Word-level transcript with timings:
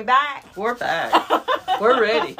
we 0.00 0.06
back? 0.06 0.46
We're 0.56 0.74
back. 0.76 1.30
We're 1.80 2.00
ready. 2.00 2.34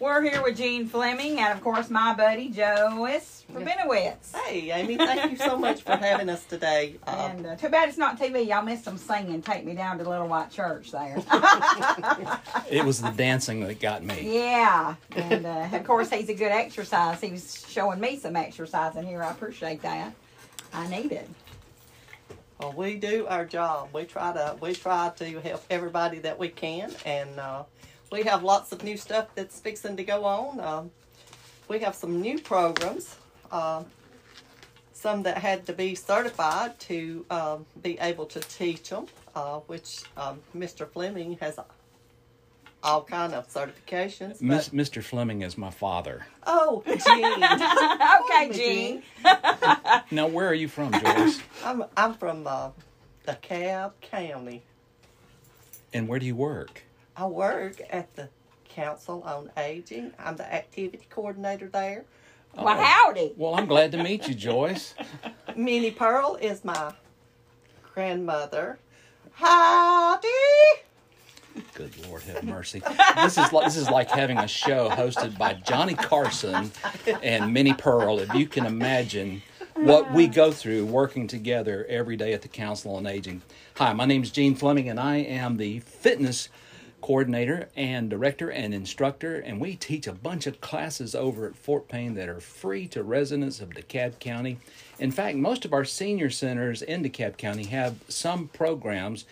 We're 0.00 0.20
here 0.20 0.42
with 0.42 0.56
Gene 0.56 0.88
Fleming 0.88 1.38
and, 1.38 1.52
of 1.56 1.62
course, 1.62 1.88
my 1.90 2.12
buddy 2.12 2.48
Joyce 2.48 3.44
Rabinowitz. 3.52 4.34
Hey, 4.34 4.72
Amy, 4.72 4.96
thank 4.96 5.30
you 5.30 5.36
so 5.36 5.56
much 5.56 5.82
for 5.82 5.96
having 5.96 6.28
us 6.28 6.44
today. 6.44 6.96
Uh, 7.06 7.30
And 7.36 7.46
uh, 7.46 7.54
too 7.56 7.68
bad 7.68 7.88
it's 7.88 7.98
not 7.98 8.18
TV. 8.18 8.48
Y'all 8.48 8.62
missed 8.62 8.84
them 8.84 8.98
singing 8.98 9.42
"Take 9.42 9.64
Me 9.64 9.74
Down 9.74 9.98
to 9.98 10.08
Little 10.08 10.26
White 10.26 10.50
Church" 10.50 10.90
there. 10.90 11.22
It 12.68 12.84
was 12.84 13.00
the 13.00 13.10
dancing 13.10 13.60
that 13.60 13.78
got 13.78 14.02
me. 14.02 14.34
yeah, 14.34 14.96
and 15.12 15.46
uh, 15.46 15.68
of 15.72 15.84
course 15.84 16.10
he's 16.10 16.28
a 16.28 16.34
good 16.34 16.50
exercise. 16.50 17.20
He 17.20 17.30
was 17.30 17.64
showing 17.68 18.00
me 18.00 18.18
some 18.18 18.34
exercise 18.34 18.96
in 18.96 19.06
here. 19.06 19.22
I 19.22 19.30
appreciate 19.30 19.82
that. 19.82 20.12
I 20.74 20.88
need 20.88 21.12
it. 21.12 21.28
Well, 22.58 22.72
we 22.72 22.96
do 22.96 23.26
our 23.26 23.44
job. 23.44 23.90
We 23.92 24.04
try 24.04 24.32
to 24.32 24.56
we 24.60 24.74
try 24.74 25.10
to 25.16 25.40
help 25.40 25.64
everybody 25.70 26.18
that 26.20 26.38
we 26.38 26.48
can, 26.48 26.92
and 27.04 27.38
uh, 27.38 27.64
we 28.10 28.22
have 28.22 28.42
lots 28.42 28.72
of 28.72 28.82
new 28.82 28.96
stuff 28.96 29.28
that's 29.34 29.60
fixing 29.60 29.96
to 29.96 30.04
go 30.04 30.24
on. 30.24 30.60
Um, 30.60 30.90
we 31.68 31.80
have 31.80 31.94
some 31.94 32.20
new 32.20 32.38
programs. 32.38 33.16
Uh, 33.50 33.84
some 34.92 35.22
that 35.22 35.36
had 35.38 35.66
to 35.66 35.72
be 35.74 35.94
certified 35.94 36.78
to 36.80 37.24
um, 37.30 37.66
be 37.82 37.98
able 38.00 38.24
to 38.24 38.40
teach 38.40 38.88
them, 38.88 39.06
uh, 39.34 39.58
which 39.66 40.02
um, 40.16 40.40
Mr. 40.56 40.88
Fleming 40.88 41.36
has 41.40 41.58
all 42.86 43.02
kind 43.02 43.34
of 43.34 43.48
certifications. 43.48 44.40
Miss, 44.40 44.68
but- 44.68 44.78
Mr. 44.78 45.02
Fleming 45.02 45.42
is 45.42 45.58
my 45.58 45.70
father. 45.70 46.24
oh, 46.46 46.82
Gene. 46.86 47.44
okay, 48.24 48.52
Gene. 48.52 49.02
Now, 50.12 50.28
where 50.28 50.46
are 50.48 50.54
you 50.54 50.68
from, 50.68 50.92
Joyce? 50.92 51.40
I'm 51.64 51.84
I'm 51.96 52.14
from 52.14 52.46
uh, 52.46 52.70
DeKalb 53.26 53.92
County. 54.00 54.62
and 55.92 56.06
where 56.08 56.18
do 56.20 56.26
you 56.26 56.36
work? 56.36 56.82
I 57.16 57.26
work 57.26 57.80
at 57.90 58.14
the 58.14 58.28
Council 58.68 59.22
on 59.24 59.50
Aging. 59.56 60.12
I'm 60.18 60.36
the 60.36 60.52
activity 60.52 61.06
coordinator 61.10 61.68
there. 61.68 62.04
Well, 62.54 62.68
Oh. 62.68 62.82
howdy. 62.82 63.32
Well, 63.36 63.54
I'm 63.56 63.66
glad 63.66 63.90
to 63.92 64.02
meet 64.02 64.28
you, 64.28 64.34
Joyce. 64.34 64.94
Minnie 65.56 65.90
Pearl 65.90 66.36
is 66.40 66.64
my 66.64 66.92
grandmother. 67.94 68.78
Howdy! 69.32 70.28
Good 71.74 72.06
Lord, 72.06 72.22
have 72.22 72.44
mercy. 72.44 72.82
This 73.16 73.38
is 73.38 73.52
like 73.52 73.64
this 73.64 73.76
is 73.76 73.88
like 73.88 74.10
having 74.10 74.38
a 74.38 74.48
show 74.48 74.88
hosted 74.90 75.38
by 75.38 75.54
Johnny 75.54 75.94
Carson 75.94 76.70
and 77.22 77.52
Minnie 77.52 77.74
Pearl. 77.74 78.18
If 78.18 78.34
you 78.34 78.46
can 78.46 78.66
imagine 78.66 79.42
what 79.74 80.12
we 80.12 80.26
go 80.26 80.50
through 80.52 80.86
working 80.86 81.26
together 81.26 81.86
every 81.88 82.16
day 82.16 82.32
at 82.32 82.42
the 82.42 82.48
Council 82.48 82.96
on 82.96 83.06
Aging. 83.06 83.42
Hi, 83.76 83.92
my 83.92 84.04
name 84.06 84.22
is 84.22 84.30
Gene 84.30 84.54
Fleming, 84.54 84.88
and 84.88 84.98
I 84.98 85.16
am 85.16 85.56
the 85.56 85.80
fitness 85.80 86.48
coordinator 87.02 87.68
and 87.76 88.10
director 88.10 88.50
and 88.50 88.74
instructor, 88.74 89.36
and 89.38 89.60
we 89.60 89.76
teach 89.76 90.06
a 90.06 90.12
bunch 90.12 90.46
of 90.46 90.60
classes 90.60 91.14
over 91.14 91.46
at 91.46 91.56
Fort 91.56 91.88
Payne 91.88 92.14
that 92.14 92.28
are 92.28 92.40
free 92.40 92.88
to 92.88 93.02
residents 93.02 93.60
of 93.60 93.70
DeKalb 93.70 94.18
County. 94.18 94.58
In 94.98 95.10
fact, 95.10 95.36
most 95.36 95.64
of 95.64 95.72
our 95.72 95.84
senior 95.84 96.30
centers 96.30 96.82
in 96.82 97.04
DeKalb 97.04 97.36
County 97.36 97.64
have 97.64 97.96
some 98.08 98.48
programs, 98.48 99.24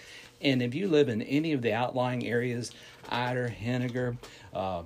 and 0.44 0.62
if 0.62 0.74
you 0.74 0.86
live 0.88 1.08
in 1.08 1.22
any 1.22 1.52
of 1.52 1.62
the 1.62 1.72
outlying 1.72 2.26
areas, 2.26 2.70
Ider, 3.08 3.48
Henagar, 3.48 4.16
uh, 4.54 4.82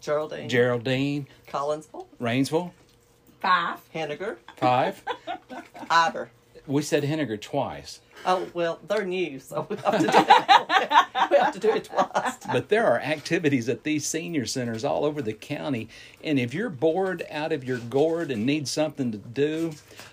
Geraldine. 0.00 0.48
Geraldine, 0.48 1.28
Collinsville. 1.48 2.06
Rainsville, 2.20 2.72
Fyffe. 3.42 3.78
Henagar. 3.94 4.36
Fyffe. 4.58 5.00
Ider. 5.90 6.30
We 6.66 6.82
said 6.82 7.02
Henagar 7.04 7.40
twice. 7.40 8.00
Oh, 8.26 8.48
well, 8.54 8.78
they're 8.88 9.04
new, 9.04 9.38
so 9.38 9.66
we 9.68 9.76
have 9.76 9.98
to 9.98 10.06
do 10.06 10.12
it, 10.16 10.90
we 11.30 11.36
have 11.36 11.52
to 11.52 11.58
do 11.58 11.70
it 11.70 11.84
twice. 11.84 12.36
but 12.50 12.68
there 12.70 12.86
are 12.86 12.98
activities 13.00 13.68
at 13.68 13.82
these 13.82 14.06
senior 14.06 14.46
centers 14.46 14.82
all 14.84 15.04
over 15.04 15.20
the 15.20 15.32
county 15.34 15.88
and 16.22 16.38
if 16.38 16.54
you're 16.54 16.70
bored 16.70 17.22
out 17.30 17.52
of 17.52 17.64
your 17.64 17.78
gourd 17.78 18.30
and 18.30 18.46
need 18.46 18.66
something 18.68 19.12
to 19.12 19.18
do 19.18 19.72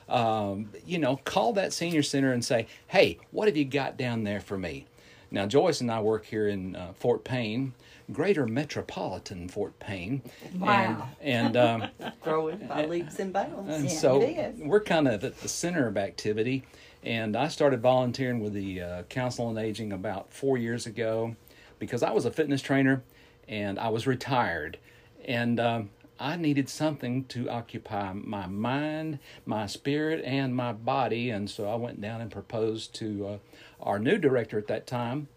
um, 0.09 0.69
you 0.85 0.97
know 0.97 1.17
call 1.23 1.53
that 1.53 1.71
senior 1.71 2.03
center 2.03 2.33
and 2.33 2.43
say 2.43 2.65
hey 2.87 3.17
what 3.31 3.47
have 3.47 3.55
you 3.55 3.63
got 3.65 3.95
down 3.97 4.23
there 4.23 4.41
for 4.41 4.57
me 4.57 4.85
now 5.31 5.45
joyce 5.45 5.81
and 5.81 5.89
i 5.91 5.99
work 5.99 6.25
here 6.25 6.47
in 6.47 6.75
uh, 6.75 6.91
fort 6.93 7.23
payne 7.23 7.73
greater 8.11 8.45
metropolitan 8.45 9.47
fort 9.47 9.77
payne 9.79 10.21
Wow. 10.59 11.07
and, 11.21 11.55
and 11.55 11.57
um, 11.57 12.11
Growing 12.21 12.57
by 12.67 12.85
leaps 12.85 13.19
and 13.19 13.31
bounds. 13.33 13.73
and 13.73 13.85
Yeah, 13.85 13.89
so 13.89 14.19
we're 14.59 14.81
kind 14.81 15.07
of 15.07 15.23
at 15.23 15.39
the 15.39 15.47
center 15.47 15.87
of 15.87 15.97
activity. 15.97 16.63
And 17.03 17.35
I 17.35 17.47
started 17.47 17.81
volunteering 17.81 18.41
with 18.41 18.53
the 18.53 18.81
uh, 18.81 19.03
Council 19.03 19.45
on 19.47 19.57
Aging 19.57 19.91
about 19.93 20.31
four 20.33 20.57
years 20.57 20.85
ago 20.85 21.35
because 21.79 22.03
I 22.03 22.11
was 22.11 22.25
a 22.25 22.31
fitness 22.31 22.61
trainer 22.61 23.01
and 23.47 23.79
I 23.79 23.89
was 23.89 24.05
retired. 24.05 24.77
And 25.25 25.59
um, 25.59 25.89
I 26.21 26.35
needed 26.35 26.69
something 26.69 27.25
to 27.25 27.49
occupy 27.49 28.13
my 28.13 28.45
mind, 28.45 29.19
my 29.45 29.65
spirit, 29.65 30.23
and 30.23 30.55
my 30.55 30.71
body. 30.71 31.31
And 31.31 31.49
so 31.49 31.67
I 31.67 31.75
went 31.75 31.99
down 31.99 32.21
and 32.21 32.31
proposed 32.31 32.93
to 32.95 33.27
uh, 33.27 33.37
our 33.81 33.97
new 33.97 34.17
director 34.17 34.59
at 34.59 34.67
that 34.67 34.85
time, 34.85 35.27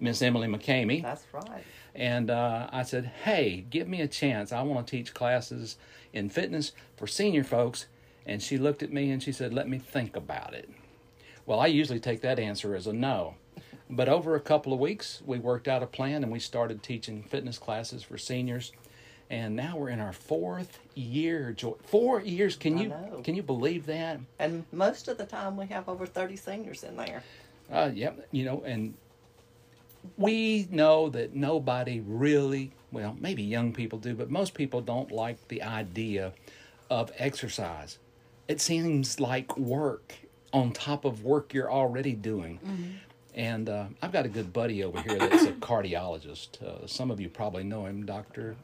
Miss 0.00 0.20
Emily 0.20 0.48
McCamey. 0.48 1.02
That's 1.02 1.24
right. 1.32 1.62
And 1.94 2.30
uh, 2.30 2.68
I 2.72 2.82
said, 2.82 3.12
hey, 3.22 3.64
give 3.70 3.86
me 3.86 4.00
a 4.00 4.08
chance. 4.08 4.50
I 4.52 4.62
want 4.62 4.86
to 4.86 4.90
teach 4.90 5.14
classes 5.14 5.76
in 6.12 6.28
fitness 6.28 6.72
for 6.96 7.06
senior 7.06 7.44
folks. 7.44 7.86
And 8.26 8.42
she 8.42 8.58
looked 8.58 8.82
at 8.82 8.92
me 8.92 9.10
and 9.10 9.22
she 9.22 9.30
said, 9.30 9.54
let 9.54 9.68
me 9.68 9.78
think 9.78 10.16
about 10.16 10.54
it. 10.54 10.68
Well, 11.46 11.60
I 11.60 11.66
usually 11.66 12.00
take 12.00 12.22
that 12.22 12.40
answer 12.40 12.74
as 12.74 12.86
a 12.86 12.92
no. 12.92 13.36
But 13.88 14.08
over 14.08 14.34
a 14.34 14.40
couple 14.40 14.72
of 14.72 14.80
weeks, 14.80 15.22
we 15.24 15.38
worked 15.38 15.68
out 15.68 15.82
a 15.82 15.86
plan 15.86 16.24
and 16.24 16.32
we 16.32 16.40
started 16.40 16.82
teaching 16.82 17.22
fitness 17.22 17.58
classes 17.58 18.02
for 18.02 18.18
seniors. 18.18 18.72
And 19.30 19.56
now 19.56 19.76
we're 19.76 19.88
in 19.88 20.00
our 20.00 20.12
fourth 20.12 20.78
year. 20.94 21.52
Jo- 21.52 21.78
Four 21.84 22.20
years. 22.20 22.56
Can 22.56 22.76
you 22.78 22.92
can 23.24 23.34
you 23.34 23.42
believe 23.42 23.86
that? 23.86 24.20
And 24.38 24.64
most 24.72 25.08
of 25.08 25.16
the 25.18 25.24
time, 25.26 25.56
we 25.56 25.66
have 25.66 25.88
over 25.88 26.06
30 26.06 26.36
seniors 26.36 26.84
in 26.84 26.96
there. 26.96 27.22
Uh, 27.72 27.90
yep, 27.94 28.28
you 28.32 28.44
know, 28.44 28.62
and 28.66 28.94
we 30.18 30.68
know 30.70 31.08
that 31.08 31.34
nobody 31.34 32.00
really, 32.00 32.72
well, 32.92 33.16
maybe 33.18 33.42
young 33.42 33.72
people 33.72 33.98
do, 33.98 34.14
but 34.14 34.30
most 34.30 34.52
people 34.54 34.80
don't 34.82 35.10
like 35.10 35.48
the 35.48 35.62
idea 35.62 36.32
of 36.90 37.10
exercise. 37.16 37.98
It 38.46 38.60
seems 38.60 39.18
like 39.18 39.56
work 39.56 40.14
on 40.52 40.72
top 40.72 41.04
of 41.06 41.24
work 41.24 41.54
you're 41.54 41.72
already 41.72 42.12
doing. 42.12 43.00
And 43.34 43.68
uh, 43.68 43.86
I've 44.02 44.12
got 44.12 44.26
a 44.26 44.28
good 44.28 44.52
buddy 44.52 44.84
over 44.84 45.00
here 45.00 45.18
that's 45.18 45.44
a 45.44 45.52
cardiologist. 45.52 46.62
Uh, 46.62 46.86
some 46.86 47.10
of 47.10 47.18
you 47.18 47.28
probably 47.30 47.64
know 47.64 47.86
him, 47.86 48.04
Dr. 48.06 48.54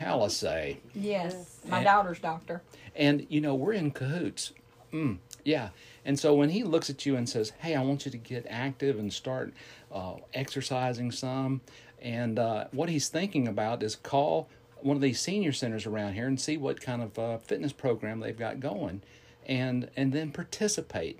Hallisay. 0.00 0.78
Yes. 0.94 1.58
My 1.66 1.78
And- 1.78 1.84
daughter's 1.86 2.18
doctor. 2.18 2.62
And, 2.94 3.26
you 3.28 3.40
know, 3.40 3.54
we're 3.54 3.72
in 3.74 3.90
cahoots. 3.90 4.52
Mm, 4.92 5.18
yeah. 5.44 5.70
And 6.04 6.18
so 6.18 6.34
when 6.34 6.50
he 6.50 6.62
looks 6.62 6.88
at 6.88 7.04
you 7.04 7.16
and 7.16 7.28
says, 7.28 7.52
Hey, 7.58 7.74
I 7.74 7.82
want 7.82 8.04
you 8.06 8.10
to 8.12 8.16
get 8.18 8.46
active 8.48 8.98
and 8.98 9.12
start 9.12 9.52
uh, 9.92 10.14
exercising 10.32 11.10
some, 11.12 11.60
and 12.00 12.38
uh, 12.38 12.66
what 12.72 12.88
he's 12.88 13.08
thinking 13.08 13.48
about 13.48 13.82
is 13.82 13.96
call 13.96 14.48
one 14.80 14.96
of 14.96 15.02
these 15.02 15.18
senior 15.20 15.52
centers 15.52 15.86
around 15.86 16.14
here 16.14 16.26
and 16.26 16.40
see 16.40 16.56
what 16.56 16.80
kind 16.80 17.02
of 17.02 17.18
uh, 17.18 17.38
fitness 17.38 17.72
program 17.72 18.20
they've 18.20 18.38
got 18.38 18.60
going 18.60 19.02
and, 19.46 19.90
and 19.96 20.12
then 20.12 20.30
participate. 20.30 21.18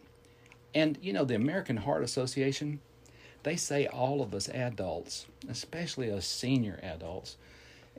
And, 0.75 0.99
you 1.01 1.13
know, 1.13 1.25
the 1.25 1.35
American 1.35 1.79
Heart 1.79 2.05
Association, 2.05 2.81
they 3.43 3.57
say 3.57 3.87
all 3.87 4.21
of 4.23 4.35
us 4.35 4.49
adults, 4.51 5.27
especially 5.49 6.11
us 6.11 6.27
senior 6.27 6.79
adults, 6.83 7.37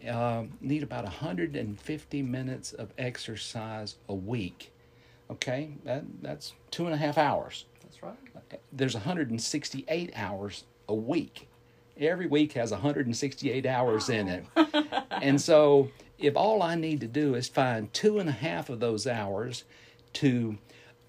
uh, 0.05 0.43
need 0.61 0.83
about 0.83 1.03
150 1.03 2.21
minutes 2.21 2.73
of 2.73 2.93
exercise 2.97 3.95
a 4.07 4.15
week. 4.15 4.71
Okay, 5.29 5.71
that, 5.83 6.03
that's 6.21 6.53
two 6.71 6.85
and 6.85 6.93
a 6.93 6.97
half 6.97 7.17
hours. 7.17 7.65
That's 7.83 8.01
right. 8.03 8.59
There's 8.71 8.93
168 8.93 10.11
hours 10.15 10.63
a 10.87 10.95
week. 10.95 11.47
Every 11.99 12.27
week 12.27 12.53
has 12.53 12.71
168 12.71 13.65
hours 13.65 14.09
in 14.09 14.27
it. 14.27 14.45
and 15.11 15.41
so, 15.41 15.89
if 16.19 16.35
all 16.35 16.61
I 16.61 16.75
need 16.75 17.01
to 17.01 17.07
do 17.07 17.35
is 17.35 17.47
find 17.47 17.91
two 17.93 18.19
and 18.19 18.29
a 18.29 18.33
half 18.33 18.69
of 18.69 18.79
those 18.79 19.07
hours 19.07 19.63
to 20.13 20.57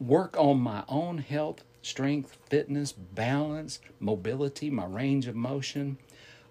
work 0.00 0.36
on 0.38 0.60
my 0.60 0.84
own 0.88 1.18
health, 1.18 1.62
strength, 1.82 2.36
fitness, 2.48 2.92
balance, 2.92 3.80
mobility, 4.00 4.70
my 4.70 4.86
range 4.86 5.26
of 5.26 5.34
motion, 5.34 5.98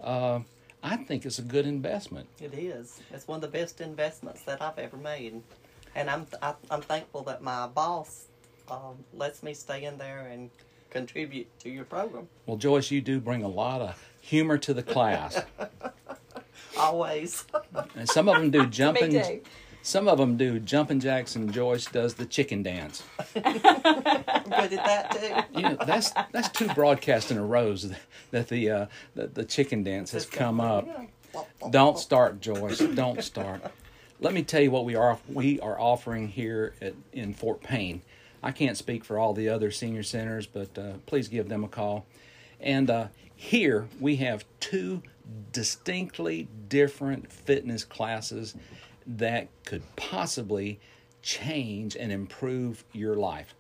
uh, 0.02 0.40
I 0.84 0.98
think 0.98 1.26
it's 1.26 1.40
a 1.40 1.44
good 1.44 1.66
investment. 1.66 2.28
It 2.40 2.54
is. 2.54 3.00
It's 3.12 3.28
one 3.28 3.38
of 3.38 3.42
the 3.42 3.48
best 3.48 3.82
investments 3.82 4.44
that 4.44 4.62
I've 4.62 4.78
ever 4.78 4.98
made, 4.98 5.42
and 5.96 6.10
I'm 6.10 6.28
I, 6.42 6.54
I'm 6.70 6.82
thankful 6.82 7.24
that 7.24 7.42
my 7.42 7.68
boss 7.68 8.28
um, 8.70 9.04
lets 9.14 9.44
me 9.44 9.54
stay 9.54 9.86
in 9.86 9.98
there 9.98 10.28
and 10.32 10.50
contribute 10.90 11.48
to 11.60 11.70
your 11.70 11.84
program. 11.84 12.28
Well, 12.46 12.58
Joyce, 12.58 12.92
you 12.92 13.02
do 13.02 13.20
bring 13.20 13.44
a 13.44 13.48
lot 13.48 13.82
of 13.82 14.02
humor 14.22 14.58
to 14.60 14.74
the 14.74 14.84
class. 14.84 15.42
Always. 16.78 17.46
And 17.96 18.08
some 18.08 18.30
of 18.30 18.36
them 18.36 18.52
do 18.52 18.66
jumping. 18.70 19.42
Some 19.82 20.08
of 20.08 20.18
them 20.18 20.36
do 20.38 20.60
jumping 20.60 21.00
jacks, 21.00 21.36
and 21.36 21.52
Joyce 21.52 21.86
does 21.86 22.16
the 22.16 22.26
chicken 22.26 22.62
dance. 22.64 23.04
Good 23.34 23.46
at 23.46 24.70
that 24.70 25.12
too. 25.12 25.58
You 25.60 25.62
know, 25.64 25.78
that's 25.86 26.12
that's 26.32 26.50
two 26.50 26.68
broadcasts 26.70 27.32
in 27.32 27.38
a 27.38 27.46
row 27.46 27.76
that 28.32 28.50
the 28.50 28.70
uh, 28.70 28.86
the, 29.16 29.28
the 29.28 29.46
chicken 29.46 29.84
dance 29.84 30.12
has 30.12 30.26
come 30.26 30.60
up. 30.60 30.88
Don't 31.70 31.98
start, 31.98 32.42
Joyce. 32.42 32.80
Don't 32.80 33.24
start. 33.24 33.62
Let 34.20 34.34
me 34.34 34.44
tell 34.44 34.62
you 34.62 34.72
what 34.72 34.86
we 34.86 34.96
are 34.96 35.20
we 35.32 35.60
are 35.60 35.80
offering 35.80 36.28
here 36.28 36.74
at, 36.82 36.94
in 37.14 37.34
Fort 37.34 37.62
Payne. 37.62 38.02
I 38.44 38.52
can't 38.52 38.78
speak 38.78 39.04
for 39.04 39.18
all 39.18 39.34
the 39.34 39.50
other 39.50 39.72
senior 39.72 40.04
centers, 40.04 40.48
but 40.48 40.78
uh, 40.78 40.94
please 41.06 41.28
give 41.28 41.50
them 41.50 41.64
a 41.64 41.68
call. 41.68 42.06
And 42.60 42.90
uh, 42.90 43.08
here 43.36 43.88
we 44.00 44.18
have 44.18 44.46
two 44.60 45.04
distinctly 45.52 46.48
different 46.70 47.32
fitness 47.32 47.84
classes 47.84 48.56
that 49.08 49.48
could 49.66 49.84
possibly 49.96 50.80
change 51.22 51.96
and 51.96 52.12
improve 52.12 52.84
your 52.94 53.16
life. 53.16 53.56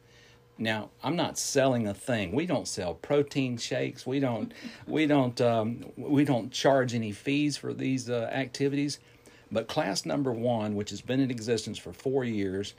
Now, 0.59 0.89
I'm 1.03 1.15
not 1.15 1.37
selling 1.37 1.87
a 1.87 1.93
thing. 1.93 2.31
We 2.31 2.45
don't 2.45 2.67
sell 2.67 2.95
protein 2.95 3.57
shakes. 3.57 4.05
We 4.05 4.19
don't, 4.19 4.53
we 4.87 5.05
don't, 5.05 5.39
um, 5.41 5.91
we 5.95 6.25
don't 6.25 6.51
charge 6.51 6.93
any 6.93 7.11
fees 7.11 7.57
for 7.57 7.73
these 7.73 8.09
uh, 8.09 8.29
activities. 8.33 8.99
But 9.51 9.67
class 9.67 10.05
number 10.05 10.31
one, 10.31 10.75
which 10.75 10.89
has 10.89 11.01
been 11.01 11.19
in 11.19 11.31
existence 11.31 11.77
for 11.77 11.93
four 11.93 12.23
years, 12.25 12.73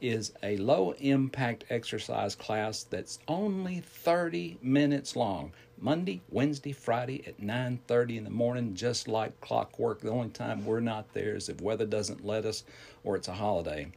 is 0.00 0.32
a 0.42 0.56
low 0.58 0.92
impact 0.98 1.64
exercise 1.70 2.34
class 2.34 2.84
that's 2.84 3.18
only 3.28 3.80
30 3.80 4.58
minutes 4.62 5.16
long. 5.16 5.52
Monday, 5.78 6.20
Wednesday, 6.30 6.72
Friday 6.72 7.26
at 7.26 7.40
9:30 7.40 8.18
in 8.18 8.24
the 8.24 8.30
morning 8.30 8.74
just 8.74 9.08
like 9.08 9.40
clockwork. 9.40 10.00
The 10.00 10.10
only 10.10 10.30
time 10.30 10.64
we're 10.64 10.80
not 10.80 11.12
there 11.12 11.34
is 11.34 11.48
if 11.48 11.60
weather 11.60 11.86
doesn't 11.86 12.24
let 12.24 12.44
us 12.44 12.64
or 13.02 13.16
it's 13.16 13.28
a 13.28 13.34
holiday. 13.34 13.92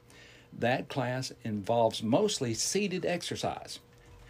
That 0.58 0.90
class 0.90 1.32
involves 1.44 2.02
mostly 2.02 2.54
seated 2.54 3.06
exercise. 3.06 3.80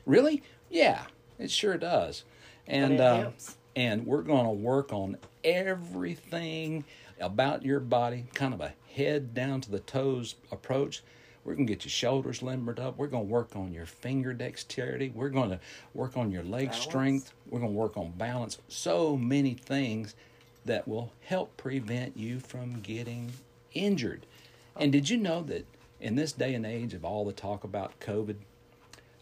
Really? 0.05 0.43
Yeah, 0.69 1.05
it 1.39 1.51
sure 1.51 1.77
does. 1.77 2.23
And 2.67 2.99
uh, 2.99 3.31
and 3.75 4.05
we're 4.05 4.23
going 4.23 4.45
to 4.45 4.51
work 4.51 4.91
on 4.91 5.17
everything 5.43 6.83
about 7.19 7.63
your 7.63 7.79
body, 7.79 8.25
kind 8.33 8.53
of 8.53 8.61
a 8.61 8.73
head 8.93 9.33
down 9.33 9.61
to 9.61 9.71
the 9.71 9.79
toes 9.79 10.35
approach. 10.51 11.03
We're 11.47 11.55
going 11.55 11.65
to 11.65 11.73
get 11.73 11.85
your 11.85 11.91
shoulders 11.91 12.43
limbered 12.43 12.77
up. 12.77 12.97
We're 12.97 13.07
going 13.07 13.25
to 13.25 13.31
work 13.31 13.55
on 13.55 13.71
your 13.71 13.85
finger 13.85 14.33
dexterity. 14.33 15.13
We're 15.15 15.29
going 15.29 15.51
to 15.51 15.61
work 15.93 16.17
on 16.17 16.29
your 16.29 16.43
leg 16.43 16.71
balance. 16.71 16.83
strength. 16.83 17.33
We're 17.49 17.61
going 17.61 17.71
to 17.71 17.77
work 17.79 17.95
on 17.95 18.11
balance. 18.11 18.57
So 18.67 19.15
many 19.15 19.53
things 19.53 20.13
that 20.65 20.89
will 20.89 21.13
help 21.21 21.55
prevent 21.55 22.17
you 22.17 22.41
from 22.41 22.81
getting 22.81 23.31
injured. 23.73 24.25
And 24.75 24.91
did 24.91 25.09
you 25.09 25.15
know 25.15 25.41
that 25.43 25.65
in 26.01 26.15
this 26.15 26.33
day 26.33 26.53
and 26.53 26.65
age 26.65 26.93
of 26.93 27.05
all 27.05 27.23
the 27.23 27.31
talk 27.31 27.63
about 27.63 27.97
COVID, 28.01 28.35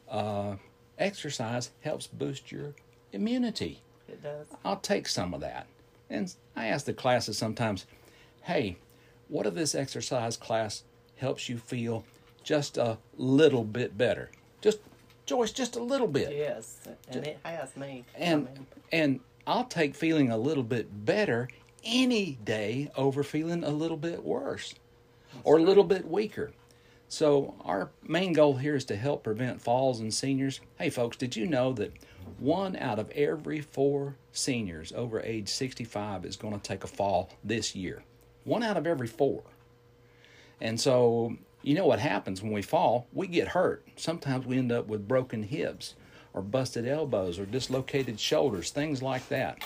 uh, 0.09 0.55
exercise 0.97 1.69
helps 1.81 2.07
boost 2.07 2.51
your 2.51 2.73
immunity? 3.13 3.81
It 4.09 4.23
does. 4.23 4.47
I'll 4.65 4.77
take 4.77 5.07
some 5.07 5.35
of 5.35 5.41
that. 5.41 5.67
And 6.09 6.33
I 6.55 6.65
ask 6.65 6.87
the 6.87 6.93
classes 6.93 7.37
sometimes, 7.37 7.85
hey, 8.41 8.77
what 9.27 9.45
if 9.45 9.53
this 9.53 9.75
exercise 9.75 10.37
class 10.37 10.81
helps 11.17 11.47
you 11.49 11.59
feel 11.59 12.03
just 12.45 12.77
a 12.77 12.97
little 13.17 13.65
bit 13.65 13.97
better. 13.97 14.29
Just 14.61 14.79
Joyce, 15.25 15.51
just 15.51 15.75
a 15.75 15.83
little 15.83 16.07
bit. 16.07 16.33
Yes, 16.33 16.87
and 17.09 17.25
it 17.25 17.39
has 17.43 17.75
me. 17.75 18.05
And 18.15 18.47
I 18.47 18.51
mean. 18.51 18.67
and 18.91 19.19
I'll 19.47 19.65
take 19.65 19.95
feeling 19.95 20.31
a 20.31 20.37
little 20.37 20.63
bit 20.63 21.05
better 21.05 21.49
any 21.83 22.37
day 22.43 22.91
over 22.95 23.23
feeling 23.23 23.63
a 23.63 23.69
little 23.69 23.97
bit 23.97 24.23
worse 24.23 24.75
That's 25.33 25.45
or 25.45 25.57
a 25.57 25.61
little 25.61 25.83
bit 25.83 26.07
weaker. 26.07 26.51
So 27.07 27.55
our 27.63 27.91
main 28.03 28.33
goal 28.33 28.55
here 28.55 28.75
is 28.75 28.85
to 28.85 28.95
help 28.95 29.23
prevent 29.23 29.61
falls 29.61 29.99
in 29.99 30.11
seniors. 30.11 30.61
Hey 30.77 30.89
folks, 30.89 31.17
did 31.17 31.35
you 31.35 31.47
know 31.47 31.73
that 31.73 31.93
one 32.39 32.75
out 32.75 32.99
of 32.99 33.09
every 33.11 33.61
four 33.61 34.17
seniors 34.31 34.91
over 34.93 35.21
age 35.21 35.49
65 35.49 36.25
is 36.25 36.35
going 36.35 36.53
to 36.53 36.59
take 36.59 36.83
a 36.83 36.87
fall 36.87 37.29
this 37.43 37.75
year? 37.75 38.03
One 38.43 38.63
out 38.63 38.77
of 38.77 38.85
every 38.85 39.07
four. 39.07 39.43
And 40.61 40.79
so 40.79 41.37
you 41.65 41.73
know 41.73 41.87
what 41.87 41.99
happens 41.99 42.43
when 42.43 42.51
we 42.51 42.61
fall? 42.61 43.07
We 43.11 43.25
get 43.25 43.49
hurt. 43.49 43.87
Sometimes 43.95 44.45
we 44.45 44.59
end 44.59 44.71
up 44.71 44.87
with 44.87 45.07
broken 45.07 45.41
hips 45.41 45.95
or 46.31 46.43
busted 46.43 46.87
elbows 46.87 47.39
or 47.39 47.45
dislocated 47.47 48.19
shoulders, 48.19 48.69
things 48.69 49.01
like 49.01 49.27
that. 49.29 49.57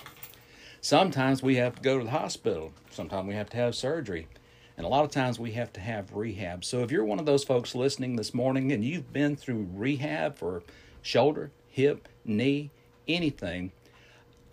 Sometimes 0.80 1.44
we 1.44 1.57
have 1.57 1.75
to 1.75 1.81
go 1.81 1.98
to 1.98 2.06
the 2.06 2.12
hospital. 2.12 2.72
Sometimes 2.90 3.28
we 3.28 3.34
have 3.36 3.50
to 3.50 3.57
have 3.57 3.75
surgery. 3.75 4.30
And 4.78 4.86
a 4.86 4.90
lot 4.90 5.04
of 5.04 5.12
times 5.12 5.40
we 5.40 5.51
have 5.51 5.74
to 5.74 5.81
have 5.81 6.13
rehab. 6.13 6.63
So 6.63 6.84
if 6.84 6.90
you're 6.90 7.04
one 7.04 7.19
of 7.19 7.25
those 7.25 7.44
folks 7.44 7.75
listening 7.75 8.16
this 8.16 8.34
morning 8.34 8.72
and 8.72 8.81
you've 8.81 9.12
been 9.12 9.36
through 9.36 9.68
rehab 9.74 10.38
for 10.38 10.63
shoulder, 11.01 11.51
hip, 11.68 12.07
knee, 12.24 12.72
anything, 13.10 13.74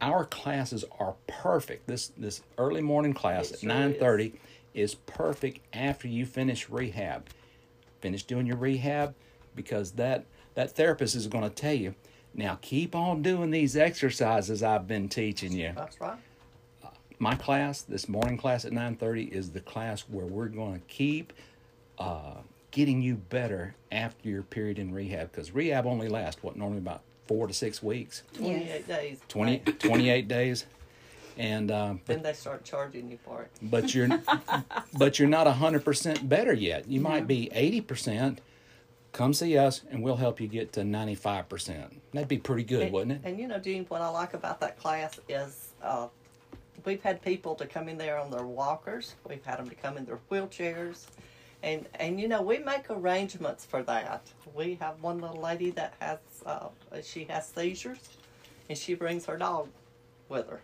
our 0.00 0.24
classes 0.24 0.84
are 0.98 1.14
perfect. 1.28 1.86
This 1.86 2.08
this 2.18 2.42
early 2.58 2.82
morning 2.82 3.14
class 3.14 3.50
it 3.50 3.54
at 3.54 3.60
sure 3.60 3.70
9:30 3.70 4.32
is 4.76 4.94
perfect 4.94 5.60
after 5.72 6.06
you 6.06 6.26
finish 6.26 6.68
rehab. 6.68 7.28
Finish 8.00 8.24
doing 8.24 8.46
your 8.46 8.58
rehab 8.58 9.14
because 9.56 9.92
that 9.92 10.26
that 10.54 10.72
therapist 10.72 11.16
is 11.16 11.26
going 11.26 11.44
to 11.44 11.50
tell 11.50 11.74
you, 11.74 11.94
now 12.34 12.58
keep 12.60 12.94
on 12.94 13.22
doing 13.22 13.50
these 13.50 13.76
exercises 13.76 14.62
I've 14.62 14.86
been 14.86 15.08
teaching 15.08 15.52
you. 15.52 15.72
That's 15.74 16.00
right. 16.00 16.18
my 17.18 17.34
class, 17.34 17.82
this 17.82 18.08
morning 18.08 18.36
class 18.36 18.64
at 18.64 18.72
9:30 18.72 19.32
is 19.32 19.50
the 19.50 19.60
class 19.60 20.02
where 20.02 20.26
we're 20.26 20.48
going 20.48 20.80
to 20.80 20.86
keep 20.86 21.32
uh, 21.98 22.36
getting 22.70 23.00
you 23.00 23.14
better 23.14 23.74
after 23.90 24.28
your 24.28 24.42
period 24.42 24.78
in 24.78 24.92
rehab 24.92 25.32
because 25.32 25.52
rehab 25.52 25.86
only 25.86 26.08
lasts 26.08 26.42
what 26.42 26.56
normally 26.56 26.78
about 26.78 27.00
four 27.26 27.46
to 27.46 27.54
six 27.54 27.82
weeks 27.82 28.22
28 28.34 28.66
yes. 28.66 28.82
days 28.86 29.20
20, 29.28 29.58
28 29.58 30.28
days 30.28 30.66
and 31.36 31.70
uh, 31.70 31.94
then 32.06 32.22
they 32.22 32.32
start 32.32 32.64
charging 32.64 33.10
you 33.10 33.18
for 33.24 33.42
it. 33.42 33.50
But 33.62 33.94
you're 33.94 34.08
but 34.98 35.18
you're 35.18 35.28
not 35.28 35.46
hundred 35.46 35.84
percent 35.84 36.28
better 36.28 36.52
yet. 36.52 36.88
You 36.88 37.00
might 37.00 37.26
be 37.26 37.50
eighty 37.52 37.80
percent. 37.80 38.40
Come 39.12 39.32
see 39.32 39.56
us, 39.56 39.82
and 39.90 40.02
we'll 40.02 40.16
help 40.16 40.40
you 40.40 40.48
get 40.48 40.72
to 40.74 40.84
ninety 40.84 41.14
five 41.14 41.48
percent. 41.48 42.00
That'd 42.12 42.28
be 42.28 42.38
pretty 42.38 42.64
good, 42.64 42.82
and, 42.82 42.92
wouldn't 42.92 43.12
it? 43.12 43.20
And 43.24 43.38
you 43.38 43.48
know, 43.48 43.58
Gene, 43.58 43.84
what 43.88 44.00
I 44.00 44.08
like 44.08 44.34
about 44.34 44.60
that 44.60 44.78
class 44.78 45.18
is 45.28 45.72
uh, 45.82 46.08
we've 46.84 47.02
had 47.02 47.22
people 47.22 47.54
to 47.56 47.66
come 47.66 47.88
in 47.88 47.98
there 47.98 48.18
on 48.18 48.30
their 48.30 48.46
walkers. 48.46 49.14
We've 49.28 49.44
had 49.44 49.58
them 49.58 49.68
to 49.68 49.74
come 49.74 49.96
in 49.96 50.04
their 50.04 50.20
wheelchairs. 50.30 51.06
And, 51.62 51.86
and 51.94 52.20
you 52.20 52.28
know 52.28 52.42
we 52.42 52.58
make 52.58 52.90
arrangements 52.90 53.64
for 53.64 53.82
that. 53.84 54.30
We 54.54 54.74
have 54.80 55.02
one 55.02 55.20
little 55.20 55.40
lady 55.40 55.70
that 55.70 55.94
has 56.00 56.18
uh, 56.44 56.68
she 57.02 57.24
has 57.24 57.48
seizures, 57.48 57.98
and 58.68 58.78
she 58.78 58.94
brings 58.94 59.26
her 59.26 59.36
dog 59.36 59.68
with 60.28 60.48
her. 60.48 60.60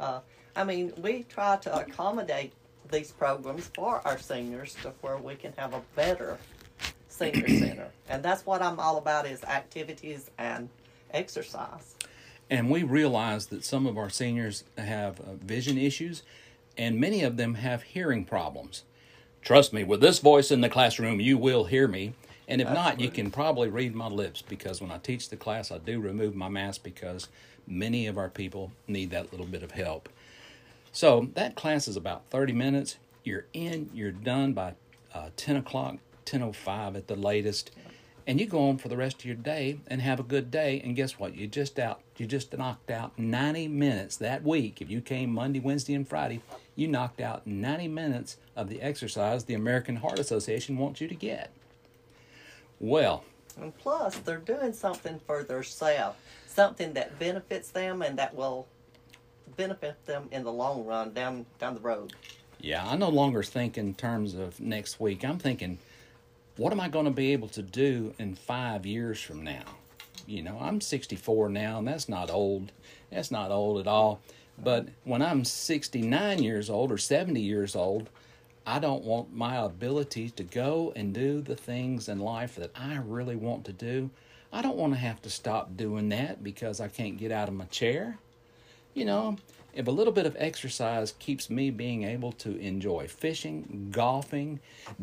Uh, 0.00 0.20
I 0.56 0.64
mean, 0.64 0.92
we 0.96 1.24
try 1.24 1.56
to 1.58 1.76
accommodate 1.78 2.52
these 2.90 3.12
programs 3.12 3.70
for 3.74 4.00
our 4.06 4.18
seniors 4.18 4.74
to 4.82 4.92
where 5.02 5.18
we 5.18 5.36
can 5.36 5.52
have 5.58 5.74
a 5.74 5.82
better 5.94 6.38
senior 7.08 7.46
center. 7.58 7.88
And 8.08 8.22
that's 8.22 8.44
what 8.46 8.62
I'm 8.62 8.80
all 8.80 8.96
about 8.96 9.26
is 9.26 9.44
activities 9.44 10.30
and 10.38 10.68
exercise. 11.12 11.94
And 12.48 12.70
we 12.70 12.82
realize 12.82 13.46
that 13.46 13.64
some 13.64 13.86
of 13.86 13.96
our 13.96 14.10
seniors 14.10 14.64
have 14.76 15.20
uh, 15.20 15.34
vision 15.34 15.78
issues 15.78 16.22
and 16.76 16.98
many 16.98 17.22
of 17.22 17.36
them 17.36 17.54
have 17.54 17.82
hearing 17.82 18.24
problems. 18.24 18.84
Trust 19.42 19.72
me, 19.72 19.84
with 19.84 20.00
this 20.00 20.18
voice 20.18 20.50
in 20.50 20.62
the 20.62 20.68
classroom, 20.68 21.20
you 21.20 21.36
will 21.36 21.64
hear 21.64 21.86
me. 21.86 22.14
And 22.50 22.60
if 22.60 22.66
Absolutely. 22.66 22.90
not, 22.90 23.00
you 23.00 23.10
can 23.10 23.30
probably 23.30 23.68
read 23.68 23.94
my 23.94 24.08
lips 24.08 24.42
because 24.42 24.82
when 24.82 24.90
I 24.90 24.98
teach 24.98 25.28
the 25.28 25.36
class, 25.36 25.70
I 25.70 25.78
do 25.78 26.00
remove 26.00 26.34
my 26.34 26.48
mask 26.48 26.82
because 26.82 27.28
many 27.64 28.08
of 28.08 28.18
our 28.18 28.28
people 28.28 28.72
need 28.88 29.10
that 29.10 29.30
little 29.30 29.46
bit 29.46 29.62
of 29.62 29.70
help. 29.70 30.08
So 30.90 31.28
that 31.34 31.54
class 31.54 31.86
is 31.86 31.96
about 31.96 32.24
30 32.30 32.52
minutes. 32.52 32.96
You're 33.22 33.46
in, 33.52 33.88
you're 33.94 34.10
done 34.10 34.52
by 34.52 34.74
uh, 35.14 35.30
10 35.36 35.56
o'clock, 35.56 35.98
10.05 36.26 36.96
at 36.96 37.06
the 37.06 37.14
latest. 37.14 37.70
And 38.26 38.40
you 38.40 38.46
go 38.46 38.68
on 38.68 38.78
for 38.78 38.88
the 38.88 38.96
rest 38.96 39.20
of 39.20 39.24
your 39.24 39.36
day 39.36 39.78
and 39.86 40.02
have 40.02 40.18
a 40.18 40.24
good 40.24 40.50
day. 40.50 40.80
And 40.84 40.96
guess 40.96 41.20
what? 41.20 41.36
You 41.36 41.46
just 41.46 41.78
out, 41.78 42.00
you 42.16 42.26
just 42.26 42.56
knocked 42.58 42.90
out 42.90 43.16
90 43.16 43.68
minutes 43.68 44.16
that 44.16 44.42
week. 44.42 44.82
If 44.82 44.90
you 44.90 45.00
came 45.00 45.32
Monday, 45.32 45.60
Wednesday, 45.60 45.94
and 45.94 46.06
Friday, 46.06 46.42
you 46.74 46.88
knocked 46.88 47.20
out 47.20 47.46
90 47.46 47.86
minutes 47.86 48.38
of 48.56 48.68
the 48.68 48.82
exercise 48.82 49.44
the 49.44 49.54
American 49.54 49.96
Heart 49.96 50.18
Association 50.18 50.76
wants 50.76 51.00
you 51.00 51.06
to 51.06 51.14
get. 51.14 51.52
Well, 52.80 53.24
and 53.60 53.76
plus, 53.76 54.16
they're 54.16 54.38
doing 54.38 54.72
something 54.72 55.20
for 55.26 55.44
themselves 55.44 56.16
something 56.50 56.92
that 56.94 57.18
benefits 57.18 57.70
them 57.70 58.02
and 58.02 58.18
that 58.18 58.34
will 58.34 58.66
benefit 59.56 60.04
them 60.06 60.28
in 60.32 60.44
the 60.44 60.52
long 60.52 60.84
run 60.84 61.12
down 61.12 61.46
down 61.58 61.74
the 61.74 61.80
road. 61.80 62.12
Yeah, 62.60 62.86
I 62.86 62.96
no 62.96 63.08
longer 63.08 63.42
think 63.42 63.78
in 63.78 63.94
terms 63.94 64.34
of 64.34 64.60
next 64.60 65.00
week. 65.00 65.24
I'm 65.24 65.38
thinking, 65.38 65.78
what 66.56 66.72
am 66.72 66.80
I 66.80 66.88
going 66.88 67.06
to 67.06 67.10
be 67.10 67.32
able 67.32 67.48
to 67.48 67.62
do 67.62 68.14
in 68.18 68.34
five 68.34 68.84
years 68.84 69.20
from 69.20 69.42
now? 69.42 69.62
You 70.26 70.42
know, 70.42 70.58
I'm 70.60 70.80
64 70.80 71.48
now, 71.48 71.78
and 71.78 71.88
that's 71.88 72.08
not 72.08 72.30
old. 72.30 72.72
That's 73.10 73.30
not 73.30 73.50
old 73.50 73.80
at 73.80 73.86
all. 73.86 74.20
But 74.62 74.88
when 75.04 75.22
I'm 75.22 75.44
69 75.46 76.42
years 76.42 76.68
old 76.68 76.92
or 76.92 76.98
70 76.98 77.40
years 77.40 77.74
old, 77.74 78.10
I 78.66 78.78
don't 78.78 79.04
want 79.04 79.34
my 79.34 79.56
ability 79.56 80.30
to 80.30 80.42
go 80.42 80.92
and 80.94 81.14
do 81.14 81.40
the 81.40 81.56
things 81.56 82.08
in 82.08 82.18
life 82.18 82.56
that 82.56 82.70
I 82.74 82.96
really 82.96 83.36
want 83.36 83.64
to 83.66 83.72
do. 83.72 84.10
I 84.52 84.62
don't 84.62 84.76
want 84.76 84.92
to 84.92 84.98
have 84.98 85.22
to 85.22 85.30
stop 85.30 85.76
doing 85.76 86.08
that 86.10 86.42
because 86.42 86.80
I 86.80 86.88
can't 86.88 87.16
get 87.16 87.32
out 87.32 87.48
of 87.48 87.54
my 87.54 87.64
chair. 87.66 88.18
You 88.94 89.04
know, 89.04 89.36
if 89.72 89.86
a 89.86 89.90
little 89.92 90.12
bit 90.12 90.26
of 90.26 90.36
exercise 90.38 91.14
keeps 91.18 91.48
me 91.48 91.70
being 91.70 92.02
able 92.02 92.32
to 92.32 92.56
enjoy 92.58 93.06
fishing, 93.06 93.88
golfing, 93.92 94.60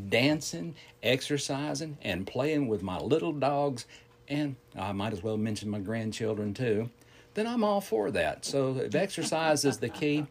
dancing, 0.09 0.75
exercising, 1.01 1.97
and 2.01 2.27
playing 2.27 2.67
with 2.67 2.83
my 2.83 2.99
little 2.99 3.31
dogs, 3.31 3.85
and 4.27 4.57
I 4.77 4.91
might 4.91 5.13
as 5.13 5.23
well 5.23 5.37
mention 5.37 5.69
my 5.69 5.79
grandchildren 5.79 6.53
too, 6.53 6.89
then 7.33 7.47
I'm 7.47 7.63
all 7.63 7.81
for 7.81 8.11
that. 8.11 8.43
So 8.43 8.77
if 8.77 8.93
exercise 8.93 9.63
is 9.63 9.77
the 9.77 9.89
key, 9.89 10.25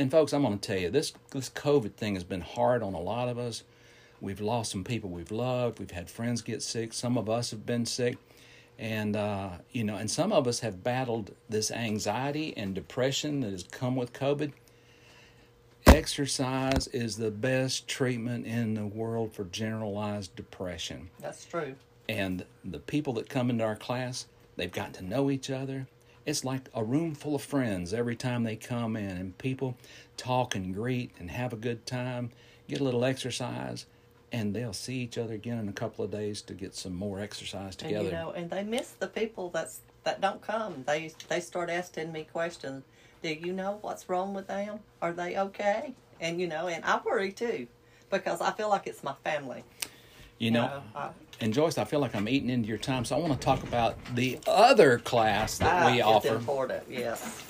and 0.00 0.10
folks, 0.10 0.32
I'm 0.32 0.42
going 0.42 0.58
to 0.58 0.66
tell 0.66 0.80
you 0.80 0.90
this 0.90 1.12
this 1.30 1.50
COVID 1.50 1.92
thing 1.92 2.14
has 2.14 2.24
been 2.24 2.40
hard 2.40 2.82
on 2.82 2.94
a 2.94 3.00
lot 3.00 3.28
of 3.28 3.38
us. 3.38 3.64
We've 4.20 4.40
lost 4.40 4.72
some 4.72 4.84
people 4.84 5.10
we've 5.10 5.30
loved. 5.30 5.78
We've 5.78 5.90
had 5.90 6.08
friends 6.08 6.42
get 6.42 6.62
sick. 6.62 6.92
Some 6.92 7.18
of 7.18 7.28
us 7.28 7.50
have 7.50 7.66
been 7.66 7.86
sick 7.86 8.16
and 8.78 9.14
uh, 9.14 9.50
you 9.72 9.84
know, 9.84 9.96
and 9.96 10.10
some 10.10 10.32
of 10.32 10.48
us 10.48 10.60
have 10.60 10.82
battled 10.82 11.34
this 11.50 11.70
anxiety 11.70 12.56
and 12.56 12.74
depression 12.74 13.40
that 13.40 13.50
has 13.50 13.62
come 13.62 13.94
with 13.94 14.14
COVID. 14.14 14.52
Exercise 15.86 16.86
is 16.88 17.18
the 17.18 17.30
best 17.30 17.86
treatment 17.86 18.46
in 18.46 18.74
the 18.74 18.86
world 18.86 19.34
for 19.34 19.44
generalized 19.44 20.34
depression. 20.34 21.10
That's 21.20 21.44
true. 21.44 21.74
And 22.08 22.46
the 22.64 22.78
people 22.78 23.12
that 23.14 23.28
come 23.28 23.50
into 23.50 23.64
our 23.64 23.76
class, 23.76 24.26
they've 24.56 24.72
gotten 24.72 24.94
to 24.94 25.04
know 25.04 25.30
each 25.30 25.50
other. 25.50 25.86
It's 26.26 26.44
like 26.44 26.68
a 26.74 26.84
room 26.84 27.14
full 27.14 27.34
of 27.34 27.42
friends 27.42 27.94
every 27.94 28.16
time 28.16 28.44
they 28.44 28.56
come 28.56 28.96
in, 28.96 29.16
and 29.16 29.38
people 29.38 29.76
talk 30.16 30.54
and 30.54 30.74
greet 30.74 31.12
and 31.18 31.30
have 31.30 31.52
a 31.52 31.56
good 31.56 31.86
time, 31.86 32.30
get 32.68 32.80
a 32.80 32.84
little 32.84 33.04
exercise, 33.04 33.86
and 34.32 34.54
they'll 34.54 34.72
see 34.72 34.98
each 34.98 35.18
other 35.18 35.34
again 35.34 35.58
in 35.58 35.68
a 35.68 35.72
couple 35.72 36.04
of 36.04 36.10
days 36.10 36.42
to 36.42 36.54
get 36.54 36.74
some 36.74 36.94
more 36.94 37.20
exercise 37.20 37.74
together. 37.74 37.98
And 37.98 38.06
you 38.06 38.12
know, 38.12 38.30
and 38.30 38.50
they 38.50 38.62
miss 38.62 38.90
the 38.92 39.08
people 39.08 39.50
that's 39.50 39.80
that 40.04 40.20
don't 40.20 40.40
come. 40.40 40.84
They 40.86 41.12
they 41.28 41.40
start 41.40 41.70
asking 41.70 42.12
me 42.12 42.26
questions. 42.30 42.84
Do 43.22 43.28
you 43.28 43.52
know 43.52 43.78
what's 43.82 44.08
wrong 44.08 44.32
with 44.32 44.46
them? 44.46 44.80
Are 45.02 45.12
they 45.12 45.36
okay? 45.36 45.94
And 46.20 46.40
you 46.40 46.46
know, 46.46 46.68
and 46.68 46.84
I 46.84 47.00
worry 47.04 47.32
too, 47.32 47.66
because 48.10 48.40
I 48.40 48.52
feel 48.52 48.68
like 48.68 48.86
it's 48.86 49.02
my 49.02 49.14
family. 49.24 49.64
You 50.38 50.52
know, 50.52 50.82
I, 50.94 51.10
and 51.40 51.54
Joyce, 51.54 51.78
I 51.78 51.84
feel 51.84 52.00
like 52.00 52.14
I'm 52.14 52.28
eating 52.28 52.50
into 52.50 52.68
your 52.68 52.78
time, 52.78 53.04
so 53.04 53.16
I 53.16 53.18
want 53.18 53.32
to 53.32 53.38
talk 53.38 53.62
about 53.62 53.96
the 54.14 54.38
other 54.46 54.98
class 54.98 55.58
that 55.58 55.84
ah, 55.84 55.90
we 55.90 56.00
offer. 56.02 56.34
Important, 56.34 56.84
yes. 56.88 57.46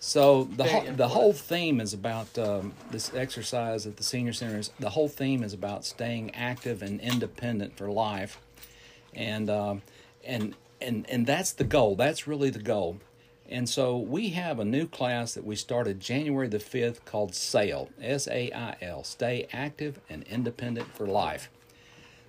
So 0.00 0.44
the 0.44 0.64
whole, 0.64 0.92
the 0.92 1.08
whole 1.08 1.32
theme 1.32 1.80
is 1.80 1.92
about 1.92 2.36
um, 2.38 2.72
this 2.90 3.12
exercise 3.14 3.86
at 3.86 3.98
the 3.98 4.02
senior 4.02 4.32
centers. 4.32 4.72
The 4.80 4.90
whole 4.90 5.08
theme 5.08 5.44
is 5.44 5.52
about 5.52 5.84
staying 5.84 6.34
active 6.34 6.82
and 6.82 7.00
independent 7.00 7.76
for 7.76 7.90
life, 7.90 8.40
and 9.14 9.50
um, 9.50 9.82
and 10.24 10.56
and 10.80 11.08
and 11.10 11.26
that's 11.26 11.52
the 11.52 11.64
goal. 11.64 11.96
That's 11.96 12.26
really 12.26 12.50
the 12.50 12.62
goal. 12.62 12.98
And 13.48 13.68
so 13.68 13.98
we 13.98 14.30
have 14.30 14.58
a 14.60 14.64
new 14.64 14.86
class 14.86 15.34
that 15.34 15.44
we 15.44 15.56
started 15.56 16.00
January 16.00 16.48
the 16.48 16.60
fifth 16.60 17.04
called 17.04 17.34
SAIL. 17.34 17.90
S 18.00 18.26
A 18.28 18.50
I 18.52 18.76
L. 18.80 19.04
Stay 19.04 19.48
active 19.52 20.00
and 20.08 20.22
independent 20.22 20.94
for 20.94 21.06
life. 21.06 21.50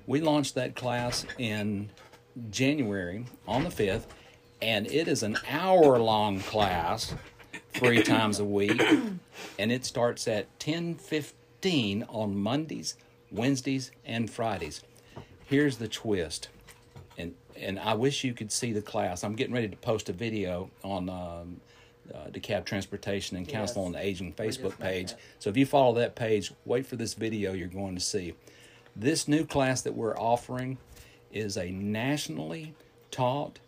We 0.07 0.21
launched 0.21 0.55
that 0.55 0.75
class 0.75 1.25
in 1.37 1.89
January 2.49 3.25
on 3.47 3.63
the 3.63 3.71
fifth, 3.71 4.07
and 4.61 4.87
it 4.87 5.07
is 5.07 5.23
an 5.23 5.37
hour 5.49 5.99
long 5.99 6.39
class 6.39 7.13
three 7.73 8.03
times 8.03 8.39
a 8.39 8.45
week, 8.45 8.81
and 9.59 9.71
it 9.71 9.85
starts 9.85 10.27
at 10.27 10.59
ten 10.59 10.95
fifteen 10.95 12.03
on 12.09 12.37
Mondays, 12.37 12.95
Wednesdays, 13.31 13.91
and 14.05 14.29
Fridays. 14.29 14.81
Here's 15.45 15.77
the 15.77 15.87
twist, 15.87 16.49
and 17.17 17.35
and 17.55 17.79
I 17.79 17.93
wish 17.93 18.23
you 18.23 18.33
could 18.33 18.51
see 18.51 18.71
the 18.71 18.81
class. 18.81 19.23
I'm 19.23 19.35
getting 19.35 19.53
ready 19.53 19.67
to 19.67 19.77
post 19.77 20.09
a 20.09 20.13
video 20.13 20.69
on 20.83 21.09
um, 21.09 21.61
uh, 22.13 22.27
DeKalb 22.29 22.65
Transportation 22.65 23.37
and 23.37 23.47
Council 23.47 23.83
yes. 23.83 23.87
on 23.87 23.91
the 23.93 24.03
Aging 24.03 24.33
Facebook 24.33 24.77
page. 24.79 25.13
So 25.39 25.49
if 25.49 25.57
you 25.57 25.65
follow 25.65 25.93
that 25.95 26.15
page, 26.15 26.51
wait 26.65 26.85
for 26.85 26.95
this 26.95 27.13
video 27.13 27.53
you're 27.53 27.67
going 27.67 27.95
to 27.95 28.01
see. 28.01 28.33
This 28.95 29.27
new 29.27 29.45
class 29.45 29.81
that 29.81 29.95
we're 29.95 30.17
offering 30.17 30.77
is 31.31 31.57
a 31.57 31.71
nationally 31.71 32.73
taught 33.09 33.59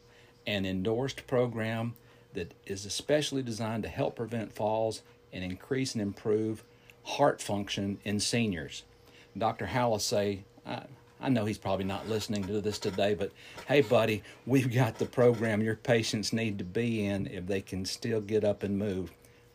and 0.45 0.65
endorsed 0.65 1.25
program 1.27 1.93
that 2.33 2.53
is 2.65 2.85
especially 2.85 3.41
designed 3.41 3.83
to 3.83 3.89
help 3.89 4.15
prevent 4.15 4.53
falls 4.53 5.01
and 5.31 5.43
increase 5.43 5.93
and 5.93 6.01
improve 6.01 6.63
heart 7.03 7.41
function 7.41 7.99
in 8.03 8.19
seniors. 8.19 8.83
Dr. 9.37 9.67
Hallisay, 9.67 10.39
I, 10.65 10.83
I 11.21 11.29
know 11.29 11.45
he's 11.45 11.57
probably 11.57 11.85
not 11.85 12.09
listening 12.09 12.43
to 12.45 12.59
this 12.61 12.79
today, 12.79 13.13
but 13.13 13.31
hey, 13.67 13.81
buddy, 13.81 14.23
we've 14.45 14.73
got 14.73 14.99
the 14.99 15.05
program 15.05 15.61
your 15.61 15.75
patients 15.75 16.33
need 16.33 16.57
to 16.57 16.63
be 16.63 17.05
in 17.05 17.27
if 17.27 17.47
they 17.47 17.61
can 17.61 17.85
still 17.85 18.21
get 18.21 18.43
up 18.43 18.61
and 18.63 18.77
move. 18.77 19.11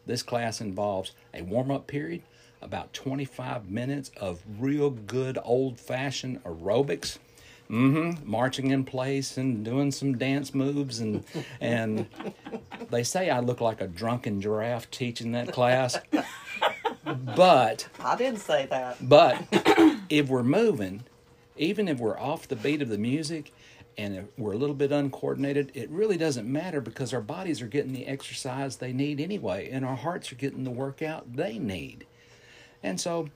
This 0.06 0.22
class 0.22 0.60
involves 0.60 1.12
a 1.34 1.42
warm 1.42 1.70
up 1.70 1.86
period, 1.86 2.22
about 2.60 2.92
25 2.92 3.70
minutes 3.70 4.10
of 4.16 4.42
real 4.58 4.90
good 4.90 5.38
old 5.44 5.78
fashioned 5.78 6.42
aerobics 6.44 7.18
Mm-hmm. 7.70 8.28
Marching 8.28 8.70
in 8.70 8.84
place 8.84 9.36
and 9.36 9.62
doing 9.62 9.92
some 9.92 10.16
dance 10.16 10.54
moves 10.54 11.00
and 11.00 11.22
and 11.60 12.06
they 12.90 13.02
say 13.02 13.28
I 13.28 13.40
look 13.40 13.60
like 13.60 13.82
a 13.82 13.86
drunken 13.86 14.40
giraffe 14.40 14.90
teaching 14.90 15.32
that 15.32 15.52
class. 15.52 15.98
but 17.36 17.88
I 18.00 18.16
didn't 18.16 18.40
say 18.40 18.66
that. 18.70 19.06
But 19.06 19.42
if 20.08 20.28
we're 20.28 20.42
moving, 20.42 21.04
even 21.58 21.88
if 21.88 21.98
we're 21.98 22.18
off 22.18 22.48
the 22.48 22.56
beat 22.56 22.80
of 22.80 22.88
the 22.88 22.96
music 22.96 23.52
and 23.98 24.16
if 24.16 24.24
we're 24.38 24.52
a 24.52 24.58
little 24.58 24.76
bit 24.76 24.90
uncoordinated, 24.90 25.70
it 25.74 25.90
really 25.90 26.16
doesn't 26.16 26.50
matter 26.50 26.80
because 26.80 27.12
our 27.12 27.20
bodies 27.20 27.60
are 27.60 27.66
getting 27.66 27.92
the 27.92 28.06
exercise 28.06 28.76
they 28.76 28.92
need 28.92 29.20
anyway, 29.20 29.68
and 29.70 29.84
our 29.84 29.96
hearts 29.96 30.30
are 30.30 30.36
getting 30.36 30.62
the 30.62 30.70
workout 30.70 31.34
they 31.34 31.58
need. 31.58 32.06
And 32.82 33.00
so 33.00 33.28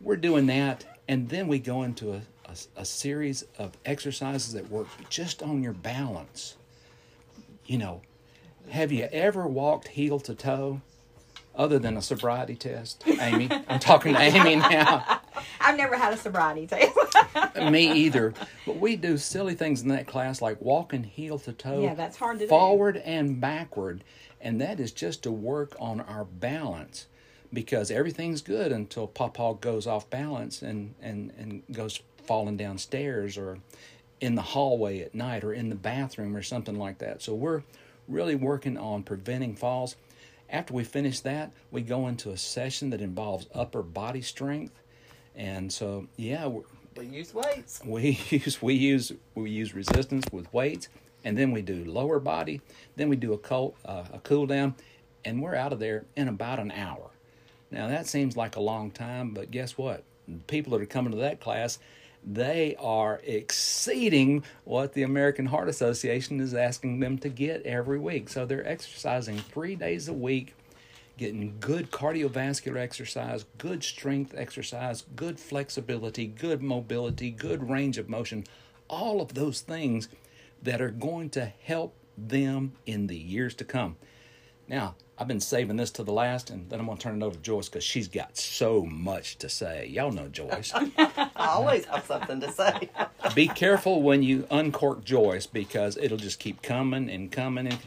we're 0.00 0.16
doing 0.16 0.46
that, 0.46 0.84
and 1.08 1.28
then 1.28 1.48
we 1.48 1.58
go 1.58 1.82
into 1.82 2.12
a, 2.12 2.22
a, 2.46 2.54
a 2.76 2.84
series 2.84 3.44
of 3.58 3.72
exercises 3.84 4.52
that 4.52 4.70
work 4.70 4.88
just 5.08 5.42
on 5.42 5.62
your 5.62 5.72
balance. 5.72 6.56
You 7.66 7.78
know, 7.78 8.02
have 8.70 8.92
you 8.92 9.08
ever 9.12 9.46
walked 9.46 9.88
heel 9.88 10.20
to 10.20 10.34
toe? 10.34 10.80
other 11.54 11.78
than 11.78 11.96
a 11.96 12.02
sobriety 12.02 12.54
test, 12.54 13.02
Amy. 13.06 13.50
I'm 13.68 13.80
talking 13.80 14.14
to 14.14 14.20
Amy 14.20 14.56
now. 14.56 15.20
I've 15.60 15.76
never 15.76 15.96
had 15.96 16.12
a 16.12 16.16
sobriety 16.16 16.66
test. 16.66 16.96
Me 17.70 17.92
either. 17.92 18.32
But 18.66 18.76
we 18.76 18.96
do 18.96 19.18
silly 19.18 19.54
things 19.54 19.82
in 19.82 19.88
that 19.88 20.06
class 20.06 20.40
like 20.40 20.60
walking 20.60 21.02
heel 21.04 21.38
to 21.40 21.52
toe. 21.52 21.82
Yeah, 21.82 21.94
that's 21.94 22.16
hard 22.16 22.38
to 22.38 22.46
forward 22.46 22.94
do. 22.94 23.00
and 23.00 23.40
backward. 23.40 24.04
And 24.40 24.60
that 24.60 24.80
is 24.80 24.92
just 24.92 25.22
to 25.24 25.32
work 25.32 25.76
on 25.78 26.00
our 26.00 26.24
balance 26.24 27.06
because 27.52 27.90
everything's 27.90 28.42
good 28.42 28.72
until 28.72 29.06
Papa 29.06 29.56
goes 29.60 29.86
off 29.86 30.08
balance 30.10 30.62
and, 30.62 30.94
and, 31.02 31.32
and 31.38 31.62
goes 31.72 32.00
falling 32.24 32.56
downstairs 32.56 33.36
or 33.36 33.58
in 34.20 34.34
the 34.34 34.42
hallway 34.42 35.00
at 35.00 35.14
night 35.14 35.42
or 35.42 35.52
in 35.52 35.68
the 35.68 35.74
bathroom 35.74 36.36
or 36.36 36.42
something 36.42 36.78
like 36.78 36.98
that. 36.98 37.22
So 37.22 37.34
we're 37.34 37.62
really 38.06 38.34
working 38.34 38.76
on 38.76 39.02
preventing 39.02 39.56
falls. 39.56 39.96
After 40.48 40.74
we 40.74 40.84
finish 40.84 41.20
that, 41.20 41.52
we 41.70 41.82
go 41.82 42.08
into 42.08 42.30
a 42.30 42.36
session 42.36 42.90
that 42.90 43.00
involves 43.00 43.46
upper 43.54 43.82
body 43.82 44.20
strength. 44.20 44.74
And 45.36 45.72
so, 45.72 46.08
yeah, 46.16 46.48
we 46.96 47.06
use 47.06 47.32
weights. 47.32 47.80
We 47.84 48.18
use 48.30 48.60
we 48.60 48.74
use 48.74 49.12
we 49.34 49.50
use 49.50 49.74
resistance 49.74 50.24
with 50.32 50.52
weights, 50.52 50.88
and 51.24 51.38
then 51.38 51.52
we 51.52 51.62
do 51.62 51.84
lower 51.84 52.18
body. 52.18 52.60
Then 52.96 53.08
we 53.08 53.16
do 53.16 53.32
a 53.32 53.38
cool 53.38 53.76
uh, 53.84 54.04
a 54.12 54.18
cool 54.18 54.46
down, 54.46 54.74
and 55.24 55.40
we're 55.40 55.54
out 55.54 55.72
of 55.72 55.78
there 55.78 56.04
in 56.16 56.28
about 56.28 56.58
an 56.58 56.72
hour. 56.72 57.09
Now 57.70 57.88
that 57.88 58.06
seems 58.06 58.36
like 58.36 58.56
a 58.56 58.60
long 58.60 58.90
time, 58.90 59.32
but 59.32 59.50
guess 59.50 59.78
what? 59.78 60.04
people 60.46 60.72
that 60.72 60.82
are 60.82 60.86
coming 60.86 61.12
to 61.12 61.18
that 61.18 61.40
class, 61.40 61.78
they 62.24 62.76
are 62.78 63.20
exceeding 63.24 64.44
what 64.64 64.92
the 64.92 65.02
American 65.02 65.46
Heart 65.46 65.68
Association 65.68 66.40
is 66.40 66.54
asking 66.54 67.00
them 67.00 67.18
to 67.18 67.28
get 67.28 67.64
every 67.64 67.98
week. 67.98 68.28
So 68.28 68.44
they're 68.44 68.66
exercising 68.66 69.38
three 69.38 69.74
days 69.74 70.08
a 70.08 70.12
week, 70.12 70.54
getting 71.16 71.56
good 71.60 71.90
cardiovascular 71.90 72.76
exercise, 72.76 73.46
good 73.58 73.82
strength 73.82 74.34
exercise, 74.36 75.04
good 75.16 75.40
flexibility, 75.40 76.26
good 76.26 76.62
mobility, 76.62 77.30
good 77.30 77.68
range 77.68 77.96
of 77.96 78.08
motion, 78.08 78.44
all 78.88 79.20
of 79.20 79.34
those 79.34 79.60
things 79.60 80.08
that 80.62 80.82
are 80.82 80.90
going 80.90 81.30
to 81.30 81.46
help 81.62 81.94
them 82.18 82.72
in 82.84 83.06
the 83.06 83.16
years 83.16 83.54
to 83.54 83.64
come. 83.64 83.96
Now, 84.68 84.94
I've 85.20 85.28
been 85.28 85.38
saving 85.40 85.76
this 85.76 85.90
to 85.92 86.02
the 86.02 86.12
last, 86.12 86.48
and 86.48 86.70
then 86.70 86.80
I'm 86.80 86.86
going 86.86 86.96
to 86.96 87.02
turn 87.02 87.20
it 87.20 87.24
over 87.26 87.36
to 87.36 87.42
Joyce 87.42 87.68
because 87.68 87.84
she's 87.84 88.08
got 88.08 88.38
so 88.38 88.86
much 88.86 89.36
to 89.38 89.50
say. 89.50 89.86
Y'all 89.86 90.10
know 90.10 90.28
Joyce. 90.28 90.72
I 90.74 91.30
always 91.36 91.84
have 91.84 92.06
something 92.06 92.40
to 92.40 92.50
say. 92.50 92.88
Be 93.34 93.46
careful 93.46 94.00
when 94.00 94.22
you 94.22 94.46
uncork 94.50 95.04
Joyce 95.04 95.46
because 95.46 95.98
it'll 95.98 96.16
just 96.16 96.38
keep 96.38 96.62
coming 96.62 97.10
and 97.10 97.30
coming. 97.30 97.66
And, 97.66 97.78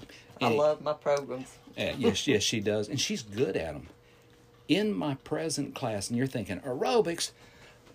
and 0.41 0.53
I 0.53 0.55
love 0.55 0.81
my 0.83 0.93
programs. 0.93 1.57
Uh, 1.75 1.93
yes, 1.97 2.27
yes, 2.27 2.43
she 2.43 2.59
does, 2.59 2.87
and 2.87 3.01
she's 3.01 3.23
good 3.23 3.57
at 3.57 3.73
them. 3.73 3.87
in 4.67 4.93
my 4.93 5.15
present 5.15 5.73
class, 5.73 6.09
and 6.09 6.17
you're 6.19 6.27
thinking, 6.27 6.59
aerobics? 6.59 7.31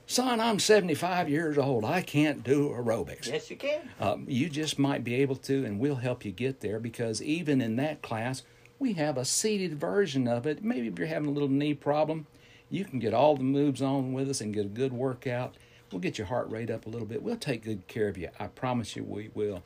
Son, 0.09 0.41
I'm 0.41 0.59
75 0.59 1.29
years 1.29 1.57
old. 1.59 1.85
I 1.85 2.01
can't 2.03 2.43
do 2.43 2.71
aerobics. 2.71 3.29
Yes, 3.29 3.51
you 3.51 3.57
can. 3.57 3.89
Um, 4.01 4.25
you 4.27 4.49
just 4.49 4.81
might 4.81 5.05
be 5.05 5.15
able 5.17 5.37
to, 5.37 5.65
and 5.65 5.79
we'll 5.79 5.97
help 5.97 6.25
you 6.25 6.33
get 6.33 6.61
there 6.61 6.81
because 6.81 7.23
even 7.23 7.61
in 7.61 7.77
that 7.77 8.03
class, 8.03 8.43
we 8.79 8.93
have 8.95 9.17
a 9.19 9.25
seated 9.25 9.75
version 9.79 10.29
of 10.29 10.47
it. 10.47 10.63
Maybe 10.63 10.87
if 10.89 10.99
you're 10.99 11.09
having 11.09 11.29
a 11.29 11.33
little 11.33 11.49
knee 11.49 11.75
problem, 11.75 12.27
you 12.71 12.85
can 12.85 12.99
get 12.99 13.15
all 13.15 13.37
the 13.37 13.43
moves 13.43 13.83
on 13.83 14.13
with 14.13 14.29
us 14.31 14.41
and 14.41 14.55
get 14.55 14.67
a 14.67 14.69
good 14.69 14.93
workout. 14.93 15.57
We'll 15.91 16.01
get 16.01 16.19
your 16.19 16.27
heart 16.27 16.51
rate 16.51 16.71
up 16.71 16.87
a 16.87 16.89
little 16.89 17.07
bit. 17.07 17.23
We'll 17.23 17.37
take 17.37 17.65
good 17.65 17.87
care 17.89 18.09
of 18.09 18.19
you. 18.19 18.29
I 18.39 18.47
promise 18.49 18.95
you 18.95 19.05
we 19.05 19.31
will. 19.35 19.63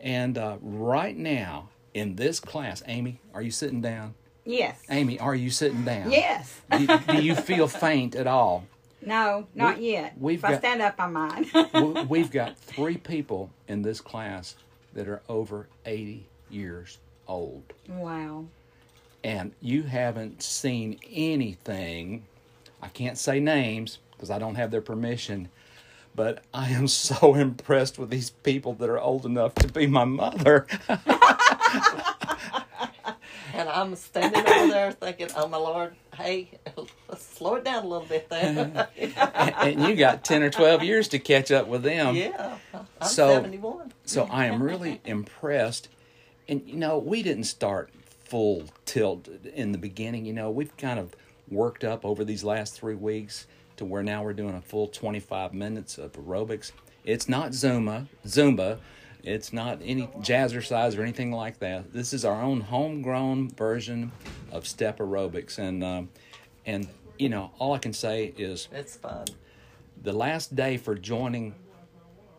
And 0.00 0.38
uh, 0.38 0.58
right 0.60 1.16
now, 1.16 1.70
in 1.92 2.16
this 2.16 2.38
class, 2.40 2.82
Amy, 2.86 3.20
are 3.34 3.42
you 3.42 3.50
sitting 3.50 3.80
down? 3.80 4.14
Yes. 4.44 4.80
Amy, 4.90 5.18
are 5.18 5.34
you 5.34 5.50
sitting 5.50 5.84
down? 5.84 6.10
Yes. 6.12 6.60
do, 6.70 6.86
do 7.08 7.22
you 7.22 7.34
feel 7.34 7.66
faint 7.66 8.14
at 8.14 8.26
all? 8.28 8.64
No, 9.04 9.46
not 9.54 9.78
We- 9.78 9.92
yet. 9.92 10.14
we've 10.18 10.38
if 10.38 10.44
I 10.44 10.58
stand 10.58 10.82
up, 10.82 10.94
I 10.98 11.06
might. 11.08 11.46
We- 11.74 12.02
We've 12.04 12.30
got 12.30 12.56
three 12.58 12.96
people 12.96 13.50
in 13.66 13.82
this 13.82 14.00
class 14.00 14.54
that 14.94 15.08
are 15.08 15.20
over 15.28 15.66
80 15.84 16.26
years 16.48 16.98
old. 17.28 17.72
wow. 17.88 18.44
and 19.24 19.52
you 19.60 19.82
haven't 19.84 20.42
seen 20.42 20.98
anything. 21.12 22.24
I 22.82 22.88
can't 22.88 23.18
say 23.18 23.40
names 23.40 23.98
because 24.12 24.30
I 24.30 24.38
don't 24.38 24.54
have 24.54 24.70
their 24.70 24.80
permission, 24.82 25.48
but 26.14 26.42
I 26.54 26.70
am 26.70 26.86
so 27.08 27.34
impressed 27.34 27.98
with 27.98 28.10
these 28.10 28.30
people 28.30 28.74
that 28.74 28.88
are 28.88 29.00
old 29.00 29.26
enough 29.26 29.54
to 29.56 29.68
be 29.68 29.86
my 29.86 30.04
mother. 30.04 30.66
And 33.54 33.70
I'm 33.70 33.94
standing 33.96 34.46
over 34.46 34.66
there 34.70 34.92
thinking, 34.92 35.28
oh 35.34 35.48
my 35.48 35.56
lord, 35.56 35.94
hey, 36.14 36.50
let's 37.08 37.24
slow 37.38 37.54
it 37.54 37.64
down 37.64 37.84
a 37.84 37.88
little 37.88 38.06
bit 38.06 38.28
there. 38.28 38.88
and 38.98 39.80
you 39.88 39.94
got 39.96 40.24
10 40.24 40.42
or 40.42 40.50
12 40.50 40.82
years 40.82 41.08
to 41.08 41.18
catch 41.18 41.50
up 41.50 41.66
with 41.66 41.82
them. 41.82 42.14
yeah, 42.16 42.58
I'm 42.74 43.08
So- 43.08 43.28
71. 43.30 43.92
So 44.04 44.24
I 44.30 44.46
am 44.46 44.62
really 44.62 45.00
impressed. 45.06 45.88
And 46.48 46.62
you 46.66 46.76
know, 46.76 46.98
we 46.98 47.22
didn't 47.22 47.44
start 47.44 47.90
full 48.24 48.64
tilt 48.84 49.28
in 49.54 49.72
the 49.72 49.78
beginning. 49.78 50.24
You 50.24 50.32
know, 50.32 50.50
we've 50.50 50.76
kind 50.76 50.98
of 50.98 51.14
worked 51.48 51.84
up 51.84 52.04
over 52.04 52.24
these 52.24 52.42
last 52.44 52.74
three 52.74 52.94
weeks 52.94 53.46
to 53.76 53.84
where 53.84 54.02
now 54.02 54.22
we're 54.24 54.32
doing 54.32 54.54
a 54.54 54.60
full 54.60 54.88
25 54.88 55.52
minutes 55.54 55.98
of 55.98 56.12
aerobics. 56.12 56.72
It's 57.04 57.28
not 57.28 57.50
Zumba, 57.52 58.06
Zumba. 58.26 58.78
It's 59.22 59.52
not 59.52 59.80
any 59.84 60.06
jazzercise 60.20 60.96
or 60.96 61.02
anything 61.02 61.32
like 61.32 61.58
that. 61.58 61.92
This 61.92 62.12
is 62.12 62.24
our 62.24 62.40
own 62.40 62.60
homegrown 62.60 63.50
version 63.50 64.12
of 64.52 64.66
step 64.68 64.98
aerobics, 64.98 65.58
and 65.58 65.82
um, 65.82 66.08
and 66.64 66.86
you 67.18 67.28
know, 67.28 67.50
all 67.58 67.72
I 67.72 67.78
can 67.78 67.92
say 67.92 68.32
is 68.36 68.68
It's 68.72 68.96
fun. 68.96 69.24
the 70.02 70.12
last 70.12 70.54
day 70.54 70.76
for 70.76 70.94
joining 70.94 71.54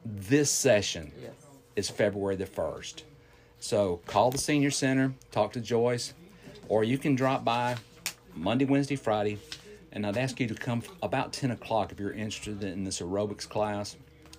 this 0.05 0.49
session 0.49 1.11
Yes. 1.21 1.33
is 1.75 1.89
February 1.89 2.35
the 2.37 2.45
1st. 2.45 3.03
So 3.59 4.01
call 4.05 4.31
the 4.31 4.37
senior 4.37 4.71
center, 4.71 5.13
talk 5.31 5.53
to 5.53 5.61
Joyce, 5.61 6.13
or 6.69 6.83
you 6.83 6.97
can 6.97 7.15
drop 7.15 7.43
by 7.43 7.77
Monday, 8.35 8.65
Wednesday, 8.65 8.95
Friday, 8.95 9.39
and 9.91 10.05
I'd 10.05 10.17
ask 10.17 10.39
you 10.39 10.47
to 10.47 10.53
come 10.53 10.83
about 11.01 11.33
10 11.33 11.51
o'clock 11.51 11.91
if 11.91 11.99
you're 11.99 12.11
interested 12.11 12.63
in 12.63 12.83
this 12.83 12.99
aerobics 12.99 13.47
class. 13.47 13.95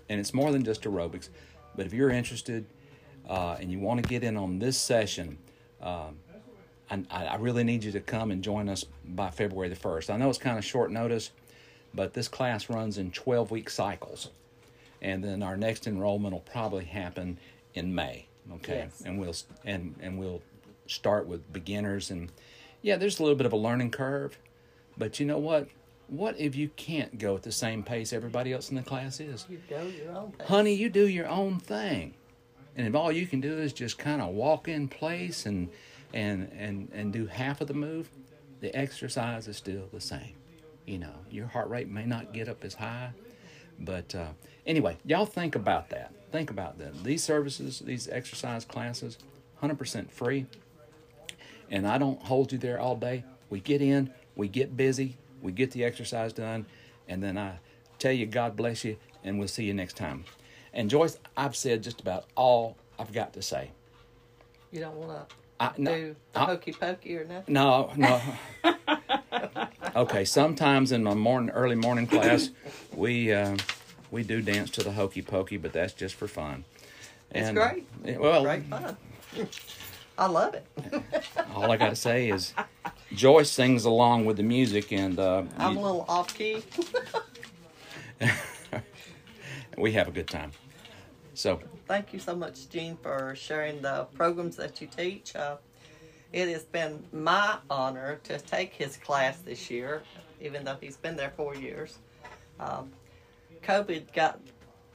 And 0.09 0.21
it's 0.21 0.33
more 0.33 0.53
than 0.53 0.65
just 0.65 0.83
aerobics, 0.83 1.29
but 1.77 1.85
if 1.85 1.93
you're 1.93 2.11
interested 2.11 2.65
uh, 3.29 3.57
and 3.61 3.71
you 3.71 3.79
want 3.79 4.03
to 4.03 4.09
get 4.09 4.23
in 4.23 4.37
on 4.37 4.59
this 4.59 4.79
session, 4.79 5.39
um, 5.83 6.17
I, 6.91 7.27
I 7.27 7.37
really 7.37 7.65
need 7.65 7.85
you 7.85 7.93
to 7.93 8.01
come 8.01 8.31
and 8.31 8.43
join 8.43 8.69
us 8.69 8.85
by 9.05 9.31
February 9.31 9.69
the 9.69 9.77
1st. 9.77 10.11
I 10.11 10.17
know 10.17 10.31
it's 10.31 10.39
kind 10.39 10.57
of 10.57 10.65
short 10.65 10.91
notice, 10.91 11.31
but 11.93 12.15
this 12.15 12.29
class 12.29 12.71
runs 12.71 12.97
in 12.97 13.11
12 13.11 13.51
week 13.51 13.69
cycles 13.69 14.31
and 15.01 15.23
then 15.23 15.43
our 15.43 15.57
next 15.57 15.87
enrollment 15.87 16.33
will 16.33 16.41
probably 16.41 16.85
happen 16.85 17.39
in 17.75 17.95
May. 17.95 18.27
Okay, 18.55 18.85
Yes. 18.87 19.03
and 19.05 19.19
we'll 19.19 19.35
and 19.65 19.95
and 20.01 20.19
we'll 20.19 20.43
start 20.87 21.27
with 21.27 21.53
beginners 21.53 22.11
and 22.11 22.31
yeah, 22.83 22.97
there's 22.97 23.19
a 23.19 23.23
little 23.23 23.37
bit 23.37 23.47
of 23.47 23.53
a 23.53 23.57
learning 23.57 23.91
curve, 23.91 24.39
but 24.97 25.19
you 25.21 25.27
know 25.27 25.39
what? 25.39 25.69
What 26.07 26.39
if 26.41 26.55
you 26.57 26.69
can't 26.77 27.19
go 27.19 27.35
at 27.37 27.43
the 27.43 27.53
same 27.53 27.83
pace 27.83 28.13
everybody 28.13 28.53
else 28.53 28.71
in 28.71 28.77
the 28.77 28.83
class 28.83 29.21
is? 29.21 29.47
You 29.51 29.61
go 29.69 29.83
your 29.83 30.13
own 30.17 30.33
pace. 30.33 30.49
Honey, 30.49 30.75
you 30.75 30.89
do 30.89 31.07
your 31.07 31.29
own 31.29 31.59
thing, 31.61 32.15
and 32.77 32.87
if 32.87 32.95
all 32.95 33.13
you 33.13 33.27
can 33.27 33.41
do 33.41 33.59
is 33.59 33.73
just 33.75 33.99
kind 33.99 34.23
of 34.23 34.29
walk 34.31 34.69
in 34.69 34.89
place 34.89 35.45
and 35.45 35.69
and 36.15 36.51
and 36.57 36.89
and 36.95 37.13
do 37.13 37.27
half 37.27 37.61
of 37.61 37.69
the 37.69 37.75
move, 37.75 38.09
the 38.61 38.75
exercise 38.75 39.47
is 39.49 39.57
still 39.59 39.89
the 39.93 40.01
same. 40.01 40.35
You 40.87 40.99
know, 40.99 41.15
your 41.31 41.47
heart 41.49 41.69
rate 41.69 41.89
may 41.91 42.07
not 42.07 42.33
get 42.33 42.49
up 42.49 42.65
as 42.65 42.73
high, 42.75 43.11
but 43.79 44.15
uh, 44.15 44.29
anyway, 44.67 44.97
y'all 45.05 45.27
think 45.27 45.55
about 45.55 45.91
that. 45.91 46.13
Think 46.33 46.51
about 46.51 46.79
that. 46.79 47.03
These 47.05 47.23
services, 47.23 47.81
these 47.81 48.09
exercise 48.09 48.65
classes, 48.65 49.19
100% 49.63 50.11
free. 50.11 50.47
And 51.71 51.87
I 51.87 51.99
don't 51.99 52.21
hold 52.23 52.53
you 52.53 52.59
there 52.59 52.79
all 52.81 52.97
day. 52.97 53.25
We 53.51 53.61
get 53.61 53.81
in, 53.83 54.11
we 54.37 54.49
get 54.49 54.77
busy, 54.77 55.17
we 55.43 55.53
get 55.53 55.71
the 55.73 55.85
exercise 55.85 56.33
done, 56.33 56.67
and 57.09 57.23
then 57.23 57.39
I 57.39 57.59
tell 57.99 58.13
you, 58.13 58.27
God 58.27 58.57
bless 58.57 58.85
you, 58.85 58.97
and 59.25 59.39
we'll 59.39 59.49
see 59.49 59.65
you 59.65 59.75
next 59.75 59.97
time. 59.97 60.25
And 60.73 60.91
Joyce, 60.91 61.19
I've 61.37 61.57
said 61.57 61.83
just 61.83 62.01
about 62.01 62.27
all 62.37 62.77
I've 62.99 63.13
got 63.13 63.33
to 63.35 63.43
say. 63.43 63.71
You 64.71 64.81
don't 64.81 64.97
want 64.97 65.29
to 65.29 65.35
I, 65.61 65.73
no, 65.79 65.95
do 65.95 66.17
the 66.35 66.41
I- 66.41 66.45
hokey 66.45 66.73
pokey 66.73 67.17
or 67.17 67.25
nothing. 67.25 67.55
no, 67.55 67.91
no. 67.97 68.21
okay, 69.97 70.25
sometimes 70.25 70.93
in 70.93 71.03
my 71.03 71.15
morning, 71.15 71.51
early 71.51 71.75
morning 71.77 72.07
class, 72.07 72.51
we 72.95 73.33
uh, 73.33 73.57
we 74.11 74.23
do 74.23 74.41
dance 74.41 74.71
to 74.71 74.83
the 74.83 74.93
hokey 74.93 75.23
pokey, 75.23 75.57
but 75.57 75.73
that's 75.73 75.93
just 75.93 76.15
for 76.15 76.29
fun. 76.29 76.65
It's 77.31 77.49
And, 77.49 77.57
great. 77.59 77.87
eh, 78.05 78.17
Well, 78.17 78.43
Great 78.43 78.65
fun. 78.65 78.97
I 80.17 80.27
love 80.27 80.55
it. 80.55 80.67
all 81.55 81.71
I 81.71 81.77
got 81.77 81.91
to 81.91 81.97
say 81.97 82.29
is, 82.31 82.55
Joyce 83.13 83.51
sings 83.51 83.85
along 83.85 84.25
with 84.25 84.37
the 84.39 84.43
music, 84.43 84.93
and 84.93 85.19
uh, 85.19 85.45
I'm 85.59 85.75
you- 85.75 85.79
a 85.79 85.83
little 85.83 86.05
off 86.09 86.35
key. 86.35 86.63
we 89.79 89.93
have 89.93 90.09
a 90.09 90.11
good 90.11 90.27
time. 90.29 90.53
So, 91.35 91.61
Thank 91.87 92.13
you 92.13 92.19
so 92.19 92.35
much, 92.35 92.69
Gene, 92.69 92.99
for 93.01 93.35
sharing 93.37 93.81
the 93.81 94.07
programs 94.15 94.57
that 94.57 94.81
you 94.81 94.89
teach. 94.89 95.37
Uh, 95.37 95.57
it 96.33 96.49
has 96.49 96.65
been 96.65 97.03
my 97.13 97.57
honor 97.71 98.21
to 98.25 98.39
take 98.39 98.75
his 98.75 98.97
class 98.97 99.39
this 99.39 99.71
year, 99.71 100.03
even 100.41 100.65
though 100.65 100.77
he's 100.81 100.97
been 100.97 101.17
there 101.17 101.33
four 101.37 101.55
years. 101.55 101.99
Um, 102.61 102.91
COVID 103.63 104.13
got 104.13 104.41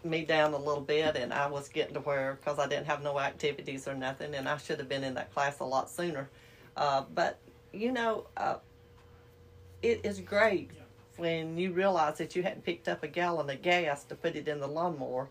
me 0.04 0.26
down 0.26 0.54
a 0.54 0.58
little 0.58 0.82
bit, 0.82 1.16
and 1.16 1.34
I 1.34 1.48
was 1.48 1.70
getting 1.70 1.94
to 1.96 2.02
where, 2.02 2.38
because 2.40 2.60
I 2.60 2.68
didn't 2.68 2.86
have 2.86 3.02
no 3.02 3.20
activities 3.20 3.88
or 3.88 3.96
nothing, 3.96 4.36
and 4.36 4.48
I 4.48 4.58
should 4.58 4.80
have 4.80 4.90
been 4.90 5.04
in 5.04 5.14
that 5.16 5.34
class 5.34 5.60
a 5.60 5.66
lot 5.66 5.90
sooner. 5.90 6.30
Uh, 6.76 7.04
but, 7.14 7.40
you 7.72 7.92
know, 7.92 8.28
uh, 8.38 8.58
it 9.82 10.02
is 10.04 10.20
great 10.20 10.72
when 11.18 11.58
you 11.58 11.72
realize 11.72 12.18
that 12.18 12.36
you 12.36 12.44
hadn't 12.44 12.66
picked 12.66 12.88
up 12.88 13.04
a 13.04 13.08
gallon 13.08 13.50
of 13.50 13.62
gas 13.62 14.04
to 14.06 14.16
put 14.16 14.36
it 14.36 14.48
in 14.48 14.60
the 14.60 14.68
lawnmower 14.68 15.30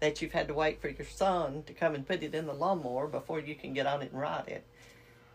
that 0.00 0.20
you've 0.20 0.32
had 0.32 0.48
to 0.48 0.54
wait 0.54 0.80
for 0.80 0.88
your 0.88 1.06
son 1.06 1.62
to 1.66 1.72
come 1.72 1.94
and 1.94 2.06
put 2.06 2.22
it 2.22 2.34
in 2.34 2.46
the 2.46 2.52
lawnmower 2.52 3.06
before 3.06 3.40
you 3.40 3.54
can 3.54 3.72
get 3.72 3.86
on 3.86 4.02
it 4.02 4.10
and 4.12 4.20
ride 4.20 4.48
it. 4.48 4.64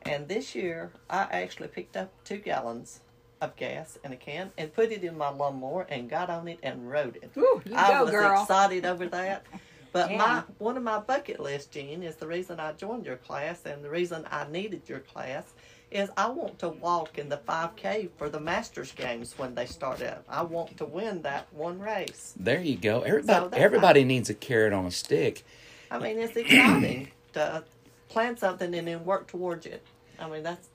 And 0.05 0.27
this 0.27 0.55
year, 0.55 0.91
I 1.09 1.27
actually 1.31 1.67
picked 1.69 1.95
up 1.95 2.11
two 2.23 2.37
gallons 2.37 3.01
of 3.41 3.55
gas 3.55 3.97
in 4.03 4.11
a 4.13 4.15
can 4.15 4.51
and 4.57 4.73
put 4.73 4.91
it 4.91 5.03
in 5.03 5.17
my 5.17 5.29
lawnmower 5.29 5.85
and 5.89 6.09
got 6.09 6.29
on 6.29 6.47
it 6.47 6.59
and 6.63 6.89
rode 6.89 7.17
it. 7.17 7.31
Woo, 7.35 7.61
you 7.65 7.75
I 7.75 7.89
go, 7.89 8.03
was 8.03 8.11
girl. 8.11 8.41
excited 8.41 8.85
over 8.85 9.07
that. 9.07 9.45
But 9.93 10.09
Yeah. 10.09 10.17
my 10.19 10.43
one 10.57 10.77
of 10.77 10.83
my 10.83 10.99
bucket 10.99 11.41
list, 11.41 11.71
Gene, 11.73 12.01
is 12.01 12.15
the 12.15 12.25
reason 12.25 12.61
I 12.61 12.71
joined 12.71 13.05
your 13.05 13.17
class 13.17 13.65
and 13.65 13.83
the 13.83 13.89
reason 13.89 14.25
I 14.31 14.47
needed 14.49 14.83
your 14.87 14.99
class 15.01 15.51
is 15.91 16.09
I 16.15 16.29
want 16.29 16.59
to 16.59 16.69
walk 16.69 17.17
in 17.17 17.27
the 17.27 17.35
5K 17.45 18.07
for 18.15 18.29
the 18.29 18.39
Masters 18.39 18.93
games 18.93 19.33
when 19.37 19.53
they 19.53 19.65
start 19.65 20.01
up. 20.01 20.23
I 20.29 20.43
want 20.43 20.77
to 20.77 20.85
win 20.85 21.23
that 21.23 21.51
one 21.51 21.77
race. 21.77 22.33
there 22.39 22.61
you 22.61 22.77
go. 22.77 23.01
Everybody, 23.01 23.49
that's 23.49 23.61
everybody 23.61 24.03
needs 24.05 24.29
a 24.29 24.33
carrot 24.33 24.71
on 24.71 24.85
a 24.85 24.91
stick. 24.91 25.43
I 25.91 25.99
mean, 25.99 26.19
it's 26.19 26.37
exciting 26.37 27.09
to 27.33 27.65
plan 28.12 28.38
something 28.38 28.74
and 28.76 28.88
then 28.88 29.06
work 29.06 29.28
towards 29.28 29.65
it. 29.65 29.82
I 30.19 30.30
mean, 30.30 30.43
that's 30.43 30.67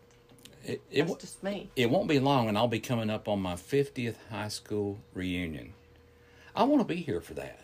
It, 0.64 0.81
it, 0.90 1.07
that's 1.07 1.20
just 1.20 1.42
me. 1.42 1.70
it 1.77 1.90
won't 1.90 2.09
be 2.09 2.18
long, 2.18 2.49
and 2.49 2.57
I'll 2.59 2.68
be 2.68 2.81
coming 2.81 3.11
up 3.11 3.29
on 3.29 3.40
my 3.40 3.55
50th 3.55 4.16
high 4.31 4.49
school 4.49 4.99
reunion. 5.14 5.75
I 6.55 6.64
want 6.64 6.81
to 6.81 6.87
be 6.94 7.01
here 7.03 7.20
for 7.20 7.35
that. 7.35 7.61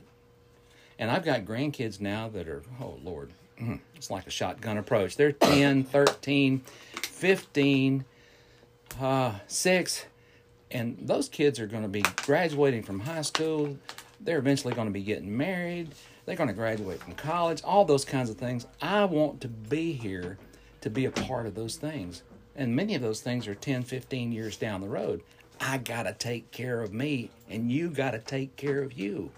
And 0.99 1.11
I've 1.11 1.25
got 1.25 1.45
grandkids 1.45 2.01
now 2.01 2.29
that 2.29 2.47
are, 2.47 2.63
oh 2.81 2.99
Lord, 3.03 3.33
mm, 3.61 3.81
it's 3.97 4.11
like 4.11 4.27
a 4.27 4.31
shotgun 4.31 4.79
approach. 4.79 5.17
They're 5.17 5.33
10, 5.63 5.85
13, 5.85 6.61
15, 7.03 8.05
uh, 9.01 9.33
6, 9.47 10.05
and 10.71 10.99
those 11.01 11.29
kids 11.29 11.59
are 11.59 11.67
going 11.67 11.83
to 11.83 11.89
be 11.89 12.03
graduating 12.25 12.83
from 12.83 13.01
high 13.01 13.23
school. 13.23 13.79
They're 14.21 14.39
eventually 14.39 14.75
going 14.75 14.87
to 14.89 14.93
be 14.93 15.03
getting 15.03 15.37
married. 15.37 15.89
They're 16.25 16.37
going 16.37 16.49
to 16.49 16.55
graduate 16.55 17.01
from 17.01 17.15
college, 17.15 17.63
all 17.65 17.85
those 17.85 18.05
kinds 18.05 18.31
of 18.31 18.37
things. 18.37 18.67
I 18.81 19.05
want 19.05 19.41
to 19.41 19.49
be 19.49 19.93
here 19.93 20.39
to 20.81 20.91
be 20.91 21.05
a 21.05 21.11
part 21.11 21.47
of 21.47 21.55
those 21.55 21.77
things. 21.77 22.23
And 22.55 22.77
many 22.77 22.95
of 22.95 23.03
those 23.03 23.21
things 23.21 23.49
are 23.49 23.55
10, 23.55 23.83
15 23.83 24.31
years 24.31 24.57
down 24.57 24.81
the 24.81 24.89
road. 24.89 25.23
I 25.61 25.79
got 25.79 26.05
to 26.05 26.13
take 26.13 26.51
care 26.51 26.81
of 26.83 26.93
me, 26.93 27.31
and 27.49 27.71
you 27.71 27.89
got 27.89 28.13
to 28.13 28.19
take 28.19 28.57
care 28.57 28.83
of 28.83 28.93
you. 28.93 29.31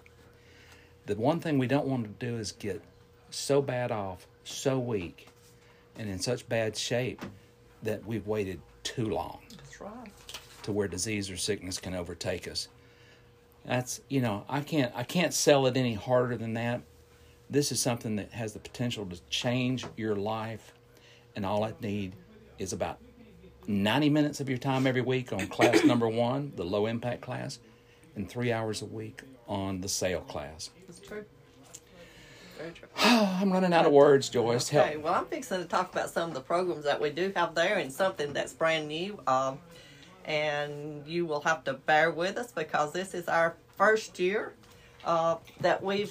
The 1.07 1.16
one 1.16 1.40
thing 1.40 1.59
we 1.59 1.66
don't 1.66 1.87
want 1.87 2.05
to 2.05 2.27
do 2.27 2.38
is 2.38 2.53
get 2.53 2.83
so 3.31 3.61
bad 3.61 3.92
off, 3.92 4.27
so 4.44 4.79
weak, 4.79 5.29
and 5.97 6.09
in 6.09 6.18
such 6.18 6.49
bad 6.49 6.77
shape 6.77 7.23
that 7.83 8.05
we've 8.07 8.27
waited 8.27 8.61
too 8.83 9.07
long 9.07 9.38
That's 9.57 9.81
right. 9.81 10.11
to 10.62 10.73
where 10.73 10.88
disease 10.88 11.31
or 11.31 11.37
sickness 11.37 11.79
can 11.79 11.94
overtake 11.94 12.49
us. 12.49 12.68
That's 13.64 14.00
you 14.09 14.20
know 14.20 14.44
I 14.48 14.61
can't 14.61 14.92
I 14.94 15.05
can't 15.05 15.33
sell 15.33 15.66
it 15.66 15.77
any 15.77 15.94
harder 15.94 16.37
than 16.37 16.55
that. 16.55 16.83
This 17.48 17.72
is 17.72 17.81
something 17.81 18.16
that 18.16 18.33
has 18.33 18.53
the 18.53 18.59
potential 18.59 19.07
to 19.07 19.20
change 19.31 19.87
your 19.96 20.16
life, 20.16 20.74
and 21.37 21.46
all 21.46 21.64
I 21.64 21.72
need 21.81 22.14
is 22.59 22.72
about 22.72 22.98
ninety 23.66 24.11
minutes 24.11 24.40
of 24.40 24.48
your 24.48 24.59
time 24.59 24.87
every 24.87 25.00
week 25.00 25.33
on 25.33 25.46
class 25.46 25.85
number 25.85 26.09
one, 26.09 26.53
the 26.57 26.64
low 26.64 26.87
impact 26.87 27.22
class, 27.22 27.59
and 28.16 28.29
three 28.29 28.53
hours 28.53 28.83
a 28.83 28.87
week 28.87 29.22
on 29.46 29.81
the 29.81 29.88
SAIL 29.88 30.20
class. 30.22 30.70
That's 30.87 31.00
true. 31.00 31.24
Very 32.59 32.72
true. 32.72 32.88
Oh, 32.98 33.38
I'm 33.40 33.53
running 33.53 33.72
out 33.72 33.87
of 33.87 33.92
words, 33.92 34.29
Joyce. 34.29 34.68
Okay, 34.68 34.92
Help. 34.92 35.03
well, 35.03 35.14
I'm 35.14 35.27
fixing 35.27 35.59
to 35.59 35.64
talk 35.66 35.92
about 35.92 36.11
some 36.11 36.29
of 36.29 36.35
the 36.35 36.40
programs 36.40 36.85
that 36.85 37.00
we 37.00 37.11
do 37.11 37.33
have 37.35 37.55
there 37.55 37.79
and 37.79 37.92
something 37.92 38.33
that's 38.33 38.53
brand 38.53 38.88
new. 38.88 39.20
Um, 39.27 39.59
and 40.24 41.06
you 41.06 41.26
will 41.26 41.40
have 41.40 41.64
to 41.64 41.74
bear 41.74 42.10
with 42.10 42.37
us 42.37 42.52
because 42.52 42.92
this 42.92 43.14
is 43.14 43.28
our 43.28 43.54
first 43.76 44.18
year 44.18 44.54
uh, 45.04 45.37
that 45.60 45.82
we 45.82 46.08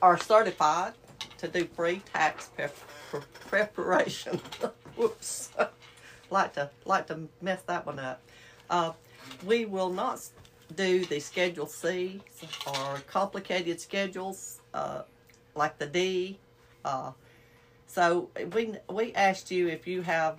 are 0.00 0.18
certified 0.18 0.94
to 1.38 1.48
do 1.48 1.64
free 1.64 2.02
tax 2.12 2.50
prep 2.54 2.74
pre- 3.10 3.20
preparation. 3.48 4.40
Whoops, 4.96 5.50
like 6.30 6.54
to 6.54 6.70
like 6.84 7.06
to 7.08 7.28
mess 7.40 7.62
that 7.62 7.86
one 7.86 7.98
up. 7.98 8.20
Uh, 8.70 8.92
we 9.44 9.64
will 9.64 9.90
not 9.90 10.20
do 10.74 11.04
the 11.04 11.20
Schedule 11.20 11.66
C 11.66 12.20
or 12.66 13.00
complicated 13.06 13.80
schedules 13.80 14.60
uh, 14.72 15.02
like 15.54 15.78
the 15.78 15.86
D. 15.86 16.38
Uh, 16.84 17.12
so 17.86 18.30
we 18.52 18.74
we 18.88 19.12
asked 19.14 19.50
you 19.50 19.68
if 19.68 19.86
you 19.86 20.02
have 20.02 20.38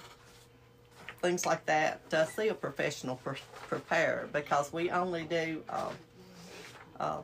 things 1.23 1.45
like 1.45 1.65
that 1.65 2.07
to 2.09 2.27
see 2.36 2.49
a 2.49 2.53
professional 2.53 3.15
pre- 3.15 3.38
prepare 3.67 4.27
because 4.33 4.73
we 4.73 4.91
only 4.91 5.23
do 5.23 5.63
uh, 5.69 5.89
uh, 6.99 7.21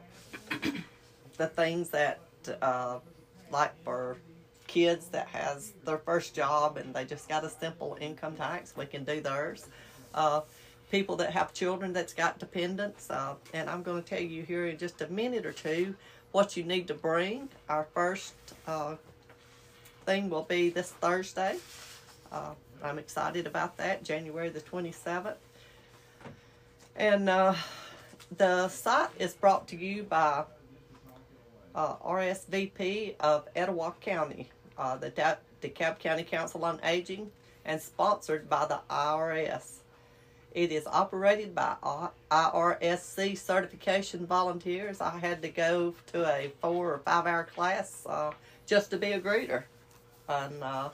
the 1.38 1.48
things 1.48 1.90
that 1.90 2.20
uh, 2.62 2.98
like 3.52 3.74
for 3.84 4.16
kids 4.68 5.10
that 5.10 5.28
has 5.28 5.74
their 5.84 5.98
first 5.98 6.34
job 6.34 6.78
and 6.78 6.94
they 6.94 7.04
just 7.04 7.28
got 7.28 7.44
a 7.44 7.50
simple 7.50 7.98
income 8.00 8.36
tax 8.36 8.74
we 8.78 8.86
can 8.86 9.04
do 9.04 9.20
theirs. 9.20 9.68
Uh, 10.14 10.42
people 10.90 11.18
that 11.18 11.32
have 11.32 11.54
children 11.54 11.92
that's 11.92 12.14
got 12.14 12.40
dependents 12.40 13.12
uh, 13.12 13.36
and 13.54 13.70
i'm 13.70 13.84
going 13.84 14.02
to 14.02 14.10
tell 14.10 14.22
you 14.22 14.42
here 14.44 14.66
in 14.68 14.78
just 14.78 15.02
a 15.02 15.08
minute 15.10 15.46
or 15.46 15.52
two 15.52 15.94
what 16.32 16.56
you 16.56 16.64
need 16.64 16.88
to 16.88 16.94
bring. 16.94 17.50
Our 17.68 17.88
first 17.94 18.34
uh, 18.68 18.96
thing 20.06 20.30
will 20.30 20.44
be 20.44 20.70
this 20.70 20.92
thursday. 20.92 21.58
Uh, 22.32 22.54
i'm 22.84 23.00
excited 23.00 23.48
about 23.48 23.78
that 23.78 24.04
january 24.04 24.50
the 24.50 24.62
27th 24.62 25.36
and 26.96 27.30
uh, 27.30 27.56
the 28.38 28.68
site 28.68 29.10
is 29.18 29.34
brought 29.34 29.68
to 29.70 29.78
you 29.78 30.04
by 30.04 30.44
uh, 31.74 31.96
RSVP 31.98 33.16
of 33.20 33.48
Etowah 33.56 33.94
County, 34.02 34.50
uh, 34.78 34.98
the 34.98 35.10
Da- 35.10 35.36
DeKalb 35.62 36.00
County 36.00 36.24
Council 36.24 36.66
on 36.66 36.80
Aging, 36.84 37.32
and 37.66 37.82
sponsored 37.82 38.50
by 38.50 38.66
the 38.66 38.80
IRS. 38.90 39.78
It 40.54 40.72
is 40.72 40.86
operated 40.88 41.54
by 41.54 41.76
IRSC 42.32 43.38
certification 43.38 44.26
volunteers. 44.26 45.00
I 45.00 45.18
had 45.18 45.42
to 45.44 45.50
go 45.50 45.94
to 46.12 46.26
a 46.26 46.52
four 46.60 46.94
or 46.94 46.98
five 47.00 47.28
hour 47.28 47.44
class 47.44 48.04
uh, 48.08 48.32
just 48.66 48.90
to 48.92 48.98
be 48.98 49.12
a 49.14 49.22
greeter. 49.22 49.64
And 50.28 50.64
uh, 50.64 50.90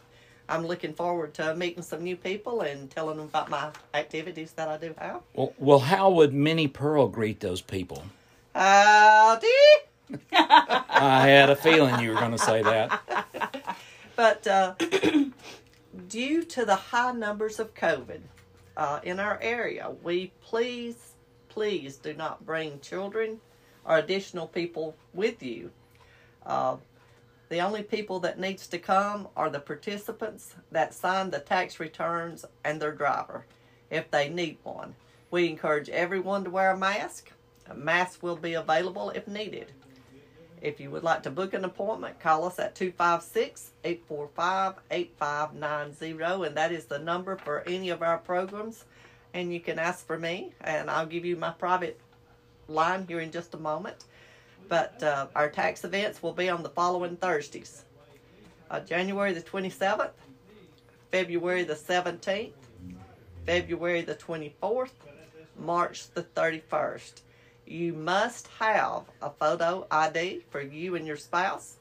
I'm 0.48 0.66
looking 0.66 0.94
forward 0.94 1.34
to 1.36 1.56
meeting 1.56 1.82
some 1.84 2.04
new 2.04 2.16
people 2.16 2.62
and 2.62 2.90
telling 2.90 3.18
them 3.18 3.28
about 3.28 3.50
my 3.50 3.72
activities 3.94 4.52
that 4.54 4.68
I 4.68 4.78
do 4.78 4.94
have. 4.98 5.22
Well, 5.34 5.54
well, 5.58 5.80
how 5.80 6.12
would 6.12 6.34
Minnie 6.34 6.68
Pearl 6.68 7.08
greet 7.08 7.40
those 7.40 7.62
people? 7.62 8.04
Howdy! 8.54 9.48
I 10.32 11.28
had 11.28 11.50
a 11.50 11.56
feeling 11.56 12.00
you 12.00 12.12
were 12.12 12.20
going 12.20 12.32
to 12.32 12.38
say 12.38 12.62
that. 12.62 13.02
But 14.16 14.48
uh, 14.48 14.76
due 16.08 16.44
to 16.44 16.66
the 16.66 16.76
high 16.76 17.12
numbers 17.12 17.60
of 17.60 17.74
COVID 17.76 18.22
uh, 18.78 19.00
in 19.04 19.20
our 19.20 19.38
area, 19.42 19.92
we 20.04 20.32
please, 20.42 21.16
please 21.50 21.98
do 21.98 22.14
not 22.14 22.46
bring 22.46 22.80
children 22.80 23.42
or 23.84 23.98
additional 23.98 24.48
people 24.48 24.96
with 25.14 25.44
you. 25.44 25.72
Uh, 26.46 26.78
the 27.50 27.60
only 27.60 27.84
people 27.84 28.20
that 28.22 28.40
needs 28.40 28.68
to 28.68 28.80
come 28.80 29.28
are 29.36 29.50
the 29.50 29.60
participants 29.60 30.56
that 30.72 30.94
sign 30.94 31.30
the 31.30 31.40
tax 31.40 31.80
returns 31.80 32.46
and 32.64 32.82
their 32.82 32.92
driver, 32.92 33.46
if 33.92 34.10
they 34.10 34.30
need 34.30 34.58
one. 34.64 34.96
We 35.30 35.50
encourage 35.50 35.90
everyone 35.90 36.44
to 36.46 36.50
wear 36.50 36.72
a 36.72 36.78
mask. 36.78 37.32
A 37.70 37.76
mask 37.76 38.24
will 38.24 38.36
be 38.36 38.54
available 38.54 39.12
if 39.12 39.28
needed. 39.28 39.72
If 40.62 40.80
you 40.80 40.90
would 40.90 41.04
like 41.04 41.22
to 41.24 41.30
book 41.30 41.54
an 41.54 41.66
appointment, 41.66 42.20
call 42.20 42.46
us 42.46 42.58
at 42.58 42.74
256 42.74 43.72
845 43.84 44.76
8590, 44.90 46.48
and 46.48 46.58
that 46.58 46.72
is 46.72 46.86
the 46.86 46.98
number 46.98 47.36
for 47.36 47.62
any 47.68 47.90
of 47.90 48.02
our 48.02 48.18
programs. 48.18 48.86
And 49.34 49.54
you 49.54 49.60
can 49.60 49.78
ask 49.78 50.08
for 50.08 50.18
me, 50.18 50.54
and 50.62 50.90
I'll 50.90 51.06
give 51.06 51.26
you 51.26 51.36
my 51.36 51.52
private 51.52 52.00
line 52.68 53.06
here 53.08 53.20
in 53.20 53.32
just 53.32 53.54
a 53.54 53.58
moment. 53.58 54.06
But 54.68 55.02
uh, 55.04 55.28
our 55.36 55.50
tax 55.50 55.84
events 55.84 56.24
will 56.24 56.34
be 56.34 56.50
on 56.50 56.64
the 56.64 56.70
following 56.70 57.18
Thursdays 57.18 57.86
uh, 58.70 58.80
January 58.80 59.34
the 59.34 59.42
27th, 59.42 60.12
February 61.12 61.64
the 61.64 61.76
17th, 61.76 62.54
February 63.46 64.02
the 64.02 64.16
24th, 64.16 64.92
March 65.58 66.10
the 66.12 66.24
31st. 66.24 67.22
You 67.68 67.94
must 67.94 68.48
have 68.60 69.04
a 69.22 69.30
photo 69.30 69.88
ID 69.90 70.42
for 70.50 70.62
you 70.62 70.96
and 70.96 71.06
your 71.08 71.18
spouse, 71.18 71.78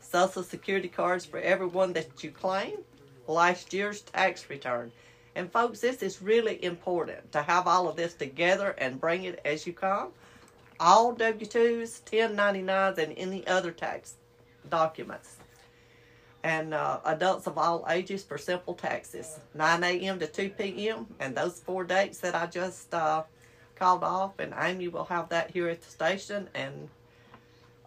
social 0.00 0.42
security 0.42 0.88
cards 0.88 1.24
for 1.24 1.38
everyone 1.38 1.92
that 1.94 2.22
you 2.22 2.30
claim, 2.30 2.78
last 3.26 3.72
year's 3.72 4.02
tax 4.02 4.48
return. 4.48 4.90
And 5.34 5.52
folks, 5.52 5.80
this 5.80 6.02
is 6.02 6.22
really 6.22 6.62
important 6.64 7.30
to 7.32 7.42
have 7.42 7.66
all 7.66 7.88
of 7.88 7.96
this 7.96 8.14
together 8.14 8.74
and 8.78 9.00
bring 9.00 9.24
it 9.24 9.40
as 9.44 9.66
you 9.66 9.72
come. 9.72 10.08
All 10.80 11.12
W 11.12 11.46
2s, 11.46 12.02
1099s, 12.02 12.98
and 12.98 13.14
any 13.16 13.46
other 13.46 13.72
tax 13.72 14.14
documents. 14.68 15.36
And 16.44 16.72
uh, 16.72 17.00
adults 17.04 17.46
of 17.46 17.58
all 17.58 17.84
ages 17.88 18.22
for 18.22 18.38
simple 18.38 18.74
taxes, 18.74 19.40
9 19.54 19.82
a.m. 19.82 20.18
to 20.20 20.26
2 20.26 20.50
p.m. 20.50 21.06
And 21.18 21.34
those 21.34 21.58
four 21.58 21.84
dates 21.84 22.18
that 22.18 22.34
I 22.36 22.46
just 22.46 22.94
uh, 22.94 23.24
called 23.74 24.04
off, 24.04 24.38
and 24.38 24.54
Amy 24.56 24.88
will 24.88 25.04
have 25.06 25.28
that 25.30 25.50
here 25.50 25.68
at 25.68 25.82
the 25.82 25.90
station. 25.90 26.48
And 26.54 26.88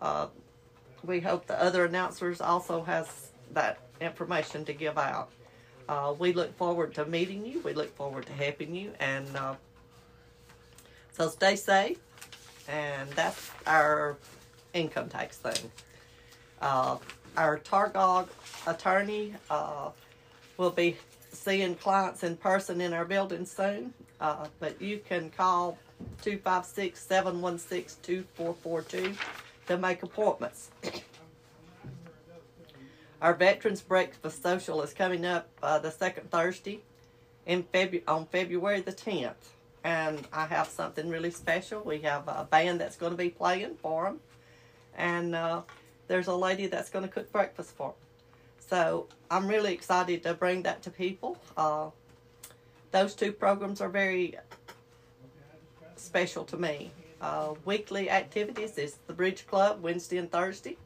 uh, 0.02 0.28
we 1.04 1.22
hope 1.22 1.48
the 1.48 1.62
other 1.62 1.86
announcers 1.86 2.42
also 2.42 2.84
has 2.84 3.30
that 3.54 3.80
information 4.02 4.66
to 4.66 4.74
give 4.74 4.98
out. 4.98 5.30
Uh, 5.88 6.14
we 6.18 6.34
look 6.34 6.56
forward 6.58 6.94
to 6.96 7.06
meeting 7.06 7.46
you. 7.46 7.60
We 7.62 7.74
look 7.74 7.96
forward 7.96 8.26
to 8.28 8.34
helping 8.34 8.76
you, 8.76 8.92
and 9.00 9.28
uh, 9.36 9.56
so 11.12 11.30
stay 11.30 11.56
safe. 11.56 11.98
And 12.72 13.10
that's 13.12 13.52
our 13.68 14.18
income 14.74 15.10
tax 15.10 15.38
thing. 15.38 15.72
Uh, 16.62 16.98
our 17.36 17.60
TARCOG 17.60 18.30
attorney 18.66 19.34
uh, 19.50 19.90
will 20.58 20.70
be 20.70 20.96
seeing 21.32 21.76
clients 21.76 22.24
in 22.24 22.38
person 22.38 22.80
in 22.82 22.94
our 22.94 23.06
building 23.06 23.46
soon. 23.46 23.94
Uh, 24.22 24.48
but 24.60 24.82
you 24.82 25.00
can 25.00 25.30
call 25.32 25.78
256 26.22 27.00
716 27.00 27.98
2442 28.04 29.16
to 29.68 29.78
make 29.78 30.04
appointments. 30.04 30.70
Our 33.22 33.34
Veterans 33.36 33.82
Breakfast 33.82 34.42
Social 34.42 34.82
is 34.82 34.94
coming 34.94 35.26
up 35.26 35.48
uh, 35.62 35.78
the 35.80 35.92
second 35.92 36.32
Thursday 36.32 36.82
in 37.46 37.64
Febu- 37.64 38.02
on 38.08 38.26
February 38.28 38.82
the 38.82 38.92
10th. 38.92 39.36
And 39.84 40.28
I 40.32 40.46
have 40.46 40.68
something 40.68 41.10
really 41.10 41.32
special. 41.32 41.82
We 41.82 42.00
have 42.02 42.28
a 42.28 42.48
band 42.50 42.80
that's 42.80 42.96
going 42.96 43.12
to 43.12 43.18
be 43.18 43.30
playing 43.30 43.76
for 43.82 44.06
them. 44.06 44.20
And 44.98 45.34
uh, 45.36 45.62
there's 46.08 46.28
a 46.28 46.36
lady 46.36 46.68
that's 46.68 46.90
going 46.90 47.04
to 47.04 47.12
cook 47.12 47.32
breakfast 47.32 47.76
for 47.76 47.90
them. 47.90 47.98
So 48.60 49.08
I'm 49.30 49.48
really 49.48 49.74
excited 49.74 50.24
to 50.24 50.34
bring 50.34 50.64
that 50.64 50.82
to 50.84 50.92
people. 50.92 51.38
Uh, 51.58 51.90
those 52.92 53.16
two 53.16 53.32
programs 53.32 53.82
are 53.82 53.90
very 53.90 54.36
special 55.96 56.44
to 56.46 56.58
me. 56.58 56.92
Uh, 57.20 57.54
weekly 57.66 58.10
activities 58.10 58.78
is 58.78 58.98
the 59.08 59.14
Bridge 59.14 59.46
Club 59.48 59.82
Wednesday 59.82 60.18
and 60.18 60.32
Thursday. 60.32 60.78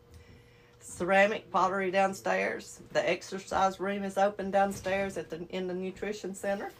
ceramic 0.79 1.49
pottery 1.51 1.91
downstairs. 1.91 2.79
The 2.93 3.07
exercise 3.09 3.79
room 3.79 4.03
is 4.03 4.17
open 4.17 4.51
downstairs 4.51 5.17
at 5.17 5.29
the 5.29 5.45
in 5.49 5.67
the 5.67 5.73
nutrition 5.73 6.35
center. 6.35 6.71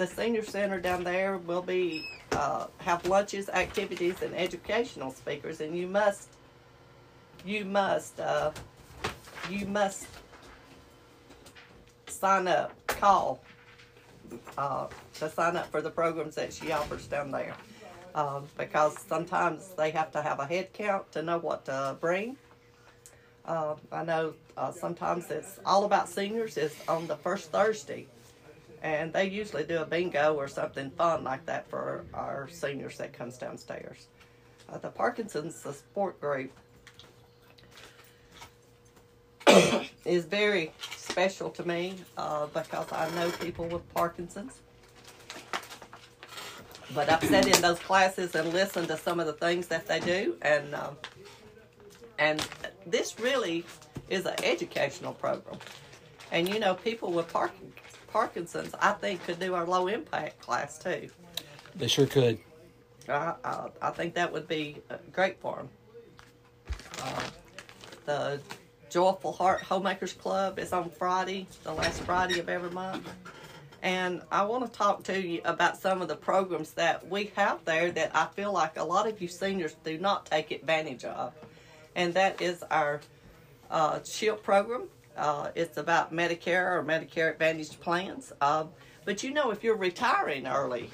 The 0.00 0.06
senior 0.06 0.42
center 0.42 0.80
down 0.80 1.04
there 1.04 1.36
will 1.36 1.60
be 1.60 2.08
uh, 2.32 2.68
have 2.78 3.06
lunches, 3.06 3.50
activities, 3.50 4.22
and 4.22 4.34
educational 4.34 5.10
speakers, 5.10 5.60
and 5.60 5.76
you 5.76 5.86
must 5.86 6.30
you 7.44 7.66
must 7.66 8.18
uh, 8.18 8.50
you 9.50 9.66
must 9.66 10.06
sign 12.06 12.48
up, 12.48 12.72
call 12.86 13.42
uh, 14.56 14.86
to 15.16 15.28
sign 15.28 15.56
up 15.56 15.70
for 15.70 15.82
the 15.82 15.90
programs 15.90 16.34
that 16.36 16.54
she 16.54 16.72
offers 16.72 17.06
down 17.06 17.30
there. 17.30 17.54
Um, 18.14 18.48
because 18.56 18.98
sometimes 19.06 19.68
they 19.76 19.90
have 19.90 20.10
to 20.12 20.22
have 20.22 20.40
a 20.40 20.46
head 20.46 20.72
count 20.72 21.12
to 21.12 21.20
know 21.20 21.36
what 21.36 21.66
to 21.66 21.98
bring. 22.00 22.38
Uh, 23.44 23.74
I 23.92 24.04
know 24.04 24.32
uh, 24.56 24.72
sometimes 24.72 25.30
it's 25.30 25.60
all 25.66 25.84
about 25.84 26.08
seniors 26.08 26.56
is 26.56 26.74
on 26.88 27.06
the 27.06 27.16
first 27.16 27.52
Thursday, 27.52 28.06
and 28.82 29.12
they 29.12 29.28
usually 29.28 29.64
do 29.64 29.82
a 29.82 29.84
bingo 29.84 30.34
or 30.34 30.48
something 30.48 30.90
fun 30.90 31.24
like 31.24 31.44
that 31.46 31.68
for 31.68 32.04
our 32.14 32.48
seniors 32.50 32.96
that 32.98 33.12
comes 33.12 33.36
downstairs. 33.36 34.08
Uh, 34.68 34.78
the 34.78 34.88
Parkinson's 34.88 35.54
support 35.54 36.20
group 36.20 36.52
is 40.04 40.24
very 40.24 40.72
special 40.96 41.50
to 41.50 41.66
me 41.66 41.96
uh, 42.16 42.46
because 42.46 42.90
I 42.92 43.10
know 43.16 43.30
people 43.32 43.66
with 43.66 43.94
Parkinson's. 43.94 44.60
But 46.94 47.08
I've 47.08 47.22
sat 47.22 47.46
in 47.46 47.62
those 47.62 47.78
classes 47.78 48.34
and 48.34 48.52
listened 48.52 48.88
to 48.88 48.96
some 48.96 49.20
of 49.20 49.26
the 49.26 49.32
things 49.32 49.68
that 49.68 49.86
they 49.86 50.00
do, 50.00 50.36
and 50.42 50.74
um, 50.74 50.96
and 52.18 52.44
this 52.84 53.20
really 53.20 53.64
is 54.08 54.26
an 54.26 54.34
educational 54.42 55.12
program. 55.12 55.58
And 56.32 56.48
you 56.48 56.58
know, 56.58 56.74
people 56.74 57.12
with 57.12 57.32
Park- 57.32 57.54
Parkinson's, 58.12 58.74
I 58.80 58.92
think, 58.92 59.24
could 59.24 59.40
do 59.40 59.54
our 59.54 59.66
low 59.66 59.86
impact 59.86 60.40
class 60.40 60.78
too. 60.78 61.08
They 61.74 61.86
sure 61.86 62.06
could. 62.06 62.38
I, 63.08 63.34
I, 63.44 63.68
I 63.82 63.90
think 63.90 64.14
that 64.14 64.32
would 64.32 64.48
be 64.48 64.76
uh, 64.90 64.96
great 65.12 65.40
for 65.40 65.56
them. 65.56 65.68
Uh, 67.02 67.22
the 68.06 68.40
Joyful 68.90 69.32
Heart 69.32 69.62
Homemakers 69.62 70.12
Club 70.12 70.58
is 70.58 70.72
on 70.72 70.90
Friday, 70.90 71.46
the 71.62 71.72
last 71.72 72.00
Friday 72.02 72.40
of 72.40 72.48
every 72.48 72.70
month. 72.70 73.08
And 73.82 74.20
I 74.30 74.42
want 74.44 74.70
to 74.70 74.78
talk 74.78 75.04
to 75.04 75.20
you 75.20 75.40
about 75.44 75.78
some 75.78 76.02
of 76.02 76.08
the 76.08 76.16
programs 76.16 76.72
that 76.72 77.08
we 77.08 77.32
have 77.36 77.64
there 77.64 77.90
that 77.92 78.14
I 78.14 78.26
feel 78.26 78.52
like 78.52 78.76
a 78.76 78.84
lot 78.84 79.08
of 79.08 79.22
you 79.22 79.28
seniors 79.28 79.74
do 79.84 79.96
not 79.96 80.26
take 80.26 80.50
advantage 80.50 81.04
of. 81.04 81.32
And 81.96 82.12
that 82.14 82.42
is 82.42 82.62
our 82.70 83.00
uh, 83.70 84.00
SHIP 84.04 84.42
program. 84.42 84.88
Uh, 85.20 85.50
it's 85.54 85.76
about 85.76 86.14
Medicare 86.14 86.72
or 86.72 86.82
Medicare 86.82 87.30
Advantage 87.30 87.78
plans. 87.78 88.32
Um, 88.40 88.70
but 89.04 89.22
you 89.22 89.32
know, 89.32 89.50
if 89.50 89.62
you're 89.62 89.76
retiring 89.76 90.46
early, 90.46 90.90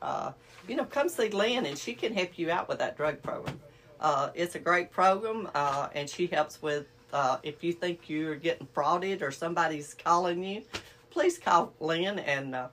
uh, 0.00 0.30
you 0.68 0.76
know, 0.76 0.84
come 0.84 1.08
see 1.08 1.28
Lynn 1.28 1.66
and 1.66 1.76
she 1.76 1.92
can 1.92 2.14
help 2.14 2.38
you 2.38 2.52
out 2.52 2.68
with 2.68 2.78
that 2.78 2.96
drug 2.96 3.20
program. 3.20 3.60
Uh, 4.00 4.30
it's 4.34 4.54
a 4.54 4.60
great 4.60 4.92
program, 4.92 5.48
uh, 5.56 5.88
and 5.92 6.08
she 6.08 6.28
helps 6.28 6.62
with 6.62 6.86
uh, 7.12 7.38
if 7.42 7.64
you 7.64 7.72
think 7.72 8.08
you're 8.08 8.36
getting 8.36 8.68
frauded 8.76 9.22
or 9.22 9.32
somebody's 9.32 9.94
calling 9.94 10.44
you, 10.44 10.62
please 11.10 11.36
call 11.36 11.72
Lynn 11.80 12.20
and 12.20 12.54
uh, 12.54 12.68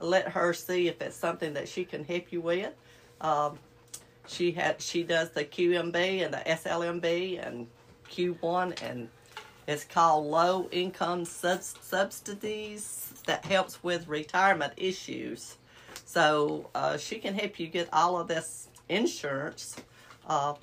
let 0.00 0.28
her 0.28 0.52
see 0.52 0.86
if 0.86 1.00
it's 1.00 1.16
something 1.16 1.54
that 1.54 1.66
she 1.66 1.84
can 1.84 2.04
help 2.04 2.30
you 2.30 2.42
with. 2.42 2.74
Um, 3.22 3.58
she 4.26 4.52
had 4.52 4.82
she 4.82 5.02
does 5.02 5.30
the 5.30 5.44
QMB 5.44 6.24
and 6.24 6.34
the 6.34 6.42
SLMB 6.46 7.46
and 7.46 7.66
Q1 8.10 8.82
and 8.82 9.08
it's 9.66 9.84
called 9.84 10.26
low 10.26 10.68
income 10.70 11.24
sub- 11.24 11.62
subsidies 11.62 13.14
that 13.26 13.44
helps 13.44 13.82
with 13.82 14.08
retirement 14.08 14.72
issues. 14.76 15.56
So 16.04 16.68
uh, 16.74 16.96
she 16.96 17.18
can 17.18 17.34
help 17.34 17.58
you 17.58 17.68
get 17.68 17.88
all 17.92 18.18
of 18.18 18.28
this 18.28 18.68
insurance 18.88 19.76
uh, 20.26 20.54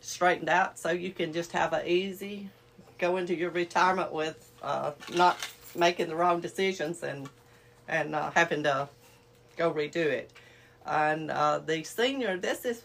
straightened 0.00 0.48
out 0.48 0.78
so 0.78 0.90
you 0.90 1.10
can 1.10 1.32
just 1.32 1.52
have 1.52 1.72
an 1.72 1.86
easy 1.86 2.50
go 2.98 3.16
into 3.16 3.34
your 3.34 3.50
retirement 3.50 4.12
with 4.12 4.50
uh, 4.62 4.92
not 5.14 5.38
making 5.74 6.08
the 6.08 6.14
wrong 6.14 6.40
decisions 6.40 7.02
and 7.02 7.28
and 7.88 8.14
uh, 8.14 8.30
having 8.34 8.62
to 8.62 8.88
go 9.56 9.72
redo 9.72 9.96
it. 9.96 10.30
And 10.86 11.30
uh, 11.30 11.58
the 11.58 11.82
senior, 11.82 12.36
this 12.36 12.64
is, 12.64 12.82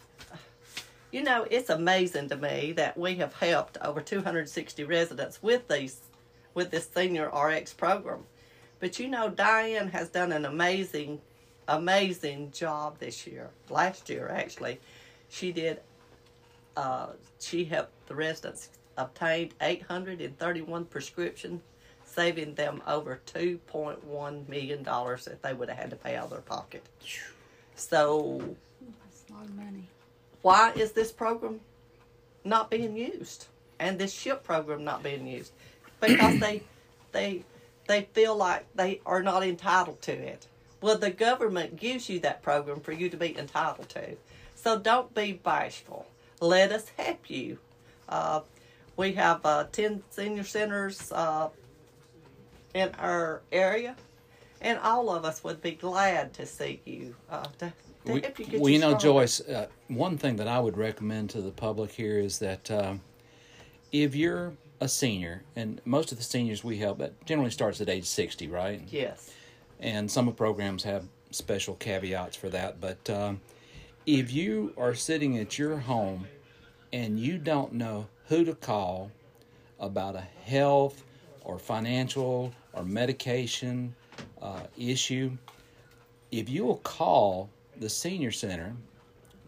you 1.12 1.24
know, 1.24 1.46
it's 1.50 1.70
amazing 1.70 2.30
to 2.30 2.38
me 2.38 2.74
that 2.74 2.98
we 2.98 3.16
have 3.16 3.34
helped 3.34 3.78
over 3.82 4.02
260 4.02 4.84
residents 4.84 5.42
with 5.42 5.68
these, 5.68 6.02
with 6.54 6.72
this 6.72 6.90
senior 6.94 7.30
RX 7.30 7.74
program. 7.74 8.26
But 8.80 9.00
you 9.00 9.08
know, 9.08 9.30
Diane 9.30 9.90
has 9.90 10.10
done 10.10 10.32
an 10.32 10.46
amazing, 10.46 11.22
amazing 11.68 12.52
job 12.52 13.00
this 13.00 13.26
year. 13.26 13.50
Last 13.70 14.10
year, 14.10 14.30
actually, 14.30 14.80
she 15.30 15.52
did. 15.52 15.80
Uh, 16.76 17.08
she 17.40 17.64
helped 17.64 17.94
the 18.08 18.16
residents 18.16 18.70
obtain 18.98 19.52
831 19.62 20.86
prescriptions 20.86 21.62
saving 22.16 22.56
them 22.56 22.82
over 22.88 23.20
$2.1 23.28 24.48
million 24.48 24.84
that 24.84 25.40
they 25.42 25.54
would 25.54 25.70
have 25.70 25.78
had 25.78 25.90
to 25.90 25.96
pay 25.96 26.16
out 26.16 26.26
of 26.26 26.30
their 26.32 26.40
pocket. 26.40 26.84
So, 27.76 28.56
That's 29.04 29.24
a 29.30 29.34
lot 29.34 29.44
of 29.44 29.56
money. 29.56 29.88
Why 30.46 30.72
is 30.76 30.92
this 30.92 31.12
program 31.12 31.60
not 32.44 32.70
being 32.70 32.96
used? 32.96 33.48
And 33.80 33.98
this 33.98 34.14
SHIP 34.14 34.44
program 34.44 34.84
not 34.84 35.02
being 35.02 35.26
used? 35.26 35.52
Because 36.00 36.40
they, 36.40 36.62
they, 37.14 37.44
they 37.88 38.04
feel 38.14 38.36
like 38.36 38.68
they 38.76 39.02
are 39.08 39.24
not 39.24 39.42
entitled 39.42 40.04
to 40.04 40.12
it. 40.12 40.46
Well, 40.82 41.00
the 41.00 41.10
government 41.10 41.78
gives 41.78 42.10
you 42.10 42.20
that 42.20 42.44
program 42.44 42.80
for 42.82 42.92
you 42.92 43.10
to 43.10 43.18
be 43.18 43.36
entitled 43.36 43.90
to. 43.90 44.18
So 44.54 44.78
don't 44.78 45.16
be 45.16 45.34
bashful. 45.34 46.06
Let 46.40 46.72
us 46.72 46.92
help 46.96 47.28
you. 47.28 47.58
Uh, 48.08 48.42
we 48.98 49.14
have 49.14 49.44
uh, 49.44 49.64
10 49.72 50.04
senior 50.12 50.44
centers 50.44 51.12
uh, 51.12 51.50
in 52.76 52.92
our 53.00 53.42
area, 53.52 53.96
and 54.62 54.78
all 54.78 55.10
of 55.10 55.26
us 55.26 55.44
would 55.44 55.64
be 55.64 55.72
glad 55.72 56.36
to 56.36 56.46
see 56.46 56.82
you 56.86 57.16
uh, 57.32 57.46
to, 57.58 57.74
We, 58.06 58.24
you 58.38 58.60
well, 58.60 58.70
you 58.72 58.80
know. 58.80 58.96
Joyce, 58.96 59.42
uh, 59.42 59.68
one 59.88 60.18
thing 60.18 60.36
that 60.38 60.48
I 60.48 60.60
would 60.60 60.78
recommend 60.78 61.30
to 61.32 61.42
the 61.42 61.52
public 61.52 61.92
here 61.92 62.20
is 62.20 62.40
that 62.40 62.70
um, 62.70 63.02
if 63.92 64.16
you're 64.16 64.54
a 64.80 64.88
senior, 64.88 65.44
and 65.56 65.82
most 65.86 66.12
of 66.12 66.18
the 66.18 66.24
seniors 66.24 66.64
we 66.64 66.78
help, 66.78 67.00
that 67.00 67.26
generally 67.26 67.52
starts 67.52 67.82
at 67.82 67.90
age 67.90 68.06
60, 68.06 68.48
right? 68.48 68.82
Yes. 68.90 69.32
and 69.80 70.10
some 70.10 70.28
of 70.28 70.36
the 70.36 70.38
programs 70.38 70.84
have 70.84 71.06
special 71.32 71.76
caveats 71.76 72.36
for 72.36 72.50
that. 72.50 72.80
But 72.80 73.10
um, 73.10 73.42
if 74.06 74.32
you 74.32 74.74
are 74.78 74.94
sitting 74.96 75.38
at 75.38 75.58
your 75.58 75.78
home 75.78 76.28
and 76.94 77.20
you 77.20 77.38
don't 77.38 77.74
know 77.74 78.08
who 78.28 78.46
to 78.46 78.56
call 78.56 79.12
about 79.80 80.16
a 80.16 80.22
health 80.46 81.04
or 81.44 81.60
financial 81.60 82.54
or 82.74 82.84
medication 82.84 83.96
uh, 84.42 84.62
issue, 84.78 85.32
if 86.32 86.50
you 86.50 86.66
will 86.66 86.78
call 86.78 87.50
the 87.80 87.90
senior 87.90 88.32
center, 88.32 88.74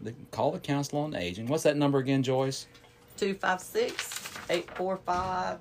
the, 0.02 0.14
call 0.30 0.52
the 0.52 0.58
Council 0.58 1.00
on 1.00 1.14
Aging. 1.14 1.46
What's 1.46 1.62
that 1.64 1.76
number 1.76 1.98
again, 1.98 2.22
Joyce? 2.22 2.66
256 3.16 4.38
845. 4.50 5.58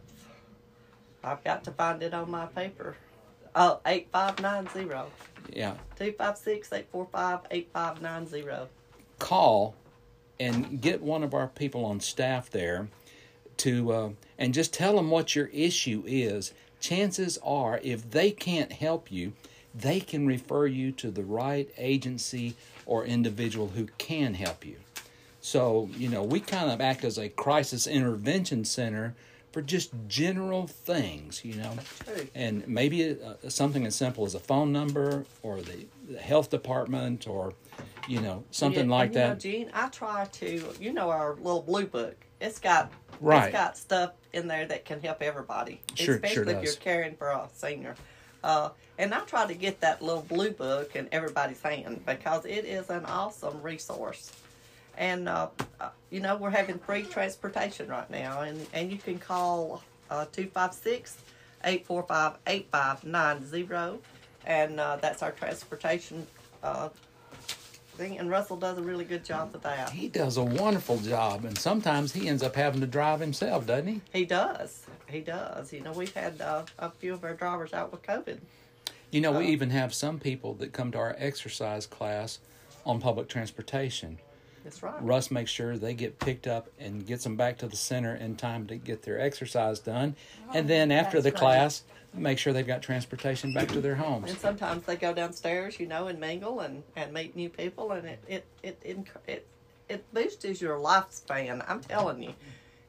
I've 1.23 1.43
got 1.43 1.63
to 1.63 1.71
find 1.71 2.01
it 2.03 2.13
on 2.13 2.29
my 2.29 2.45
paper. 2.47 2.95
Oh, 3.55 3.79
8590. 3.85 5.11
Yeah, 5.51 5.71
256 5.95 6.73
845 6.73 7.39
8590. 7.49 8.69
call 9.19 9.75
and 10.39 10.79
get 10.79 11.01
one 11.01 11.23
of 11.23 11.33
our 11.33 11.47
people 11.47 11.83
on 11.85 11.99
staff 11.99 12.49
there 12.51 12.87
to 13.57 13.91
uh, 13.91 14.09
and 14.37 14.53
just 14.53 14.73
tell 14.73 14.95
them 14.95 15.09
what 15.09 15.35
your 15.35 15.47
issue 15.47 16.03
is 16.05 16.53
chances 16.79 17.39
are 17.43 17.79
if 17.81 18.11
they 18.11 18.29
can't 18.29 18.71
help 18.71 19.11
you 19.11 19.33
they 19.79 19.99
can 19.99 20.25
refer 20.27 20.65
you 20.65 20.91
to 20.91 21.11
the 21.11 21.23
right 21.23 21.69
agency 21.77 22.55
or 22.85 23.05
individual 23.05 23.69
who 23.69 23.87
can 23.97 24.33
help 24.33 24.65
you 24.65 24.77
so 25.41 25.89
you 25.95 26.09
know 26.09 26.23
we 26.23 26.39
kind 26.39 26.69
of 26.71 26.81
act 26.81 27.03
as 27.03 27.17
a 27.17 27.29
crisis 27.29 27.85
intervention 27.87 28.65
center 28.65 29.13
for 29.51 29.61
just 29.61 29.91
general 30.07 30.67
things 30.67 31.43
you 31.45 31.55
know 31.55 31.73
and 32.35 32.67
maybe 32.67 33.11
uh, 33.11 33.49
something 33.49 33.85
as 33.85 33.95
simple 33.95 34.25
as 34.25 34.35
a 34.35 34.39
phone 34.39 34.71
number 34.71 35.25
or 35.43 35.61
the, 35.61 35.85
the 36.09 36.19
health 36.19 36.49
department 36.49 37.27
or 37.27 37.53
you 38.07 38.19
know 38.21 38.43
something 38.51 38.87
Yeah, 38.89 38.95
like 38.95 39.05
and 39.07 39.15
you 39.15 39.21
know, 39.21 39.27
that 39.29 39.39
Gene, 39.39 39.71
I 39.73 39.87
try 39.89 40.25
to, 40.25 40.73
you 40.79 40.93
know, 40.93 41.09
our 41.09 41.35
little 41.35 41.61
blue 41.61 41.85
book. 41.87 42.15
It's 42.39 42.57
got 42.59 42.91
Right. 43.19 43.45
It's 43.45 43.53
got 43.53 43.77
stuff 43.77 44.11
in 44.31 44.47
there 44.47 44.65
that 44.67 44.85
can 44.85 45.01
help 45.01 45.21
everybody, 45.23 45.81
Sure- 45.95 46.15
especially 46.15 46.53
sure 46.53 46.57
if 46.57 46.63
you're 46.63 46.73
caring 46.73 47.15
for 47.15 47.29
a 47.29 47.49
senior. 47.53 47.95
Uh, 48.43 48.69
and 48.97 49.13
I 49.13 49.19
try 49.21 49.45
to 49.45 49.53
get 49.53 49.81
that 49.81 50.01
little 50.01 50.23
blue 50.23 50.51
book 50.51 50.95
in 50.95 51.07
everybody's 51.11 51.61
hand 51.61 52.03
because 52.05 52.45
it 52.45 52.65
is 52.65 52.89
an 52.89 53.05
awesome 53.05 53.61
resource. 53.61 54.31
And 54.97 55.29
uh, 55.29 55.49
uh, 55.79 55.89
you 56.09 56.19
know 56.21 56.35
we're 56.35 56.49
having 56.49 56.79
free 56.79 57.03
transportation 57.03 57.87
right 57.87 58.09
now, 58.09 58.41
and 58.41 58.65
and 58.73 58.91
you 58.91 58.97
can 58.97 59.19
call 59.19 59.83
uh, 60.09 60.25
256 60.31 61.17
845 61.63 62.37
8590 62.47 63.99
and 64.45 64.79
uh, 64.79 64.95
that's 64.95 65.21
our 65.21 65.31
transportation 65.31 66.25
thing. 67.97 68.19
And 68.19 68.29
Russell 68.29 68.57
does 68.57 68.77
a 68.77 68.81
really 68.81 69.03
good 69.03 69.25
job 69.25 69.51
with 69.51 69.63
that. 69.63 69.89
He 69.89 70.07
does 70.07 70.37
a 70.37 70.43
wonderful 70.43 70.97
job, 70.99 71.43
and 71.45 71.57
sometimes 71.57 72.13
he 72.13 72.27
ends 72.27 72.43
up 72.43 72.55
having 72.55 72.79
to 72.81 72.87
drive 72.87 73.19
himself, 73.19 73.65
doesn't 73.65 73.87
he? 73.87 74.01
He 74.13 74.25
does. 74.25 74.85
He 75.07 75.19
does. 75.21 75.73
You 75.73 75.81
know, 75.81 75.91
we've 75.91 76.13
had 76.13 76.39
uh, 76.39 76.63
a 76.79 76.91
few 76.91 77.13
of 77.13 77.23
our 77.23 77.33
drivers 77.33 77.73
out 77.73 77.91
with 77.91 78.03
COVID. 78.03 78.37
You 79.11 79.21
know, 79.21 79.31
we 79.31 79.45
Uh, 79.45 79.49
even 79.49 79.69
have 79.71 79.93
some 79.93 80.19
people 80.19 80.53
that 80.55 80.73
come 80.73 80.91
to 80.91 80.97
our 80.97 81.15
exercise 81.17 81.85
class 81.85 82.39
on 82.85 82.99
public 82.99 83.27
transportation. 83.29 84.17
That's 84.63 84.83
right. 84.83 85.01
Russ 85.01 85.31
makes 85.31 85.49
sure 85.49 85.77
they 85.77 85.93
get 85.93 86.19
picked 86.19 86.45
up 86.45 86.67
and 86.77 87.07
gets 87.07 87.23
them 87.23 87.37
back 87.37 87.57
to 87.59 87.67
the 87.67 87.77
center 87.77 88.13
in 88.15 88.35
time 88.35 88.67
to 88.67 88.75
get 88.75 89.03
their 89.03 89.19
exercise 89.19 89.79
done. 89.79 90.15
and 90.53 90.67
then 90.69 90.91
after 90.91 91.17
Oh, 91.17 91.21
that's 91.21 91.23
the 91.23 91.31
great. 91.31 91.39
class, 91.39 91.83
make 92.17 92.37
sure 92.37 92.53
they've 92.53 92.67
got 92.67 92.81
transportation 92.81 93.53
back 93.53 93.69
to 93.69 93.81
their 93.81 93.95
homes. 93.95 94.29
And 94.29 94.39
sometimes 94.39 94.85
they 94.85 94.95
go 94.95 95.13
downstairs, 95.13 95.79
you 95.79 95.87
know, 95.87 96.07
and 96.07 96.19
mingle 96.19 96.61
and, 96.61 96.83
and 96.95 97.13
meet 97.13 97.35
new 97.35 97.49
people, 97.49 97.91
and 97.91 98.07
it 98.07 98.19
it 98.27 98.45
it 98.63 98.79
it 98.83 98.97
it, 99.27 99.47
it 99.89 100.13
boosts 100.13 100.61
your 100.61 100.77
lifespan. 100.77 101.63
I'm 101.67 101.81
telling 101.81 102.23
you, 102.23 102.33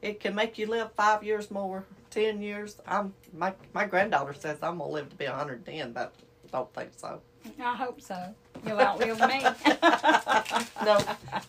it 0.01 0.19
can 0.19 0.35
make 0.35 0.57
you 0.57 0.67
live 0.67 0.91
five 0.93 1.23
years 1.23 1.51
more, 1.51 1.85
ten 2.09 2.41
years. 2.41 2.77
I'm 2.87 3.13
my 3.33 3.53
my 3.73 3.85
granddaughter 3.85 4.33
says 4.33 4.57
I'm 4.61 4.77
gonna 4.77 4.91
live 4.91 5.09
to 5.09 5.15
be 5.15 5.25
110, 5.25 5.93
but 5.93 6.13
don't 6.51 6.73
think 6.73 6.91
so. 6.95 7.21
I 7.61 7.75
hope 7.75 8.01
so. 8.01 8.35
You'll 8.65 8.79
outlive 8.79 9.19
me. 9.21 9.41
no, 10.83 10.99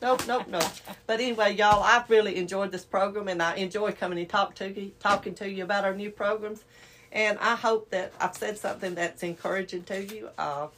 no, 0.01 0.17
no, 0.27 0.45
no. 0.47 0.61
But 1.07 1.21
anyway, 1.21 1.55
y'all, 1.55 1.83
I've 1.83 2.09
really 2.09 2.37
enjoyed 2.37 2.71
this 2.71 2.85
program, 2.85 3.29
and 3.29 3.43
I 3.43 3.57
enjoy 3.57 3.93
coming 3.93 4.19
and 4.19 4.29
talk 4.29 4.55
to 4.57 4.71
you, 4.71 4.93
talking 5.01 5.35
to 5.37 5.51
you 5.51 5.65
about 5.65 5.85
our 5.85 5.95
new 5.95 6.11
programs. 6.11 6.65
And 7.13 7.39
I 7.39 7.57
hope 7.57 7.91
that 7.91 8.13
I've 8.21 8.37
said 8.37 8.59
something 8.59 8.95
that's 8.95 9.23
encouraging 9.23 9.85
to 9.85 10.05
you. 10.05 10.29
Uh, 10.39 10.69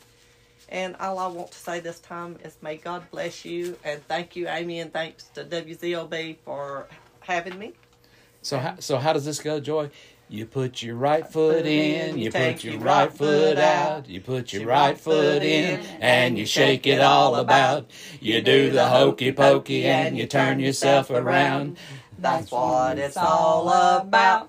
and 0.69 0.97
all 0.97 1.19
I 1.19 1.27
want 1.27 1.53
to 1.53 1.59
say 1.59 1.81
this 1.81 2.01
time 2.01 2.39
is, 2.43 2.57
may 2.63 2.77
God 2.77 3.03
bless 3.11 3.45
you, 3.45 3.77
and 3.85 4.03
thank 4.09 4.35
you, 4.35 4.49
Amy, 4.49 4.81
and 4.81 4.91
thanks 4.93 5.25
to 5.35 5.45
WZOB 5.45 6.39
for 6.45 6.87
having 7.21 7.59
me. 7.59 7.75
So, 8.41 8.59
how, 8.59 8.77
so 8.79 8.97
how 8.97 9.13
does 9.13 9.27
this 9.27 9.39
go, 9.39 9.61
Joy? 9.61 9.91
You 10.29 10.47
put 10.47 10.83
your 10.83 10.97
right 10.97 11.27
foot 11.31 11.67
in, 11.67 12.17
you 12.17 12.33
put 12.33 12.65
your 12.65 12.79
right 12.79 13.13
foot 13.13 13.59
out, 13.59 14.09
you 14.09 14.23
put 14.23 14.51
your 14.55 14.65
right 14.67 14.97
foot 14.97 15.43
in, 15.43 15.79
and 16.01 16.39
you 16.39 16.47
shake 16.47 16.87
it 16.87 17.03
all 17.03 17.35
about. 17.35 17.91
You 18.19 18.41
do 18.41 18.71
the 18.71 18.87
hokey 18.87 19.33
pokey 19.33 19.85
and 19.85 20.17
you 20.17 20.27
turn 20.27 20.59
yourself 20.59 21.11
around. 21.11 21.77
That's 22.19 22.51
what 22.51 22.99
it's 22.99 23.19
all 23.19 23.69
about. 24.01 24.49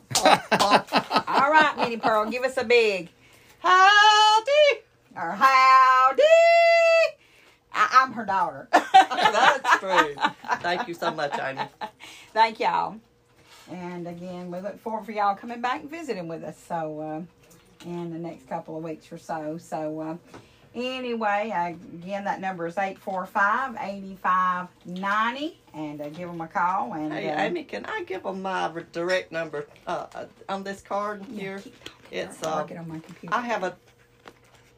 Right, 1.54 1.78
Minnie 1.78 1.98
Pearl, 1.98 2.32
give 2.32 2.42
us 2.42 2.58
a 2.58 2.64
big 2.64 3.10
Howdy! 3.60 4.82
or 5.16 5.34
howdy. 5.34 6.24
I, 7.72 7.90
I'm 7.92 8.12
her 8.14 8.26
daughter. 8.26 8.68
That's 8.92 9.80
true. 9.80 10.16
Thank 10.64 10.88
you 10.88 10.96
so 10.96 11.12
much, 11.12 11.38
Amy. 11.40 11.62
Thank 12.34 12.60
y'all. 12.60 12.96
And 13.70 14.08
again, 14.08 14.50
we 14.50 14.62
look 14.62 14.80
forward 14.80 15.06
for 15.06 15.12
y'all 15.12 15.36
coming 15.36 15.62
back 15.62 15.82
and 15.82 15.92
visiting 15.92 16.28
with 16.28 16.44
us. 16.44 16.58
So, 16.58 17.00
uh, 17.00 17.86
in 17.88 18.12
the 18.12 18.18
next 18.18 18.50
couple 18.50 18.76
of 18.76 18.84
weeks 18.84 19.12
or 19.12 19.20
so. 19.20 19.60
So, 19.60 20.00
uh, 20.00 20.18
anyway, 20.76 21.52
again, 21.96 22.24
that 22.26 22.40
number 22.42 22.68
is 22.68 22.78
845 22.78 23.76
8590. 23.80 25.60
And 25.74 26.02
uh, 26.02 26.10
give 26.10 26.30
them 26.30 26.42
a 26.42 26.48
call. 26.48 26.94
And 26.94 27.12
Hey, 27.12 27.30
uh, 27.30 27.42
Amy, 27.42 27.64
can 27.64 27.86
I 27.86 28.04
give 28.04 28.24
them 28.24 28.42
my 28.42 28.72
direct 28.92 29.32
number 29.32 29.68
uh, 29.88 30.06
uh, 30.14 30.26
on 30.50 30.64
this 30.64 30.82
card 30.82 31.24
here? 31.26 31.62
It's 32.12 32.44
uh, 32.44 32.68
on 32.70 32.88
my 32.88 33.00
computer. 33.00 33.34
I 33.34 33.42
have 33.42 33.64
a 33.64 33.76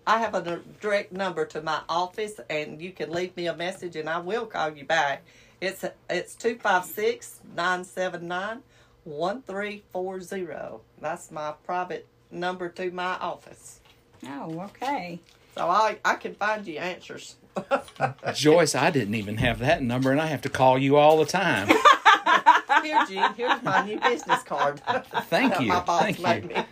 I 0.07 0.19
have 0.19 0.35
a 0.35 0.61
direct 0.79 1.11
number 1.11 1.45
to 1.47 1.61
my 1.61 1.81
office, 1.89 2.39
and 2.49 2.79
you 2.79 2.91
can 2.91 3.11
leave 3.11 3.35
me 3.35 3.47
a 3.47 3.55
message, 3.55 3.95
and 3.95 4.07
I 4.07 4.19
will 4.19 4.45
call 4.45 4.69
you 4.71 4.85
back. 4.85 5.23
It's 5.59 5.83
it's 6.09 6.35
two 6.35 6.57
five 6.57 6.85
six 6.85 7.39
nine 7.55 7.83
seven 7.83 8.27
nine 8.27 8.61
one 9.03 9.41
three 9.41 9.83
four 9.91 10.21
zero. 10.21 10.81
That's 11.01 11.31
my 11.31 11.53
private 11.65 12.07
number 12.31 12.69
to 12.69 12.91
my 12.91 13.15
office, 13.15 13.79
Oh, 14.27 14.59
okay. 14.65 15.19
So 15.55 15.67
I 15.69 15.97
I 16.05 16.15
can 16.15 16.35
find 16.35 16.65
you 16.67 16.77
answers. 16.79 17.35
Joyce, 18.33 18.75
I 18.75 18.89
didn't 18.91 19.15
even 19.15 19.37
have 19.37 19.59
that 19.59 19.81
number, 19.81 20.11
and 20.11 20.19
I 20.21 20.27
have 20.27 20.41
to 20.41 20.49
call 20.49 20.77
you 20.77 20.97
all 20.97 21.17
the 21.17 21.25
time. 21.25 21.67
Here, 22.83 23.05
Gene, 23.07 23.33
here's 23.35 23.63
my 23.63 23.85
new 23.85 23.99
business 23.99 24.43
card. 24.43 24.81
Thank 25.29 25.59
you. 25.61 25.67
My 25.67 25.79
boss 25.79 26.01
Thank 26.03 26.19
made 26.19 26.43
you. 26.43 26.49
me. 26.49 26.63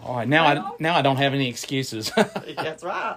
All 0.00 0.16
right, 0.16 0.28
now 0.28 0.46
I 0.46 0.70
now 0.78 0.94
I 0.96 1.02
don't 1.02 1.16
have 1.16 1.34
any 1.34 1.48
excuses. 1.48 2.10
That's 2.56 2.82
right. 2.82 3.16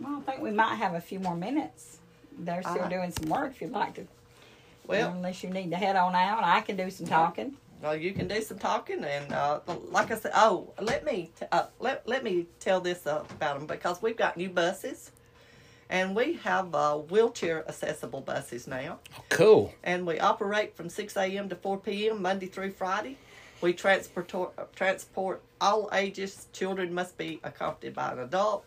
Well, 0.00 0.16
I 0.26 0.30
think 0.30 0.42
we 0.42 0.50
might 0.50 0.74
have 0.76 0.94
a 0.94 1.00
few 1.00 1.18
more 1.20 1.36
minutes. 1.36 1.98
They're 2.38 2.62
still 2.62 2.74
Uh-huh. 2.80 2.88
doing 2.88 3.10
some 3.12 3.28
work 3.28 3.52
if 3.52 3.60
you'd 3.62 3.72
like 3.72 3.94
to. 3.94 4.06
Well, 4.86 5.12
unless 5.12 5.42
you 5.44 5.50
need 5.50 5.70
to 5.70 5.76
head 5.76 5.94
on 5.96 6.14
out, 6.14 6.42
I 6.42 6.60
can 6.62 6.76
do 6.76 6.90
some 6.90 7.06
talking. 7.06 7.54
Well, 7.82 7.96
you 7.96 8.12
can 8.12 8.28
do 8.28 8.42
some 8.42 8.58
talking, 8.58 9.02
and 9.04 9.32
uh, 9.32 9.60
like 9.90 10.10
I 10.10 10.16
said, 10.18 10.32
oh, 10.34 10.72
let 10.80 11.04
me 11.04 11.30
t- 11.38 11.46
uh, 11.50 11.66
let 11.78 12.06
let 12.06 12.22
me 12.22 12.46
tell 12.58 12.80
this 12.80 13.06
uh, 13.06 13.24
about 13.30 13.58
them 13.58 13.66
because 13.66 14.02
we've 14.02 14.16
got 14.16 14.36
new 14.36 14.50
buses, 14.50 15.12
and 15.88 16.14
we 16.14 16.34
have 16.34 16.74
uh, 16.74 16.96
wheelchair 16.96 17.66
accessible 17.66 18.20
buses 18.20 18.66
now, 18.66 18.98
cool. 19.30 19.72
and 19.82 20.06
we 20.06 20.20
operate 20.20 20.76
from 20.76 20.90
six 20.90 21.16
a.m. 21.16 21.48
to 21.48 21.56
four 21.56 21.78
p.m. 21.78 22.20
Monday 22.20 22.46
through 22.46 22.72
Friday. 22.72 23.16
We 23.62 23.72
transport 23.72 24.30
transport 24.76 25.42
all 25.60 25.88
ages. 25.94 26.48
Children 26.52 26.92
must 26.92 27.16
be 27.16 27.40
accompanied 27.44 27.94
by 27.94 28.12
an 28.12 28.18
adult. 28.18 28.64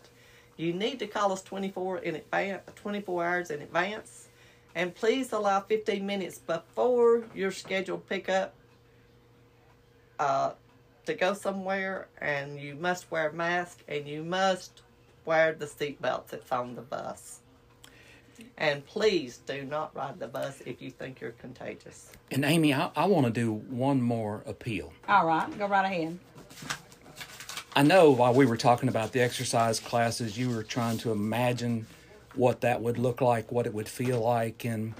You 0.56 0.72
need 0.72 0.98
to 0.98 1.06
call 1.06 1.30
us 1.30 1.42
twenty 1.42 1.70
four 1.70 1.98
in 1.98 2.16
advance, 2.16 2.62
twenty 2.74 3.00
four 3.00 3.24
hours 3.24 3.50
in 3.50 3.62
advance, 3.62 4.28
and 4.74 4.92
please 4.92 5.30
allow 5.30 5.60
fifteen 5.60 6.04
minutes 6.04 6.38
before 6.40 7.22
your 7.32 7.52
scheduled 7.52 8.08
pickup 8.08 8.54
uh, 10.18 10.52
to 11.06 11.14
go 11.14 11.34
somewhere, 11.34 12.08
and 12.20 12.58
you 12.58 12.74
must 12.74 13.10
wear 13.10 13.28
a 13.28 13.32
mask, 13.32 13.82
and 13.88 14.06
you 14.06 14.22
must 14.22 14.82
wear 15.24 15.52
the 15.52 15.66
seatbelt 15.66 16.28
that's 16.28 16.50
on 16.52 16.74
the 16.74 16.82
bus. 16.82 17.40
And 18.56 18.84
please 18.86 19.38
do 19.46 19.62
not 19.64 19.94
ride 19.94 20.18
the 20.18 20.26
bus 20.26 20.60
if 20.66 20.82
you 20.82 20.90
think 20.90 21.20
you're 21.20 21.32
contagious. 21.32 22.10
And 22.30 22.44
Amy, 22.44 22.74
I, 22.74 22.90
I 22.96 23.06
want 23.06 23.26
to 23.26 23.32
do 23.32 23.52
one 23.52 24.02
more 24.02 24.42
appeal. 24.46 24.92
All 25.08 25.26
right, 25.26 25.56
go 25.58 25.66
right 25.66 25.84
ahead. 25.84 26.18
I 27.76 27.82
know 27.82 28.10
while 28.10 28.34
we 28.34 28.46
were 28.46 28.56
talking 28.56 28.88
about 28.88 29.12
the 29.12 29.20
exercise 29.20 29.80
classes, 29.80 30.38
you 30.38 30.50
were 30.50 30.62
trying 30.62 30.98
to 30.98 31.10
imagine 31.10 31.86
what 32.34 32.60
that 32.60 32.80
would 32.80 32.98
look 32.98 33.20
like, 33.20 33.50
what 33.50 33.66
it 33.66 33.74
would 33.74 33.88
feel 33.88 34.20
like, 34.20 34.64
and 34.64 34.94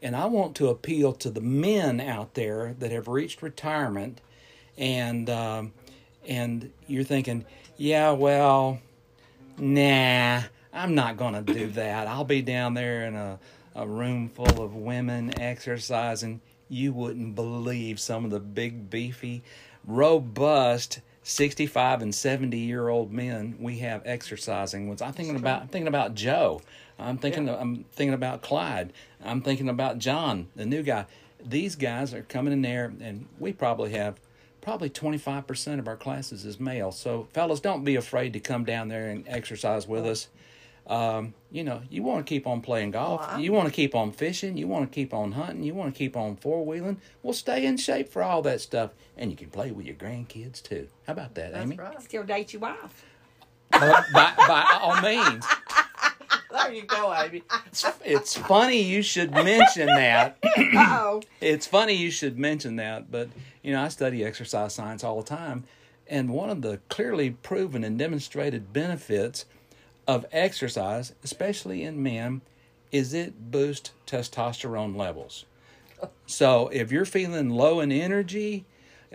and 0.00 0.14
I 0.14 0.26
want 0.26 0.54
to 0.56 0.68
appeal 0.68 1.12
to 1.14 1.30
the 1.30 1.40
men 1.40 2.00
out 2.00 2.34
there 2.34 2.74
that 2.78 2.92
have 2.92 3.08
reached 3.08 3.42
retirement, 3.42 4.20
and 4.78 5.28
um, 5.28 5.72
and 6.26 6.70
you're 6.86 7.04
thinking, 7.04 7.44
yeah, 7.76 8.12
well, 8.12 8.78
nah, 9.58 10.42
I'm 10.72 10.94
not 10.94 11.16
gonna 11.16 11.42
do 11.42 11.66
that. 11.68 12.06
I'll 12.06 12.24
be 12.24 12.42
down 12.42 12.74
there 12.74 13.04
in 13.04 13.14
a 13.14 13.38
a 13.74 13.86
room 13.86 14.28
full 14.28 14.62
of 14.62 14.74
women 14.74 15.38
exercising. 15.40 16.40
You 16.68 16.92
wouldn't 16.92 17.34
believe 17.34 18.00
some 18.00 18.24
of 18.24 18.30
the 18.30 18.40
big, 18.40 18.90
beefy, 18.90 19.42
robust 19.86 21.00
65 21.22 22.02
and 22.02 22.14
70 22.14 22.58
year 22.58 22.88
old 22.88 23.12
men 23.12 23.56
we 23.60 23.78
have 23.78 24.02
exercising 24.04 24.88
with. 24.88 25.00
I'm 25.00 25.12
thinking 25.12 25.36
about 25.36 25.62
I'm 25.62 25.68
thinking 25.68 25.88
about 25.88 26.14
Joe. 26.14 26.60
I'm 26.98 27.18
thinking 27.18 27.46
Yeah. 27.46 27.56
I'm 27.56 27.84
thinking 27.92 28.14
about 28.14 28.42
Clyde. 28.42 28.92
I'm 29.24 29.42
thinking 29.42 29.68
about 29.68 29.98
John, 29.98 30.48
the 30.56 30.66
new 30.66 30.82
guy. 30.82 31.06
These 31.44 31.76
guys 31.76 32.12
are 32.12 32.22
coming 32.22 32.52
in 32.52 32.62
there 32.62 32.92
and 33.00 33.26
we 33.38 33.52
probably 33.52 33.92
have 33.92 34.18
probably 34.68 34.90
25% 34.90 35.78
of 35.78 35.88
our 35.88 35.96
classes 35.96 36.44
is 36.44 36.60
male. 36.60 36.92
So 36.92 37.26
fellas, 37.32 37.58
don't 37.58 37.84
be 37.84 37.96
afraid 37.96 38.34
to 38.34 38.40
come 38.40 38.64
down 38.64 38.88
there 38.88 39.08
and 39.08 39.26
exercise 39.26 39.88
with 39.88 40.04
us. 40.04 40.28
Um, 40.86 41.32
you 41.50 41.64
know, 41.64 41.80
you 41.88 42.02
want 42.02 42.26
to 42.26 42.28
keep 42.28 42.46
on 42.46 42.60
playing 42.60 42.90
golf. 42.90 43.26
Well, 43.26 43.40
you 43.40 43.50
want 43.50 43.66
to 43.68 43.72
keep 43.72 43.94
on 43.94 44.12
fishing. 44.12 44.58
You 44.58 44.68
want 44.68 44.92
to 44.92 44.94
keep 44.94 45.14
on 45.14 45.32
hunting. 45.32 45.62
You 45.62 45.74
want 45.74 45.94
to 45.94 45.98
keep 45.98 46.18
on 46.18 46.36
four 46.36 46.66
wheeling. 46.66 47.00
Well, 47.22 47.32
stay 47.32 47.64
in 47.64 47.78
shape 47.78 48.10
for 48.10 48.22
all 48.22 48.42
that 48.42 48.60
stuff, 48.60 48.90
and 49.16 49.30
you 49.30 49.38
can 49.38 49.48
play 49.48 49.70
with 49.70 49.86
your 49.86 49.94
grandkids 49.96 50.62
too. 50.62 50.88
How 51.06 51.14
about 51.14 51.34
that, 51.36 51.52
That's 51.52 51.64
Amy? 51.64 51.76
right. 51.76 52.02
Still 52.02 52.24
date 52.24 52.52
your 52.52 52.60
wife. 52.60 53.06
by, 53.70 54.02
by 54.12 54.78
all 54.82 55.00
means. 55.00 55.46
There 56.52 56.72
you 56.72 56.82
go, 56.82 57.14
Amy. 57.14 57.42
It's, 57.66 57.84
it's 58.04 58.36
funny 58.36 58.80
you 58.80 59.02
should 59.02 59.32
mention 59.32 59.86
that. 59.86 60.38
Uh-oh. 60.44 61.22
it's 61.40 61.66
funny 61.66 61.92
you 61.92 62.10
should 62.10 62.38
mention 62.38 62.76
that, 62.76 63.10
but 63.10 63.28
you 63.62 63.72
know, 63.72 63.82
I 63.82 63.88
study 63.88 64.24
exercise 64.24 64.74
science 64.74 65.04
all 65.04 65.20
the 65.20 65.28
time, 65.28 65.64
and 66.06 66.30
one 66.30 66.48
of 66.48 66.62
the 66.62 66.80
clearly 66.88 67.30
proven 67.30 67.84
and 67.84 67.98
demonstrated 67.98 68.72
benefits 68.72 69.44
of 70.06 70.24
exercise, 70.32 71.12
especially 71.22 71.82
in 71.82 72.02
men, 72.02 72.40
is 72.90 73.12
it 73.12 73.50
boosts 73.50 73.90
testosterone 74.06 74.96
levels. 74.96 75.44
So 76.26 76.68
if 76.68 76.90
you're 76.90 77.04
feeling 77.04 77.50
low 77.50 77.80
in 77.80 77.92
energy, 77.92 78.64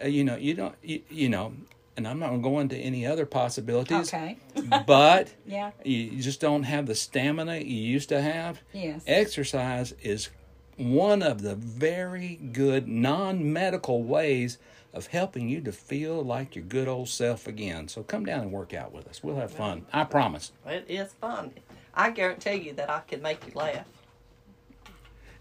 uh, 0.01 0.07
you 0.07 0.23
know 0.23 0.35
you 0.35 0.53
don't 0.53 0.75
you, 0.83 1.01
you 1.09 1.29
know, 1.29 1.53
and 1.95 2.07
I'm 2.07 2.19
not 2.19 2.29
going 2.29 2.41
to 2.43 2.49
go 2.49 2.59
into 2.59 2.75
any 2.77 3.05
other 3.05 3.25
possibilities. 3.25 4.13
Okay. 4.13 4.37
but 4.87 5.33
Yeah. 5.45 5.71
you, 5.83 5.97
you 5.97 6.21
just 6.21 6.39
don't 6.39 6.63
have 6.63 6.85
the 6.85 6.95
stamina 6.95 7.57
you 7.57 7.75
used 7.77 8.09
to 8.09 8.21
have. 8.21 8.61
Yes. 8.73 9.03
Exercise 9.07 9.93
is 10.01 10.29
one 10.77 11.21
of 11.21 11.41
the 11.41 11.55
very 11.55 12.35
good 12.51 12.87
non-medical 12.87 14.03
ways 14.03 14.57
of 14.93 15.07
helping 15.07 15.49
you 15.49 15.61
to 15.61 15.71
feel 15.71 16.23
like 16.23 16.55
your 16.55 16.65
good 16.65 16.87
old 16.87 17.09
self 17.09 17.47
again. 17.47 17.87
So 17.87 18.03
come 18.03 18.25
down 18.25 18.41
and 18.41 18.51
work 18.51 18.73
out 18.73 18.91
with 18.93 19.07
us. 19.07 19.23
We'll 19.23 19.35
have 19.37 19.51
fun. 19.51 19.85
I 19.91 20.03
promise. 20.03 20.51
It 20.65 20.85
is 20.87 21.13
fun. 21.13 21.51
I 21.95 22.09
guarantee 22.11 22.55
you 22.55 22.73
that 22.73 22.89
I 22.89 23.01
can 23.07 23.21
make 23.21 23.45
you 23.45 23.53
laugh. 23.55 23.85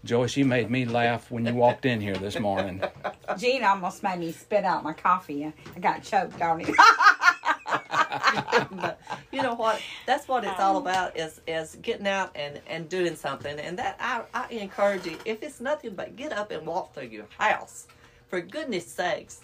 Joyce, 0.05 0.35
you 0.35 0.43
made 0.43 0.69
me 0.69 0.83
laugh 0.83 1.31
when 1.31 1.45
you 1.45 1.53
walked 1.53 1.85
in 1.85 2.01
here 2.01 2.15
this 2.15 2.37
morning. 2.37 2.83
Gene 3.37 3.63
almost 3.63 4.03
made 4.03 4.19
me 4.19 4.33
spit 4.33 4.65
out 4.65 4.83
my 4.83 4.91
coffee. 4.91 5.45
I 5.45 5.79
got 5.79 6.03
choked 6.03 6.41
on 6.41 6.59
it. 6.59 6.75
but 8.71 8.99
you 9.31 9.41
know 9.41 9.55
what? 9.55 9.81
That's 10.05 10.27
what 10.27 10.43
it's 10.43 10.59
all 10.59 10.75
um, 10.75 10.83
about 10.83 11.15
is 11.15 11.39
is 11.47 11.77
getting 11.81 12.07
out 12.07 12.31
and 12.35 12.59
and 12.67 12.89
doing 12.89 13.15
something. 13.15 13.57
And 13.57 13.79
that 13.79 13.95
I 14.01 14.23
I 14.33 14.49
encourage 14.53 15.05
you. 15.05 15.17
If 15.23 15.41
it's 15.41 15.61
nothing 15.61 15.95
but 15.95 16.17
get 16.17 16.33
up 16.33 16.51
and 16.51 16.67
walk 16.67 16.93
through 16.93 17.07
your 17.07 17.27
house, 17.37 17.87
for 18.27 18.41
goodness 18.41 18.85
sakes, 18.85 19.39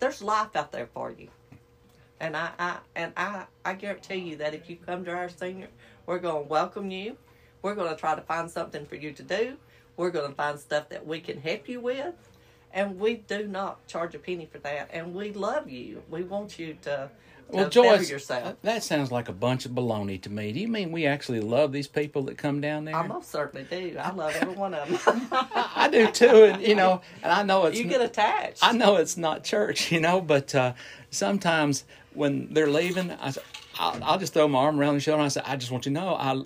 there's 0.00 0.22
life 0.22 0.56
out 0.56 0.72
there 0.72 0.88
for 0.92 1.12
you. 1.12 1.28
And 2.18 2.36
I, 2.36 2.50
I 2.58 2.76
and 2.96 3.12
I 3.16 3.44
I 3.64 3.74
guarantee 3.74 4.16
you 4.16 4.36
that 4.36 4.54
if 4.54 4.68
you 4.68 4.76
come 4.76 5.04
to 5.04 5.12
our 5.12 5.28
senior, 5.28 5.68
we're 6.06 6.18
going 6.18 6.42
to 6.42 6.48
welcome 6.48 6.90
you. 6.90 7.16
We're 7.62 7.74
going 7.74 7.90
to 7.90 7.96
try 7.96 8.14
to 8.14 8.20
find 8.22 8.50
something 8.50 8.86
for 8.86 8.96
you 8.96 9.12
to 9.12 9.22
do. 9.22 9.56
We're 9.96 10.10
going 10.10 10.28
to 10.30 10.34
find 10.34 10.58
stuff 10.58 10.88
that 10.90 11.06
we 11.06 11.20
can 11.20 11.40
help 11.40 11.68
you 11.68 11.80
with. 11.80 12.14
And 12.74 12.98
we 12.98 13.16
do 13.16 13.46
not 13.46 13.86
charge 13.86 14.14
a 14.14 14.18
penny 14.18 14.48
for 14.50 14.58
that. 14.58 14.90
And 14.92 15.14
we 15.14 15.32
love 15.32 15.68
you. 15.68 16.02
We 16.08 16.22
want 16.22 16.58
you 16.58 16.76
to, 16.82 17.10
Well, 17.50 17.68
Joyce, 17.68 18.08
yourself. 18.10 18.56
that 18.62 18.82
sounds 18.82 19.12
like 19.12 19.28
a 19.28 19.32
bunch 19.32 19.66
of 19.66 19.72
baloney 19.72 20.18
to 20.22 20.30
me. 20.30 20.52
Do 20.52 20.60
you 20.60 20.68
mean 20.68 20.90
we 20.90 21.04
actually 21.04 21.40
love 21.40 21.70
these 21.70 21.86
people 21.86 22.22
that 22.22 22.38
come 22.38 22.62
down 22.62 22.86
there? 22.86 22.96
I 22.96 23.06
most 23.06 23.30
certainly 23.30 23.66
do. 23.68 23.98
I 23.98 24.10
love 24.12 24.34
every 24.40 24.54
one 24.54 24.72
of 24.72 24.88
them. 24.88 25.28
I 25.30 25.90
do 25.92 26.10
too, 26.10 26.44
and 26.44 26.62
you 26.62 26.74
know, 26.74 27.02
and 27.22 27.30
I 27.30 27.42
know 27.42 27.66
it's 27.66 27.76
you 27.78 27.84
get 27.84 28.00
attached. 28.00 28.60
I 28.62 28.72
know 28.72 28.96
it's 28.96 29.18
not 29.18 29.44
church, 29.44 29.92
you 29.92 30.00
know, 30.00 30.22
but 30.22 30.54
uh, 30.54 30.72
sometimes 31.10 31.84
when 32.14 32.48
they're 32.54 32.70
leaving, 32.70 33.10
I, 33.10 33.34
I'll, 33.78 34.02
I'll 34.02 34.18
just 34.18 34.32
throw 34.32 34.48
my 34.48 34.60
arm 34.60 34.80
around 34.80 34.94
their 34.94 35.00
shoulder 35.00 35.18
and 35.20 35.26
I 35.26 35.28
say, 35.28 35.42
I 35.44 35.56
just 35.56 35.70
want 35.70 35.84
you 35.84 35.92
to 35.92 36.00
know, 36.00 36.14
I, 36.14 36.42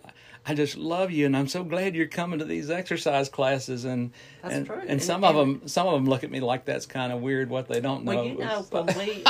I 0.49 0.55
just 0.55 0.77
love 0.77 1.11
you, 1.11 1.27
and 1.27 1.37
I'm 1.37 1.49
so 1.49 1.65
glad 1.65 1.97
you're 1.97 2.07
coming 2.07 2.39
to 2.39 2.45
these 2.45 2.71
exercise 2.71 3.29
classes. 3.29 3.85
And 3.85 4.13
That's 4.43 4.55
and, 4.55 4.67
true. 4.67 4.79
and 4.81 4.91
And- 4.91 5.03
some 5.03 5.25
of 5.25 5.35
them, 5.35 5.67
some 5.67 5.87
of 5.89 5.95
them 5.95 6.07
look 6.07 6.23
at 6.25 6.31
me 6.31 6.41
like 6.41 6.65
that's 6.65 6.87
kind 6.87 7.13
of 7.13 7.21
weird 7.21 7.51
what 7.51 7.67
they 7.69 7.81
don't 7.81 8.05
know. 8.05 8.15
Well, 8.15 8.25
you 8.27 8.39
know, 8.39 8.63
when 8.71 8.87
we 8.99 9.25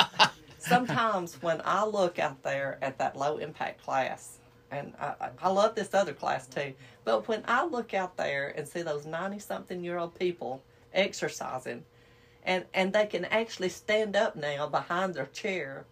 sometimes 0.58 1.40
when 1.42 1.62
I 1.64 1.84
look 1.84 2.18
out 2.18 2.42
there 2.42 2.78
at 2.82 2.98
that 2.98 3.16
low 3.16 3.38
impact 3.38 3.82
class, 3.82 4.38
and 4.70 4.92
I, 5.00 5.14
I- 5.20 5.30
I 5.42 5.48
love 5.48 5.74
this 5.74 5.94
other 5.94 6.12
class 6.12 6.46
too, 6.46 6.74
but 7.04 7.26
when 7.28 7.42
I 7.46 7.64
look 7.64 7.94
out 7.94 8.16
there 8.16 8.52
and 8.56 8.68
see 8.68 8.82
those 8.82 9.06
ninety 9.06 9.38
something 9.38 9.82
year 9.82 9.98
old 9.98 10.18
people 10.18 10.62
exercising, 10.92 11.82
and 12.44 12.64
and 12.74 12.92
they 12.92 13.06
can 13.06 13.24
actually 13.26 13.70
stand 13.70 14.16
up 14.16 14.36
now 14.36 14.66
behind 14.66 15.14
their 15.14 15.26
chair, 15.26 15.86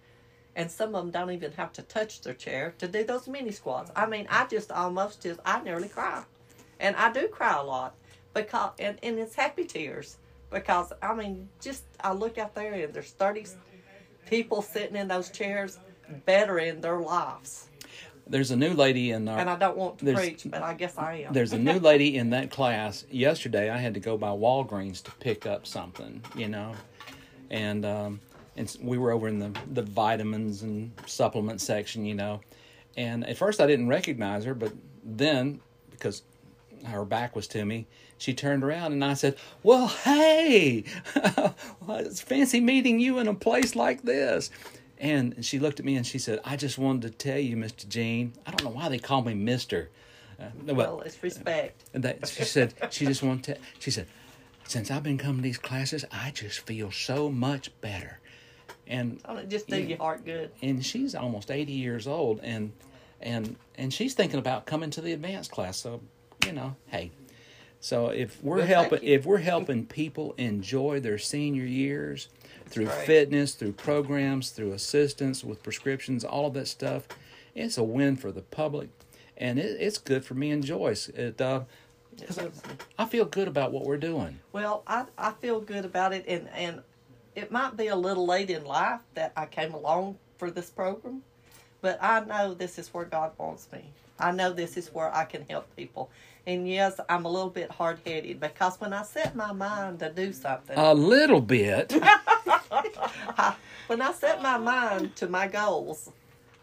and 0.56 0.70
some 0.70 0.94
of 0.94 1.02
them 1.02 1.10
don't 1.10 1.30
even 1.30 1.52
have 1.52 1.72
to 1.74 1.82
touch 1.82 2.20
their 2.22 2.34
chair 2.34 2.74
to 2.78 2.88
do 2.88 3.04
those 3.04 3.26
mini 3.28 3.50
squats. 3.50 3.90
I 3.96 4.06
mean, 4.06 4.26
I 4.30 4.46
just 4.46 4.70
almost 4.70 5.22
just 5.22 5.40
I 5.44 5.62
nearly 5.62 5.88
cry, 5.88 6.24
and 6.80 6.96
I 6.96 7.12
do 7.12 7.28
cry 7.28 7.56
a 7.58 7.62
lot 7.62 7.94
because 8.32 8.72
and, 8.78 8.98
and 9.02 9.18
it's 9.18 9.34
happy 9.34 9.64
tears 9.64 10.18
because 10.50 10.92
I 11.02 11.14
mean 11.14 11.48
just 11.60 11.84
I 12.00 12.12
look 12.12 12.38
out 12.38 12.54
there 12.54 12.72
and 12.72 12.92
there's 12.92 13.10
thirty 13.10 13.46
people 14.26 14.62
sitting 14.62 14.96
in 14.96 15.08
those 15.08 15.30
chairs 15.30 15.78
bettering 16.26 16.80
their 16.80 17.00
lives, 17.00 17.68
There's 18.26 18.50
a 18.50 18.56
new 18.56 18.72
lady 18.72 19.10
in 19.10 19.28
our 19.28 19.38
and 19.38 19.50
I 19.50 19.56
don't 19.56 19.76
want 19.76 19.98
to 19.98 20.14
preach, 20.14 20.46
but 20.46 20.62
I 20.62 20.74
guess 20.74 20.96
I 20.96 21.24
am. 21.26 21.32
There's 21.32 21.52
a 21.52 21.58
new 21.58 21.78
lady 21.90 22.16
in 22.16 22.30
that 22.30 22.50
class. 22.50 23.04
Yesterday, 23.10 23.70
I 23.70 23.78
had 23.78 23.94
to 23.94 24.00
go 24.00 24.16
by 24.16 24.28
Walgreens 24.28 25.02
to 25.04 25.10
pick 25.12 25.46
up 25.46 25.66
something, 25.66 26.22
you 26.34 26.48
know, 26.48 26.72
and 27.50 27.84
um, 27.84 28.20
and 28.56 28.76
we 28.82 28.98
were 28.98 29.10
over 29.12 29.28
in 29.28 29.38
the 29.38 29.52
the 29.72 29.82
vitamins 29.82 30.62
and 30.62 30.92
supplement 31.06 31.60
section, 31.60 32.04
you 32.04 32.14
know, 32.14 32.40
and 32.96 33.26
at 33.26 33.36
first 33.36 33.60
I 33.60 33.66
didn't 33.66 33.88
recognize 33.88 34.44
her, 34.44 34.54
but 34.54 34.72
then 35.04 35.60
because 35.90 36.22
her 36.86 37.04
back 37.04 37.34
was 37.34 37.46
to 37.48 37.64
me, 37.64 37.86
she 38.18 38.34
turned 38.34 38.62
around 38.62 38.92
and 38.92 39.04
I 39.04 39.14
said, 39.14 39.36
"Well, 39.62 39.88
hey, 39.88 40.84
well, 41.36 41.98
it's 41.98 42.20
fancy 42.20 42.60
meeting 42.60 43.00
you 43.00 43.18
in 43.18 43.28
a 43.28 43.34
place 43.34 43.74
like 43.74 44.02
this." 44.02 44.50
And 44.98 45.44
she 45.44 45.58
looked 45.58 45.80
at 45.80 45.84
me 45.86 45.96
and 45.96 46.06
she 46.06 46.18
said, 46.18 46.40
"I 46.44 46.56
just 46.56 46.78
wanted 46.78 47.02
to 47.02 47.10
tell 47.18 47.38
you, 47.38 47.56
Mr. 47.56 47.88
Gene. 47.88 48.32
I 48.46 48.50
don't 48.52 48.64
know 48.64 48.76
why 48.76 48.88
they 48.88 48.98
call 48.98 49.22
me 49.22 49.34
Mister." 49.34 49.90
Uh, 50.38 50.44
but- 50.64 50.74
well, 50.76 51.00
it's 51.00 51.22
respect. 51.22 51.84
and 51.94 52.02
that 52.04 52.26
she 52.28 52.44
said 52.44 52.74
she 52.90 53.06
just 53.06 53.22
wanted 53.22 53.54
to 53.54 53.56
she 53.78 53.92
said 53.92 54.06
since 54.66 54.90
i've 54.90 55.04
been 55.04 55.16
coming 55.16 55.36
to 55.36 55.42
these 55.44 55.58
classes 55.58 56.04
i 56.10 56.32
just 56.32 56.58
feel 56.66 56.90
so 56.90 57.30
much 57.30 57.70
better 57.80 58.18
and 58.86 59.20
it 59.28 59.48
just 59.48 59.66
do 59.68 59.76
Yeah. 59.76 59.86
your 59.86 59.98
heart 59.98 60.24
good? 60.24 60.50
and 60.62 60.84
she's 60.84 61.14
almost 61.14 61.50
80 61.50 61.72
years 61.72 62.06
old 62.06 62.40
and 62.42 62.72
and 63.20 63.56
and 63.76 63.92
she's 63.92 64.14
thinking 64.14 64.38
about 64.38 64.66
coming 64.66 64.90
to 64.90 65.00
the 65.00 65.12
advanced 65.12 65.50
class 65.50 65.76
so 65.78 66.00
you 66.46 66.52
know 66.52 66.76
hey 66.88 67.10
so 67.80 68.08
if 68.08 68.42
we're 68.42 68.58
Well, 68.58 68.66
helping 68.66 69.00
if 69.02 69.24
we're 69.26 69.38
helping 69.38 69.86
people 69.86 70.34
enjoy 70.38 71.00
their 71.00 71.18
senior 71.18 71.64
years 71.64 72.28
through 72.66 72.86
right. 72.86 73.06
fitness 73.06 73.54
through 73.54 73.72
programs 73.72 74.50
through 74.50 74.72
assistance 74.72 75.42
with 75.44 75.62
prescriptions 75.62 76.24
all 76.24 76.46
of 76.46 76.54
that 76.54 76.68
stuff 76.68 77.06
it's 77.54 77.78
a 77.78 77.82
win 77.84 78.16
for 78.16 78.32
the 78.32 78.42
public 78.42 78.88
and 79.36 79.58
it, 79.58 79.80
it's 79.80 79.98
good 79.98 80.24
for 80.24 80.34
me 80.34 80.50
and 80.50 80.64
joyce 80.64 81.08
it 81.08 81.40
uh, 81.40 81.60
It's. 82.20 82.38
I 82.98 83.06
feel 83.06 83.24
good 83.24 83.48
about 83.48 83.72
what 83.72 83.84
we're 83.84 83.96
doing. 83.96 84.38
Well, 84.52 84.82
I 84.86 85.06
I 85.18 85.32
feel 85.32 85.60
good 85.60 85.84
about 85.84 86.12
it, 86.12 86.24
and 86.28 86.48
and 86.54 86.82
it 87.34 87.50
might 87.50 87.76
be 87.76 87.88
a 87.88 87.96
little 87.96 88.26
late 88.26 88.50
in 88.50 88.64
life 88.64 89.00
that 89.14 89.32
I 89.36 89.46
came 89.46 89.74
along 89.74 90.16
for 90.38 90.50
this 90.50 90.70
program, 90.70 91.22
but 91.80 91.98
I 92.02 92.20
know 92.20 92.54
this 92.54 92.78
is 92.78 92.92
where 92.92 93.04
God 93.04 93.32
wants 93.38 93.68
me. 93.72 93.84
I 94.18 94.30
know 94.30 94.52
this 94.52 94.76
is 94.76 94.88
where 94.92 95.14
I 95.14 95.24
can 95.24 95.44
help 95.48 95.74
people. 95.76 96.10
And 96.46 96.68
yes, 96.68 97.00
I'm 97.08 97.24
a 97.24 97.30
little 97.30 97.50
bit 97.50 97.70
hard 97.70 97.98
headed 98.06 98.38
because 98.38 98.80
when 98.80 98.92
I 98.92 99.02
set 99.02 99.34
my 99.34 99.52
mind 99.52 100.00
to 100.00 100.10
do 100.10 100.32
something, 100.32 100.76
A 100.78 100.94
little 100.94 101.40
bit. 101.40 101.92
when 103.86 104.02
I 104.02 104.12
set 104.12 104.42
my 104.42 104.58
mind 104.58 105.16
to 105.16 105.28
my 105.28 105.48
goals, 105.48 106.10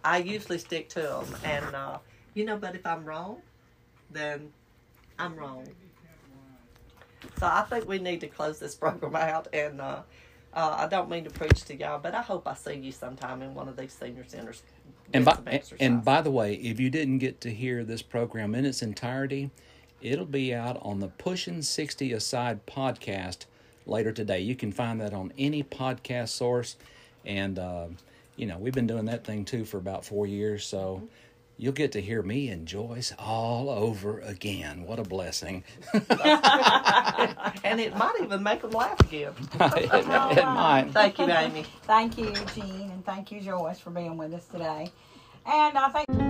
I 0.04 0.20
usually 0.20 0.60
stick 0.60 0.90
to 0.90 1.02
them. 1.02 1.36
And 1.44 1.76
uh, 1.76 1.98
you 2.34 2.46
know, 2.46 2.58
but 2.58 2.76
if 2.76 2.86
I'm 2.86 3.04
wrong, 3.04 3.42
then 4.12 4.52
I'm 5.20 5.36
wrong. 5.36 5.68
So 7.40 7.48
I 7.48 7.64
think 7.64 7.88
we 7.88 8.00
need 8.00 8.22
to 8.22 8.28
close 8.28 8.60
this 8.60 8.76
program 8.76 9.16
out. 9.16 9.48
And 9.54 9.82
uh, 9.82 10.02
uh, 10.54 10.76
I 10.80 10.88
don't 10.88 11.10
mean 11.10 11.24
to 11.24 11.30
preach 11.30 11.64
to 11.66 11.76
y'all, 11.76 12.00
but 12.00 12.14
I 12.14 12.22
hope 12.22 12.48
I 12.48 12.54
see 12.54 12.76
you 12.76 12.92
sometime 12.92 13.42
in 13.42 13.54
one 13.54 13.68
of 13.68 13.78
these 13.78 13.94
senior 13.94 14.26
centers. 14.28 14.64
and 15.14 15.26
by 15.26 15.62
and 15.80 16.04
by 16.04 16.22
the 16.22 16.32
way, 16.32 16.56
if 16.56 16.80
you 16.80 16.90
didn't 16.90 17.20
get 17.20 17.42
to 17.42 17.54
hear 17.54 17.84
this 17.84 18.02
program 18.02 18.56
in 18.56 18.66
its 18.66 18.82
entirety, 18.82 19.52
it'll 20.02 20.26
be 20.26 20.54
out 20.54 20.78
on 20.82 21.00
the 21.00 21.08
Pushing 21.08 21.62
60 21.62 22.14
Aside 22.14 22.66
podcast 22.66 23.46
later 23.86 24.12
today. 24.12 24.40
You 24.40 24.56
can 24.56 24.72
find 24.72 25.00
that 25.02 25.14
on 25.14 25.34
any 25.38 25.64
podcast 25.64 26.30
source 26.30 26.76
and 27.26 27.58
uh, 27.60 27.88
you 28.36 28.48
know, 28.48 28.58
we've 28.58 28.74
been 28.74 28.88
doing 28.88 29.06
that 29.06 29.24
thing 29.24 29.46
too 29.46 29.66
for 29.66 29.78
about 29.78 30.04
4 30.06 30.26
years, 30.26 30.66
so 30.66 31.08
You'll 31.62 31.74
get 31.74 31.92
to 31.92 32.02
hear 32.02 32.24
me 32.24 32.48
and 32.48 32.68
Joyce 32.68 33.14
all 33.20 33.70
over 33.70 34.20
again. 34.22 34.82
What 34.82 34.98
a 34.98 35.04
blessing. 35.04 35.64
and 35.94 37.80
it 37.80 37.96
might 37.96 38.16
even 38.20 38.42
make 38.42 38.64
them 38.64 38.72
laugh 38.72 39.00
again. 39.02 39.34
it, 39.54 39.92
it 39.94 40.44
might. 40.44 40.90
Thank 40.92 41.20
you, 41.20 41.30
Amy. 41.30 41.64
Thank 41.84 42.18
you, 42.18 42.34
Gene, 42.56 42.90
and 42.90 43.06
thank 43.06 43.32
you, 43.32 43.42
Joyce, 43.42 43.78
for 43.78 43.92
being 43.92 44.18
with 44.18 44.34
us 44.34 44.48
today. 44.48 44.92
And 45.46 45.78
I 45.78 45.90
think. 45.90 46.21